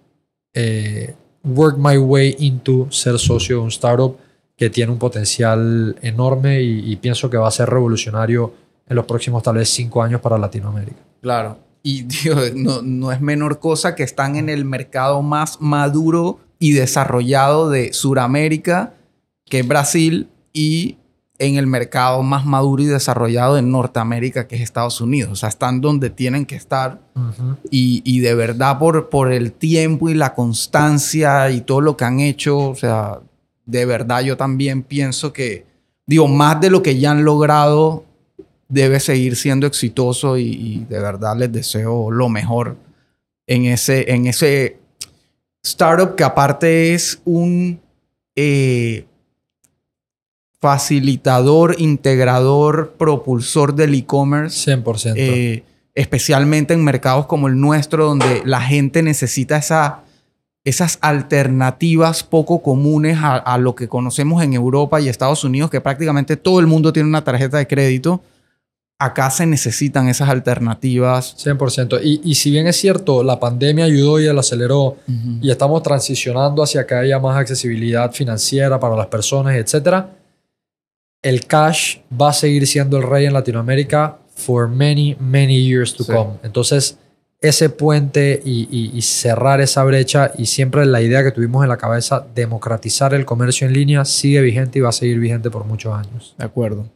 [0.53, 4.19] eh, work my way into ser socio de un startup
[4.55, 8.53] que tiene un potencial enorme y, y pienso que va a ser revolucionario
[8.87, 11.01] en los próximos tal vez cinco años para Latinoamérica.
[11.23, 11.57] Claro,
[11.87, 12.05] y
[12.57, 17.93] no, no, es menor cosa que están en el mercado más maduro y desarrollado de
[17.93, 18.95] Sudamérica,
[19.45, 20.97] que es Brasil, y
[21.39, 25.31] en el mercado más maduro y desarrollado de Norteamérica, que es Estados Unidos.
[25.31, 26.99] O sea, están donde tienen que estar.
[27.71, 32.05] y, y, de verdad, por, por el tiempo y la constancia y todo lo que
[32.05, 33.21] han hecho, o sea,
[33.65, 35.67] de verdad yo también pienso que,
[36.05, 38.06] digo, más de lo que ya han logrado
[38.69, 42.77] debe seguir siendo exitoso y, de verdad les deseo lo mejor
[43.47, 44.79] en ese, en ese
[45.63, 47.81] startup que aparte es un
[48.35, 49.05] eh,
[50.61, 54.77] facilitador, integrador, propulsor del e-commerce.
[54.77, 55.15] 100%.
[55.17, 55.63] Eh,
[55.95, 60.03] especialmente en mercados como el nuestro, donde la gente necesita esa,
[60.65, 65.81] esas alternativas poco comunes a, a lo que conocemos en Europa y Estados Unidos, que
[65.81, 68.21] prácticamente todo el mundo tiene una tarjeta de crédito
[68.99, 71.37] acá se necesitan esas alternativas.
[71.45, 72.01] 100%.
[72.03, 74.97] Y, y si bien es cierto, la pandemia ayudó y la aceleró
[75.41, 80.07] y estamos transicionando hacia que haya más accesibilidad financiera para las personas, etc.,
[81.23, 86.05] el cash va a seguir siendo el rey en Latinoamérica for many, many years to
[86.05, 86.39] come.
[86.45, 86.99] Entonces,
[87.41, 91.79] ese puente y, y, cerrar esa brecha y siempre la idea que tuvimos en la
[91.79, 95.95] cabeza, democratizar el comercio en línea, sigue vigente y va a seguir vigente por muchos
[95.95, 96.35] años.
[96.39, 96.87] De acuerdo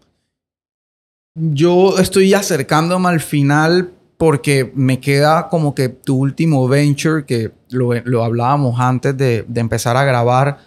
[1.40, 8.22] yo estoy acercándome al final porque me queda como que tu último venture, que lo,
[8.22, 10.58] hablábamos antes de, empezar a grabar,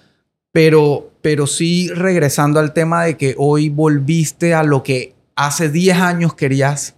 [0.52, 5.98] pero, pero sí regresando al tema de que hoy volviste a lo que hace 10
[5.98, 6.96] años querías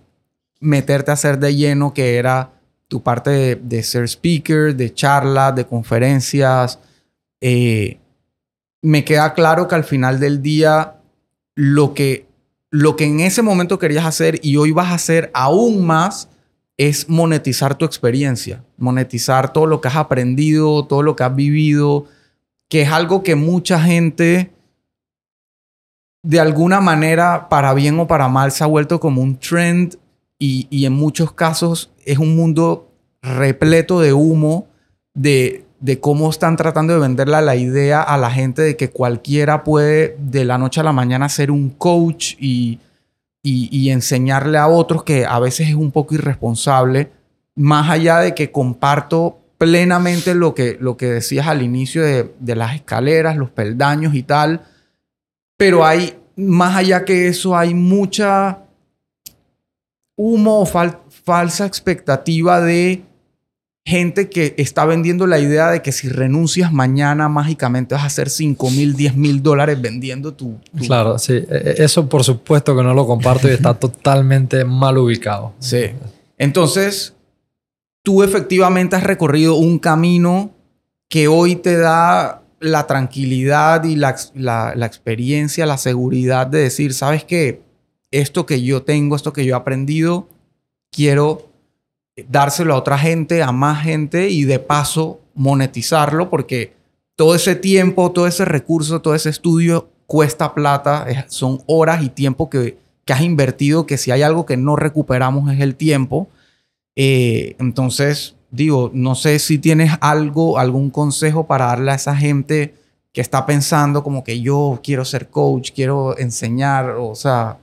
[0.62, 2.52] meterte a hacer de lleno, que era
[2.88, 6.80] tu parte de, ser speaker, de charlas, de conferencias.
[7.42, 7.98] Eh,
[8.82, 11.02] me queda claro que al final del día
[11.56, 12.28] lo que
[12.72, 16.30] lo que en ese momento querías hacer y hoy vas a hacer aún más
[16.78, 22.06] es monetizar tu experiencia, monetizar todo lo que has aprendido, todo lo que has vivido,
[22.68, 24.52] que es algo que mucha gente
[26.24, 29.96] de alguna manera, para bien o para mal, se ha vuelto como un trend
[30.40, 34.68] y, y en muchos casos es un mundo repleto de humo,
[35.14, 39.64] de, de cómo están tratando de venderle la idea a la gente de que cualquiera
[39.64, 42.80] puede de la noche a la mañana ser un coach y,
[43.44, 47.12] y, enseñarle a otros que a veces es un poco irresponsable,
[47.54, 52.56] más allá de que comparto plenamente lo que, lo que decías al inicio de, de
[52.56, 54.62] las escaleras, los peldaños y tal,
[55.56, 58.64] pero hay, más allá que eso, hay mucha
[60.18, 63.04] humo o falsa expectativa de
[63.86, 68.32] gente que está vendiendo la idea de que si renuncias mañana mágicamente vas a hacer
[68.32, 70.58] 5 mil, 10 mil dólares vendiendo tu,
[70.88, 71.34] Claro, sí.
[71.34, 75.54] E, e, eso por supuesto que no lo comparto y está totalmente mal ubicado.
[75.60, 75.92] Sí.
[76.40, 77.14] Entonces,
[78.02, 80.52] tú efectivamente has recorrido un camino
[81.08, 86.96] que hoy te da la tranquilidad y la, la, la experiencia, la seguridad de decir,
[86.96, 87.62] ¿sabes qué?
[88.10, 90.28] Esto que yo tengo, esto que yo he aprendido,
[90.92, 91.55] quiero
[92.30, 96.74] dárselo a otra gente, a más gente y de paso monetizarlo porque
[97.16, 102.50] todo ese tiempo, todo ese recurso, todo ese estudio cuesta plata, son horas y tiempo
[102.50, 106.28] que, que has invertido, que si hay algo que no recuperamos es el tiempo.
[106.96, 112.76] Eh, entonces, digo, no sé si tienes algo, algún consejo para darle a esa gente
[113.12, 117.58] que está pensando como que yo quiero ser coach, quiero enseñar, o sea,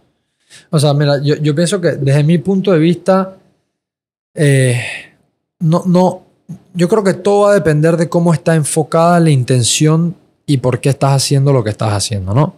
[0.70, 3.36] O sea, mira, yo, yo pienso que desde mi punto de vista,
[4.34, 4.80] eh,
[5.60, 6.22] no, no,
[6.74, 10.80] yo creo que todo va a depender de cómo está enfocada la intención y por
[10.80, 12.54] qué estás haciendo lo que estás haciendo, ¿no?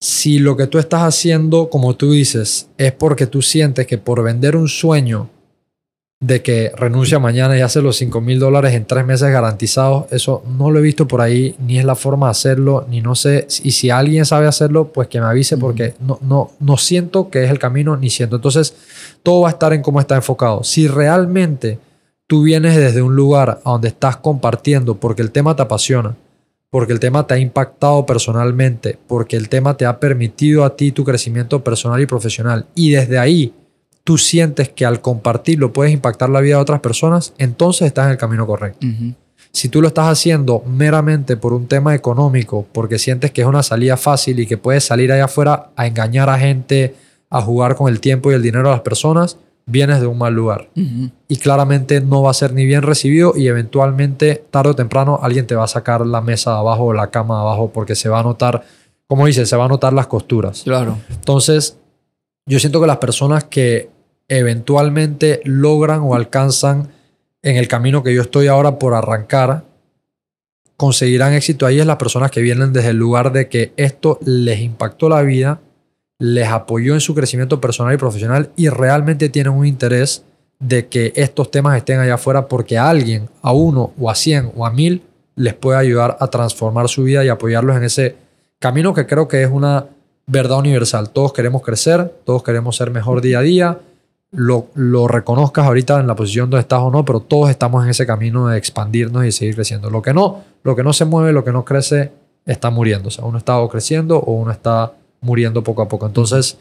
[0.00, 4.22] Si lo que tú estás haciendo, como tú dices, es porque tú sientes que por
[4.22, 5.28] vender un sueño
[6.20, 10.44] de que renuncia mañana y hace los 5 mil dólares en tres meses garantizados, eso
[10.58, 13.46] no lo he visto por ahí, ni es la forma de hacerlo, ni no sé.
[13.62, 17.44] Y si alguien sabe hacerlo, pues que me avise, porque no, no, no siento que
[17.44, 18.36] es el camino, ni siento.
[18.36, 18.74] Entonces,
[19.22, 20.62] todo va a estar en cómo está enfocado.
[20.62, 21.78] Si realmente
[22.26, 26.16] tú vienes desde un lugar a donde estás compartiendo porque el tema te apasiona,
[26.68, 30.92] porque el tema te ha impactado personalmente, porque el tema te ha permitido a ti
[30.92, 33.54] tu crecimiento personal y profesional, y desde ahí
[34.04, 38.12] tú sientes que al compartirlo puedes impactar la vida de otras personas, entonces estás en
[38.12, 38.86] el camino correcto.
[39.52, 43.62] Si tú lo estás haciendo meramente por un tema económico, porque sientes que es una
[43.62, 46.94] salida fácil y que puedes salir allá afuera a engañar a gente,
[47.30, 50.34] a jugar con el tiempo y el dinero de las personas, vienes de un mal
[50.34, 50.68] lugar.
[51.28, 55.46] Y claramente no va a ser ni bien recibido y eventualmente, tarde o temprano, alguien
[55.46, 58.08] te va a sacar la mesa de abajo o la cama de abajo porque se
[58.08, 58.64] va a notar,
[59.06, 60.62] como dice, se va a notar las costuras.
[60.62, 60.98] Claro.
[61.08, 61.76] Entonces,
[62.46, 63.90] yo siento que las personas que
[64.28, 66.88] eventualmente logran o alcanzan
[67.42, 69.64] en el camino que yo estoy ahora por arrancar,
[70.76, 71.66] conseguirán éxito.
[71.66, 75.22] Ahí es las personas que vienen desde el lugar de que esto les impactó la
[75.22, 75.60] vida,
[76.18, 80.24] les apoyó en su crecimiento personal y profesional y realmente tienen un interés
[80.58, 84.52] de que estos temas estén allá afuera porque a alguien, a uno o a cien
[84.54, 85.02] o a mil,
[85.34, 88.16] les puede ayudar a transformar su vida y apoyarlos en ese
[88.58, 89.86] camino que creo que es una
[90.30, 91.10] verdad universal.
[91.10, 93.78] Todos queremos crecer, todos queremos ser mejor día a día,
[94.32, 97.90] lo, lo reconozcas ahorita en la posición donde estás o no, pero todos estamos en
[97.90, 99.90] ese camino de expandirnos y seguir creciendo.
[99.90, 102.12] Lo que no, lo que no se mueve, lo que no crece,
[102.46, 103.08] está muriendo.
[103.08, 106.06] O sea, uno está creciendo o uno está muriendo poco a poco.
[106.06, 106.58] Entonces,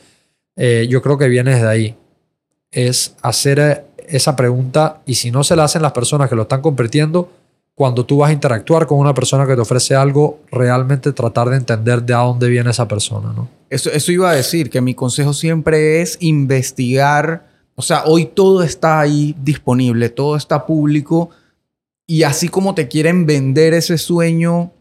[0.56, 1.96] eh, yo creo que viene desde ahí.
[2.72, 6.44] Es hacer eh, esa pregunta y si no se la hacen las personas que lo
[6.44, 7.30] están convirtiendo,
[7.76, 11.58] cuando tú vas a interactuar con una persona que te ofrece algo, realmente tratar de
[11.58, 13.59] entender de a dónde viene esa persona, ¿no?
[13.70, 17.48] Eso, eso iba a decir, que mi consejo siempre es investigar.
[17.76, 21.30] O sea, hoy todo está ahí disponible, todo está público.
[22.08, 24.74] Y así como te quieren vender ese sueño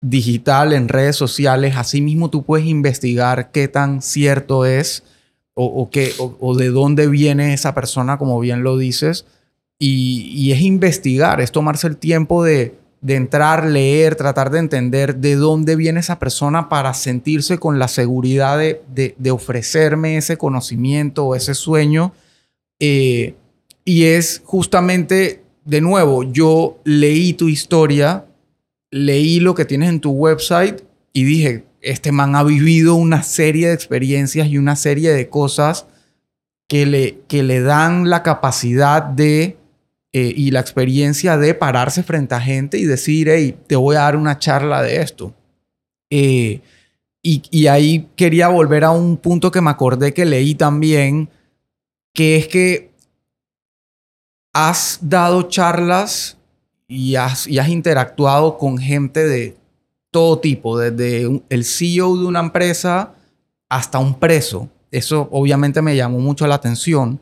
[0.00, 5.04] digital en redes sociales, así mismo tú puedes investigar qué tan cierto es
[5.54, 9.26] o, qué, o, o de dónde viene esa persona, como bien lo dices.
[9.78, 15.16] Y, y es investigar, es tomarse el tiempo de, de entrar, leer, tratar de entender
[15.16, 18.80] de dónde viene esa persona para sentirse con la seguridad de,
[19.18, 22.12] de- ofrecerme ese conocimiento o ese sueño.
[22.78, 23.34] Eh,
[23.84, 28.24] y es justamente, de nuevo, yo leí tu historia,
[28.90, 33.66] leí lo que tienes en tu website y dije, este man ha vivido una serie
[33.66, 35.86] de experiencias y una serie de cosas
[36.68, 39.56] que le, que le dan la capacidad de
[40.12, 44.00] eh, y la experiencia de pararse frente a gente y decir, hey, te voy a
[44.00, 45.34] dar una charla de esto.
[46.10, 46.60] Eh,
[47.22, 51.30] y, ahí quería volver a un punto que me acordé que leí también,
[52.12, 52.90] que es que
[54.52, 56.36] has dado charlas
[56.88, 59.56] y has, interactuado con gente de
[60.10, 63.14] todo tipo, desde el CEO de una empresa
[63.68, 64.68] hasta un preso.
[64.90, 67.20] Eso obviamente me llamó mucho la atención.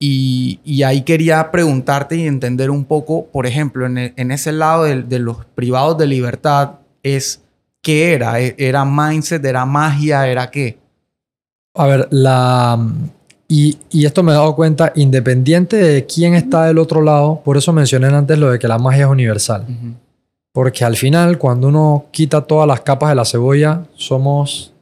[0.00, 4.52] Y, y ahí quería preguntarte y entender un poco, por ejemplo, en, e- en ese
[4.52, 7.42] lado de, de los privados de libertad, es
[7.82, 8.40] qué era?
[8.40, 9.44] ¿E- ¿Era mindset?
[9.44, 10.28] ¿Era magia?
[10.28, 10.78] ¿Era qué?
[11.74, 12.78] A ver, la.
[13.48, 17.56] Y, y esto me he dado cuenta, independiente de quién está del otro lado, por
[17.56, 19.64] eso mencioné antes lo de que la magia es universal.
[20.52, 24.74] Porque al final, cuando uno quita todas las capas de la cebolla, somos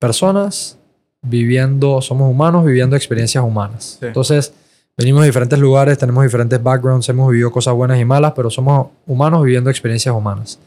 [0.00, 0.76] personas
[1.22, 3.98] viviendo, somos humanos viviendo experiencias humanas.
[4.00, 4.06] Sí.
[4.06, 4.52] Entonces,
[4.96, 8.88] venimos de diferentes lugares, tenemos diferentes backgrounds, hemos vivido cosas buenas y malas, pero somos
[9.06, 10.58] humanos viviendo experiencias humanas.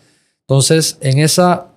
[0.47, 1.67] Entonces, en esa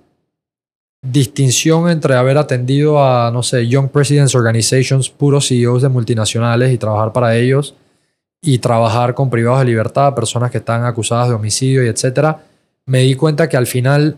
[1.02, 6.78] distinción entre haber atendido a, no sé, Young Presidents Organizations, puros CEOs de multinacionales y
[6.78, 7.74] trabajar para ellos,
[8.42, 12.44] y trabajar con privados de libertad, personas que están acusadas de homicidio y etcétera,
[12.84, 14.16] me di cuenta que al final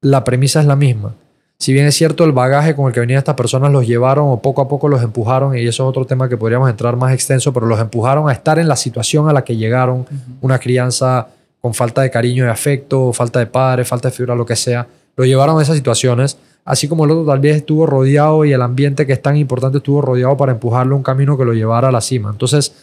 [0.00, 1.14] la premisa es la misma.
[1.58, 4.42] Si bien es cierto, el bagaje con el que venían estas personas los llevaron o
[4.42, 7.52] poco a poco los empujaron, y eso es otro tema que podríamos entrar más extenso,
[7.52, 10.06] pero los empujaron a estar en la situación a la que llegaron,
[10.40, 11.28] una crianza
[11.60, 14.86] con falta de cariño y afecto, falta de padre, falta de figura, lo que sea,
[15.16, 18.60] lo llevaron a esas situaciones, así como el otro tal vez estuvo rodeado y el
[18.60, 21.88] ambiente que es tan importante estuvo rodeado para empujarlo a un camino que lo llevara
[21.88, 22.30] a la cima.
[22.30, 22.74] Entonces,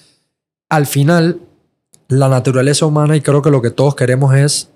[0.70, 1.40] al final,
[2.08, 4.70] la naturaleza humana, y creo que lo que todos queremos es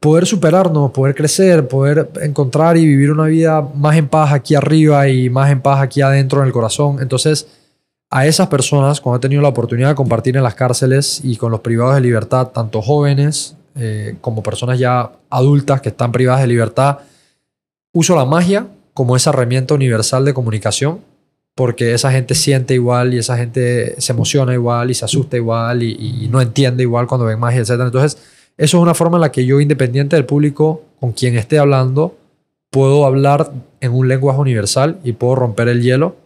[0.00, 5.08] poder superarnos, poder crecer, poder encontrar y vivir una vida más en paz aquí arriba
[5.08, 6.98] y más en paz aquí adentro en el corazón.
[7.00, 7.48] Entonces,
[8.10, 11.50] a esas personas, cuando he tenido la oportunidad de compartir en las cárceles y con
[11.50, 16.46] los privados de libertad, tanto jóvenes eh, como personas ya adultas que están privadas de
[16.46, 16.98] libertad,
[17.92, 21.00] uso la magia como esa herramienta universal de comunicación,
[21.54, 25.82] porque esa gente siente igual y esa gente se emociona igual y se asusta igual
[25.82, 27.70] y, y no entiende igual cuando ven magia, etc.
[27.80, 28.16] Entonces,
[28.58, 32.16] eso es una forma en la que yo, independiente del público con quien esté hablando,
[32.70, 36.16] puedo hablar en un lenguaje universal y puedo romper el hielo.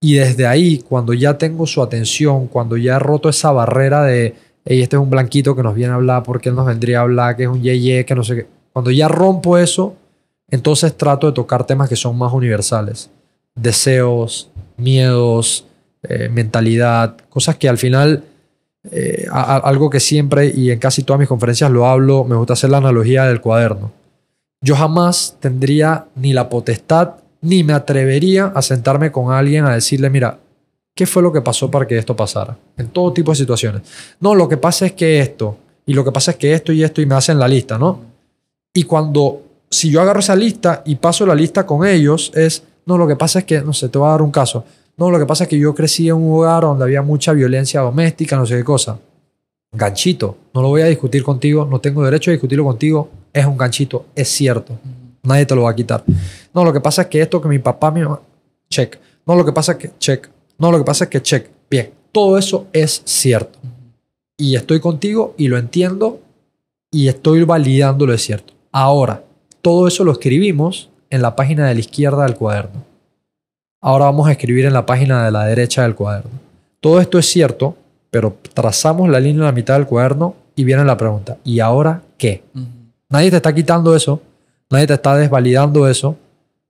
[0.00, 4.34] Y desde ahí, cuando ya tengo su atención, cuando ya he roto esa barrera de,
[4.64, 7.02] hey, este es un blanquito que nos viene a hablar porque él nos vendría a
[7.02, 8.46] hablar, que es un yeye, que no sé qué.
[8.72, 9.96] Cuando ya rompo eso,
[10.48, 13.10] entonces trato de tocar temas que son más universales.
[13.56, 15.66] Deseos, miedos,
[16.02, 18.22] eh, mentalidad, cosas que al final
[18.90, 22.70] eh, algo que siempre y en casi todas mis conferencias lo hablo, me gusta hacer
[22.70, 23.92] la analogía del cuaderno.
[24.60, 30.08] Yo jamás tendría ni la potestad ni me atrevería a sentarme con alguien a decirle,
[30.08, 30.38] mira,
[30.94, 32.56] ¿qué fue lo que pasó para que esto pasara?
[32.78, 33.82] En todo tipo de situaciones.
[34.20, 36.82] No, lo que pasa es que esto, y lo que pasa es que esto y
[36.82, 38.00] esto, y me hacen la lista, ¿no?
[38.72, 42.96] Y cuando, si yo agarro esa lista y paso la lista con ellos, es, no,
[42.96, 44.64] lo que pasa es que, no sé, te voy a dar un caso.
[44.96, 47.80] No, lo que pasa es que yo crecí en un hogar donde había mucha violencia
[47.80, 48.98] doméstica, no sé qué cosa.
[49.72, 53.58] Ganchito, no lo voy a discutir contigo, no tengo derecho a discutirlo contigo, es un
[53.58, 54.78] ganchito, es cierto.
[55.24, 56.04] Nadie te lo va a quitar.
[56.52, 58.20] No, lo que pasa es que esto que mi papá, mi mamá,
[58.70, 58.98] check.
[59.26, 60.28] No, lo que pasa es que, check.
[60.58, 61.48] No, lo que pasa es que, check.
[61.68, 63.58] Bien, todo eso es cierto.
[64.36, 66.20] Y estoy contigo y lo entiendo
[66.92, 68.52] y estoy validando lo es cierto.
[68.70, 69.24] Ahora,
[69.62, 72.84] todo eso lo escribimos en la página de la izquierda del cuaderno.
[73.86, 76.30] Ahora vamos a escribir en la página de la derecha del cuaderno.
[76.80, 77.76] Todo esto es cierto,
[78.10, 82.00] pero trazamos la línea en la mitad del cuaderno y viene la pregunta, ¿y ahora
[82.16, 82.42] qué?
[83.10, 84.22] Nadie te está quitando eso,
[84.70, 86.16] nadie te está desvalidando eso,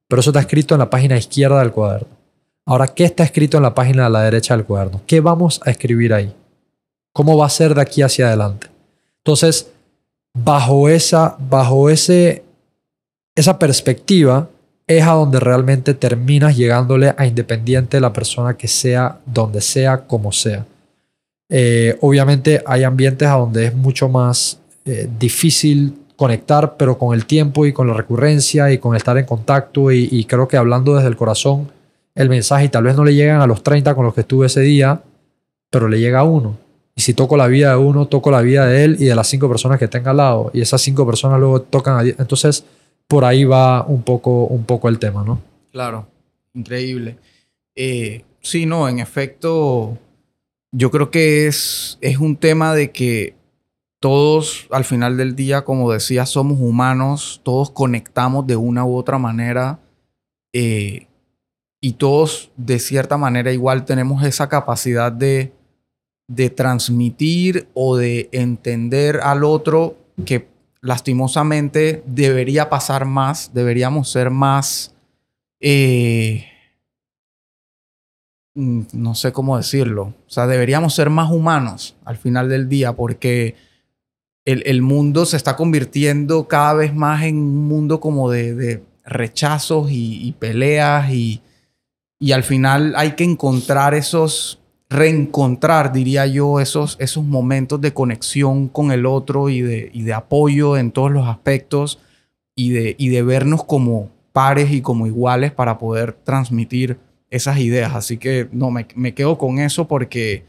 [0.09, 2.09] pero eso está escrito en la página izquierda del cuaderno.
[2.67, 5.01] Ahora, ¿qué está escrito en la página de la derecha del cuaderno?
[5.07, 6.35] ¿Qué vamos a escribir ahí?
[7.13, 8.67] ¿Cómo va a ser de aquí hacia adelante?
[9.19, 9.71] Entonces,
[10.37, 12.43] bajo esa, bajo ese,
[13.37, 14.49] esa perspectiva,
[14.87, 20.33] es a donde realmente terminas llegándole a independiente la persona que sea, donde sea, como
[20.33, 20.67] sea.
[21.49, 27.27] Eh, obviamente hay ambientes a donde es mucho más eh, difícil conectar, pero con el
[27.27, 31.09] tiempo y con la recurrencia y con estar en contacto y, creo que hablando desde
[31.09, 31.71] el corazón,
[32.15, 34.47] el mensaje y tal vez no le llegan a los 30 con los que estuve
[34.47, 35.03] ese día,
[35.71, 36.57] pero le llega a uno.
[36.95, 39.27] Y si toco la vida de uno, toco la vida de él y de las
[39.27, 40.51] cinco personas que tenga al lado.
[40.55, 42.65] Y esas cinco personas luego tocan a Entonces,
[43.09, 45.41] por ahí va un poco, un poco el tema, ¿no?
[45.73, 46.07] Claro,
[46.53, 47.19] increíble.
[47.75, 49.99] Eh, sí, no, en efecto,
[50.73, 53.35] yo creo que es, es un tema de que
[54.01, 59.19] todos al final del día, como decía, somos humanos, todos conectamos de una u otra
[59.19, 59.81] manera
[60.53, 61.07] eh,
[61.81, 65.53] y todos de cierta manera igual tenemos esa capacidad de,
[66.29, 70.54] de transmitir o de entender al otro que
[70.85, 74.95] lastimosamente debería pasar más, deberíamos ser más,
[75.59, 76.45] eh,
[78.55, 82.93] mm, no sé cómo decirlo, o sea, deberíamos ser más humanos al final del día
[82.93, 83.57] porque
[84.45, 90.33] el, mundo se está convirtiendo cada vez más en un mundo como de, rechazos y,
[90.39, 91.41] peleas y,
[92.19, 94.61] y al final hay que encontrar esos
[94.95, 100.15] reencontrar, diría yo, esos, esos momentos de conexión con el otro y de, y de
[100.15, 101.99] apoyo en todos los aspectos
[102.55, 106.99] y de, y de vernos como pares y como iguales para poder transmitir
[107.31, 107.95] esas ideas.
[107.95, 110.45] Así que no, me, me quedo con eso porque,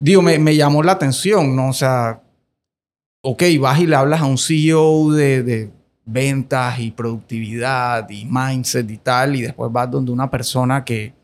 [0.00, 1.68] digo, me, me, llamó la atención, ¿no?
[1.68, 2.22] O sea,
[3.22, 5.70] ok, vas y le hablas a un CEO de, de
[6.04, 11.14] ventas y productividad y mindset y tal, y después vas donde una persona que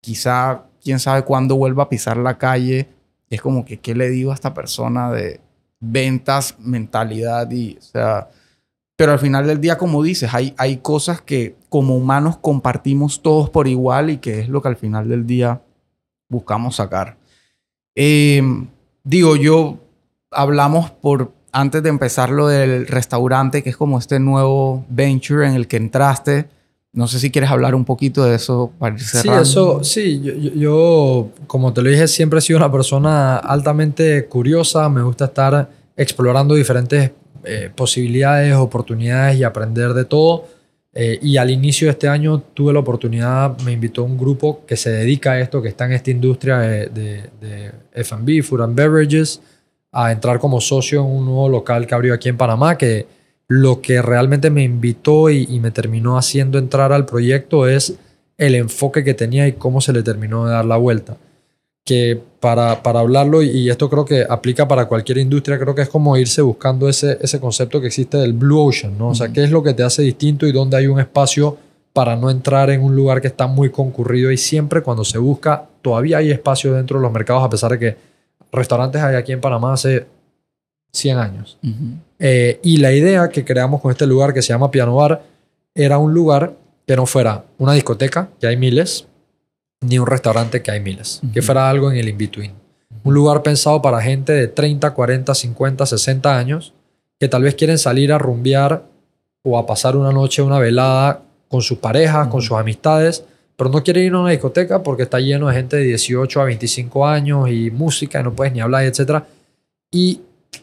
[0.00, 2.88] quizá quién sabe cuándo vuelva a pisar la calle.
[3.30, 5.40] Es como que, ¿qué le digo a esta persona de
[5.80, 8.28] ventas, mentalidad y, o sea,
[8.96, 13.48] pero al final del día, como dices, hay, hay cosas que como humanos compartimos todos
[13.48, 15.62] por igual y que es lo que al final del día
[16.28, 17.16] buscamos sacar.
[17.94, 18.66] Em,
[19.04, 19.78] digo, yo
[20.32, 25.54] hablamos por antes de empezar lo del restaurante, que es como este nuevo venture en
[25.54, 26.48] el que entraste,
[26.92, 29.44] no sé si quieres hablar un poquito de eso para ir cerrando.
[29.44, 34.88] Sí, eso, sí, yo, como te lo dije, siempre he sido una persona altamente curiosa,
[34.88, 37.12] me gusta estar explorando diferentes
[37.44, 40.46] eh, posibilidades, oportunidades y aprender de todo.
[40.94, 44.76] Eh, y al inicio de este año tuve la oportunidad, me invitó un grupo que
[44.76, 48.74] se dedica a esto, que está en esta industria de, de, de F&B, Food and
[48.74, 49.40] Beverages,
[49.92, 53.06] a entrar como socio en un nuevo local que abrió aquí en Panamá, que
[53.48, 57.94] lo que realmente me invitó y, y me terminó haciendo entrar al proyecto es
[58.36, 61.16] el enfoque que tenía y cómo se le terminó de dar la vuelta.
[61.84, 65.82] Que para, para hablarlo, y- y esto creo que aplica para cualquier industria, creo que
[65.82, 69.08] es como irse buscando ese, ese concepto que existe del Blue Ocean, ¿no?
[69.08, 71.56] O sea, qué es lo que te hace distinto y dónde hay un espacio
[71.94, 75.64] para no entrar en un lugar que está muy concurrido y siempre cuando se busca,
[75.80, 77.96] todavía hay espacio dentro de los mercados, a pesar de que
[78.52, 80.06] restaurantes hay aquí en Panamá hace
[80.92, 81.58] 100 años.
[82.18, 85.22] Eh, y la idea que creamos con este lugar que se llama Piano Bar
[85.74, 86.54] era un lugar
[86.86, 89.06] que no fuera una discoteca, que hay miles,
[89.80, 91.20] ni un restaurante, que hay miles.
[91.32, 92.52] Que fuera algo en el in-between.
[93.04, 96.74] Un lugar pensado para gente de 30, 40, 50, 60 años
[97.18, 98.84] que tal vez quieren salir a rumbear
[99.42, 103.24] o a pasar una noche, una velada con sus parejas, con sus amistades,
[103.56, 106.44] pero no quieren ir a una discoteca porque está lleno de gente de 18 a
[106.44, 109.24] 25 años y música y no puedes ni hablar, etc.
[109.90, 110.20] Y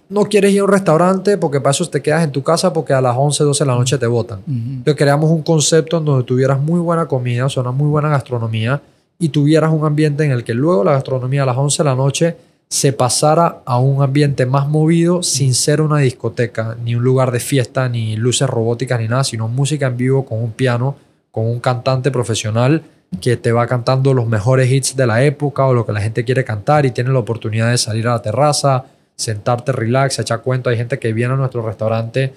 [0.10, 2.94] no quieres ir a un restaurante porque para eso te quedas en tu casa porque
[2.94, 4.40] a las 11, 12 de la noche te botan.
[4.40, 4.52] Ujú.
[4.52, 8.10] Entonces creamos un concepto en donde tuvieras muy buena comida, o sea, una muy buena
[8.10, 8.82] gastronomía
[9.18, 11.96] y tuvieras un ambiente en el que luego la gastronomía a las 11 de la
[11.96, 12.36] noche
[12.68, 17.40] se pasara a un ambiente más movido sin ser una discoteca, ni un lugar de
[17.40, 20.96] fiesta, ni luces robóticas, ni nada, sino música en vivo con un piano,
[21.32, 22.84] con un cantante profesional
[23.22, 26.26] que te va cantando los mejores hits de la época o lo que la gente
[26.26, 28.86] quiere cantar y tiene la oportunidad de salir a la terraza,
[29.16, 30.70] sentarte, relax, echar cuento.
[30.70, 32.34] Hay gente que viene a nuestro restaurante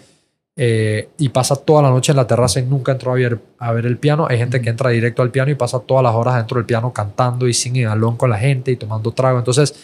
[0.56, 3.72] eh, y pasa toda la noche en la terraza y nunca entró a ver, a
[3.72, 4.26] ver el piano.
[4.28, 6.92] Hay gente que entra directo al piano y pasa todas las horas dentro del piano
[6.92, 9.38] cantando y sin alón con la gente y tomando trago.
[9.38, 9.74] Entonces,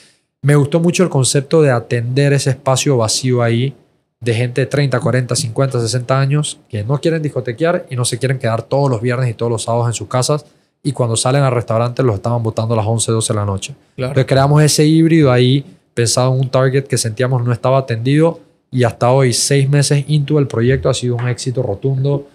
[0.43, 3.75] me gustó mucho el concepto de atender ese espacio vacío ahí
[4.21, 8.19] de gente de 30, 40, 50, 60 años que no quieren discotequear y no se
[8.19, 10.45] quieren quedar todos los viernes y todos los sábados en sus casas
[10.83, 13.75] y cuando salen al restaurante los estaban botando a las 11, 12 de la noche.
[13.97, 14.11] Claro.
[14.11, 15.65] Entonces creamos ese híbrido ahí
[15.95, 18.41] pensado en un target que sentíamos no estaba atendido
[18.71, 22.27] y hasta hoy, seis meses into el proyecto, ha sido un éxito rotundo.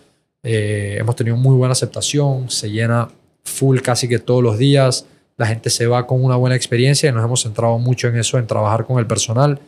[0.41, 3.09] Eh, hemos tenido muy buena aceptación, se llena
[3.43, 5.05] full casi que todos los días,
[5.35, 8.37] la gente se va con una buena experiencia y nos hemos centrado mucho en eso,
[8.37, 9.59] en trabajar con el personal,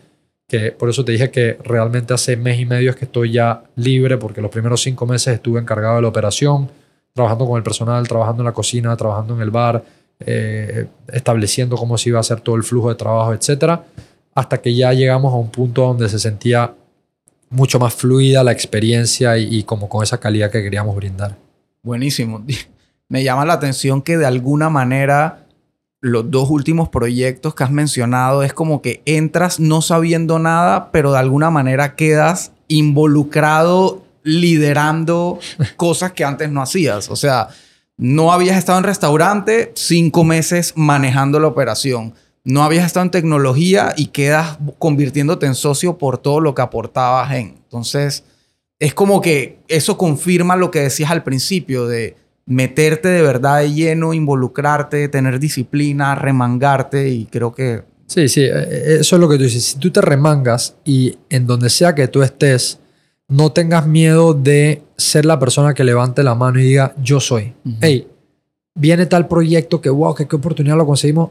[0.48, 3.64] que por eso te dije que realmente hace mes y medio es que estoy ya
[3.76, 6.70] libre, porque los primeros cinco meses estuve encargado de la operación,
[7.14, 9.84] trabajando con el personal, trabajando en la cocina, trabajando en el bar,
[10.26, 13.86] eh, estableciendo cómo se iba a hacer todo el flujo de trabajo, etcétera,
[14.34, 16.74] hasta que ya llegamos a un punto donde se sentía
[17.50, 21.38] mucho más fluida la experiencia y, y como con esa calidad que queríamos brindar.
[21.84, 22.44] Buenísimo.
[23.10, 25.46] Me llama la atención que de alguna manera
[26.02, 31.12] los dos últimos proyectos que has mencionado es como que entras no sabiendo nada, pero
[31.12, 35.40] de alguna manera quedas involucrado liderando
[35.78, 37.10] cosas que antes no hacías.
[37.10, 37.50] O sea,
[38.02, 42.16] no habías estado en restaurante, cinco meses manejando la operación.
[42.44, 47.32] No habías estado en tecnología y quedas convirtiéndote en socio por todo lo que aportabas
[47.34, 47.50] en.
[47.64, 48.24] Entonces,
[48.80, 52.16] es como que eso confirma lo que decías al principio de
[52.48, 57.84] meterte de verdad de lleno, involucrarte, tener disciplina, remangarte y creo que...
[58.08, 59.64] Sí, sí, eh, eso es lo que tú dices.
[59.64, 62.80] Si tú te remangas y en donde sea que tú estés,
[63.32, 67.54] no tengas miedo de ser la persona que levante la mano y diga, yo soy.
[67.66, 67.78] Ujú.
[67.80, 68.08] Hey,
[68.76, 71.30] viene tal proyecto que, wow, que qué oportunidad lo conseguimos.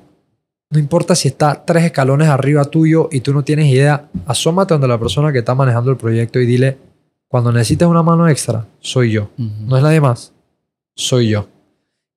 [0.70, 4.88] No importa si está tres escalones arriba tuyo y tú no tienes idea, asómate donde
[4.88, 6.78] la persona que está manejando el proyecto y dile,
[7.28, 9.28] cuando necesites una mano extra, soy yo.
[9.36, 10.32] No es nadie más,
[10.96, 11.48] soy yo.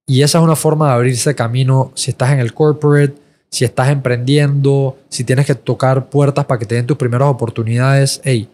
[0.07, 3.15] Y esa es una forma de abrirse camino si estás en el corporate,
[3.49, 8.21] si estás emprendiendo, si tienes que tocar puertas para que te den tus primeras oportunidades.
[8.23, 8.47] Hey,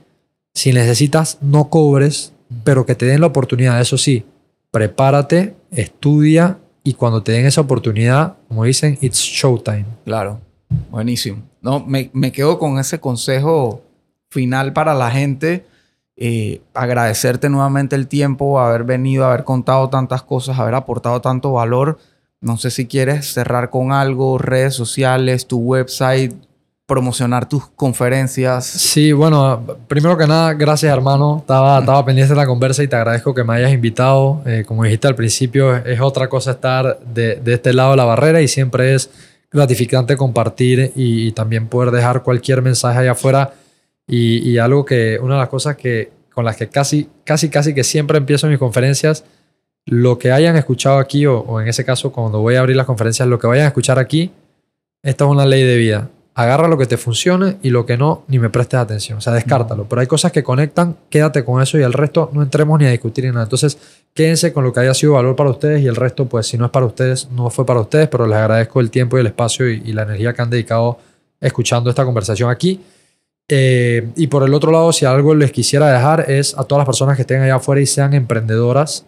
[0.59, 2.33] si necesitas, no cobres,
[2.65, 3.79] pero que te den la oportunidad.
[3.79, 4.25] Eso sí,
[4.71, 9.85] prepárate, estudia y cuando te den esa oportunidad, como dicen, it's showtime.
[10.03, 10.41] Claro,
[10.91, 11.43] buenísimo.
[11.61, 13.83] No, me, me quedo con ese consejo
[14.27, 15.65] final para la gente.
[16.17, 21.99] Eh, agradecerte nuevamente el tiempo, haber venido, haber contado tantas cosas, haber aportado tanto valor.
[22.41, 26.35] No sé si quieres cerrar con algo, redes sociales, tu website,
[26.89, 28.65] promocionar tus conferencias.
[28.65, 31.37] Sí, bueno, primero que nada, gracias hermano.
[31.39, 34.41] Estaba, estaba pendiente de la conversa y te agradezco que me hayas invitado.
[34.45, 37.97] Eh, como dijiste al principio, es, es otra cosa estar de, de este lado de
[37.97, 39.09] la barrera y siempre es
[39.51, 43.53] gratificante compartir y, y también poder dejar cualquier mensaje allá afuera.
[44.07, 47.73] Y, y algo que, una de las cosas que, con las que casi, casi, casi
[47.75, 49.23] que siempre empiezo mis conferencias,
[49.85, 52.87] lo que hayan escuchado aquí, o, o en ese caso cuando voy a abrir las
[52.87, 54.31] conferencias, lo que vayan a escuchar aquí,
[55.03, 56.09] esta es una ley de vida.
[56.39, 59.17] Agarra lo que te funcione y lo que no, ni me prestes atención.
[59.17, 59.85] O sea, descártalo.
[59.89, 62.91] Pero hay cosas que conectan, quédate con eso y el resto no entremos ni a
[62.91, 63.43] discutir ni nada.
[63.43, 63.77] Entonces,
[64.13, 66.65] quédense con lo que haya sido valor para ustedes y el resto, pues si no
[66.65, 69.69] es para ustedes, no fue para ustedes, pero les agradezco el tiempo y el espacio
[69.69, 70.97] y, y la energía que han dedicado
[71.41, 72.79] escuchando esta conversación aquí.
[73.49, 76.85] Eh, y por el otro lado, si algo les quisiera dejar es a todas las
[76.85, 79.05] personas que estén allá afuera y sean emprendedoras,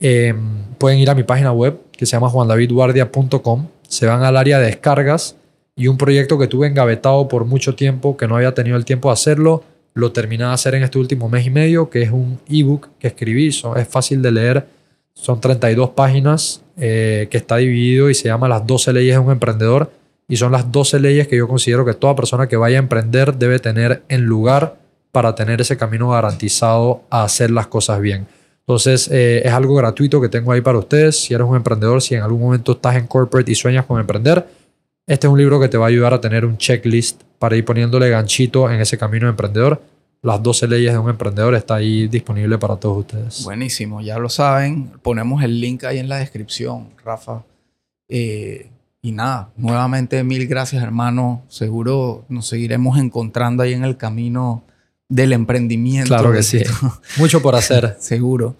[0.00, 0.34] eh,
[0.78, 4.66] pueden ir a mi página web que se llama juandavidguardia.com, se van al área de
[4.66, 5.36] descargas
[5.78, 9.08] y un proyecto que tuve engavetado por mucho tiempo, que no había tenido el tiempo
[9.08, 9.62] de hacerlo,
[9.94, 13.06] lo terminé de hacer en este último mes y medio, que es un ebook que
[13.08, 14.66] escribí, son- es fácil de leer,
[15.14, 19.32] son 32 páginas, eh, que está dividido y se llama Las 12 leyes de un
[19.32, 19.90] emprendedor.
[20.28, 23.34] Y son las 12 leyes que yo considero que toda persona que vaya a emprender
[23.36, 24.76] debe tener en lugar
[25.10, 28.26] para tener ese camino garantizado a hacer las cosas bien.
[28.60, 31.18] Entonces, eh, es algo gratuito que tengo ahí para ustedes.
[31.18, 34.44] Si eres un emprendedor, si en algún momento estás en corporate y sueñas con emprender,
[35.08, 37.64] este es un libro que te va a ayudar a tener un checklist para ir
[37.64, 39.82] poniéndole ganchito en ese camino de emprendedor.
[40.20, 43.42] Las 12 leyes de un emprendedor está ahí disponible para todos ustedes.
[43.42, 44.90] Buenísimo, ya lo saben.
[45.00, 47.42] Ponemos el link ahí en la descripción, Rafa.
[48.08, 48.68] Eh,
[49.00, 51.42] y nada, nuevamente mil gracias, hermano.
[51.48, 54.62] Seguro nos seguiremos encontrando ahí en el camino
[55.08, 56.08] del emprendimiento.
[56.08, 56.62] Claro que sí.
[57.16, 57.96] Mucho por hacer.
[57.98, 58.56] Seguro.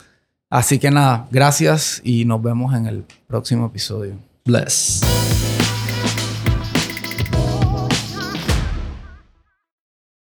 [0.48, 4.14] Así que nada, gracias y nos vemos en el próximo episodio.
[4.46, 5.17] Bless.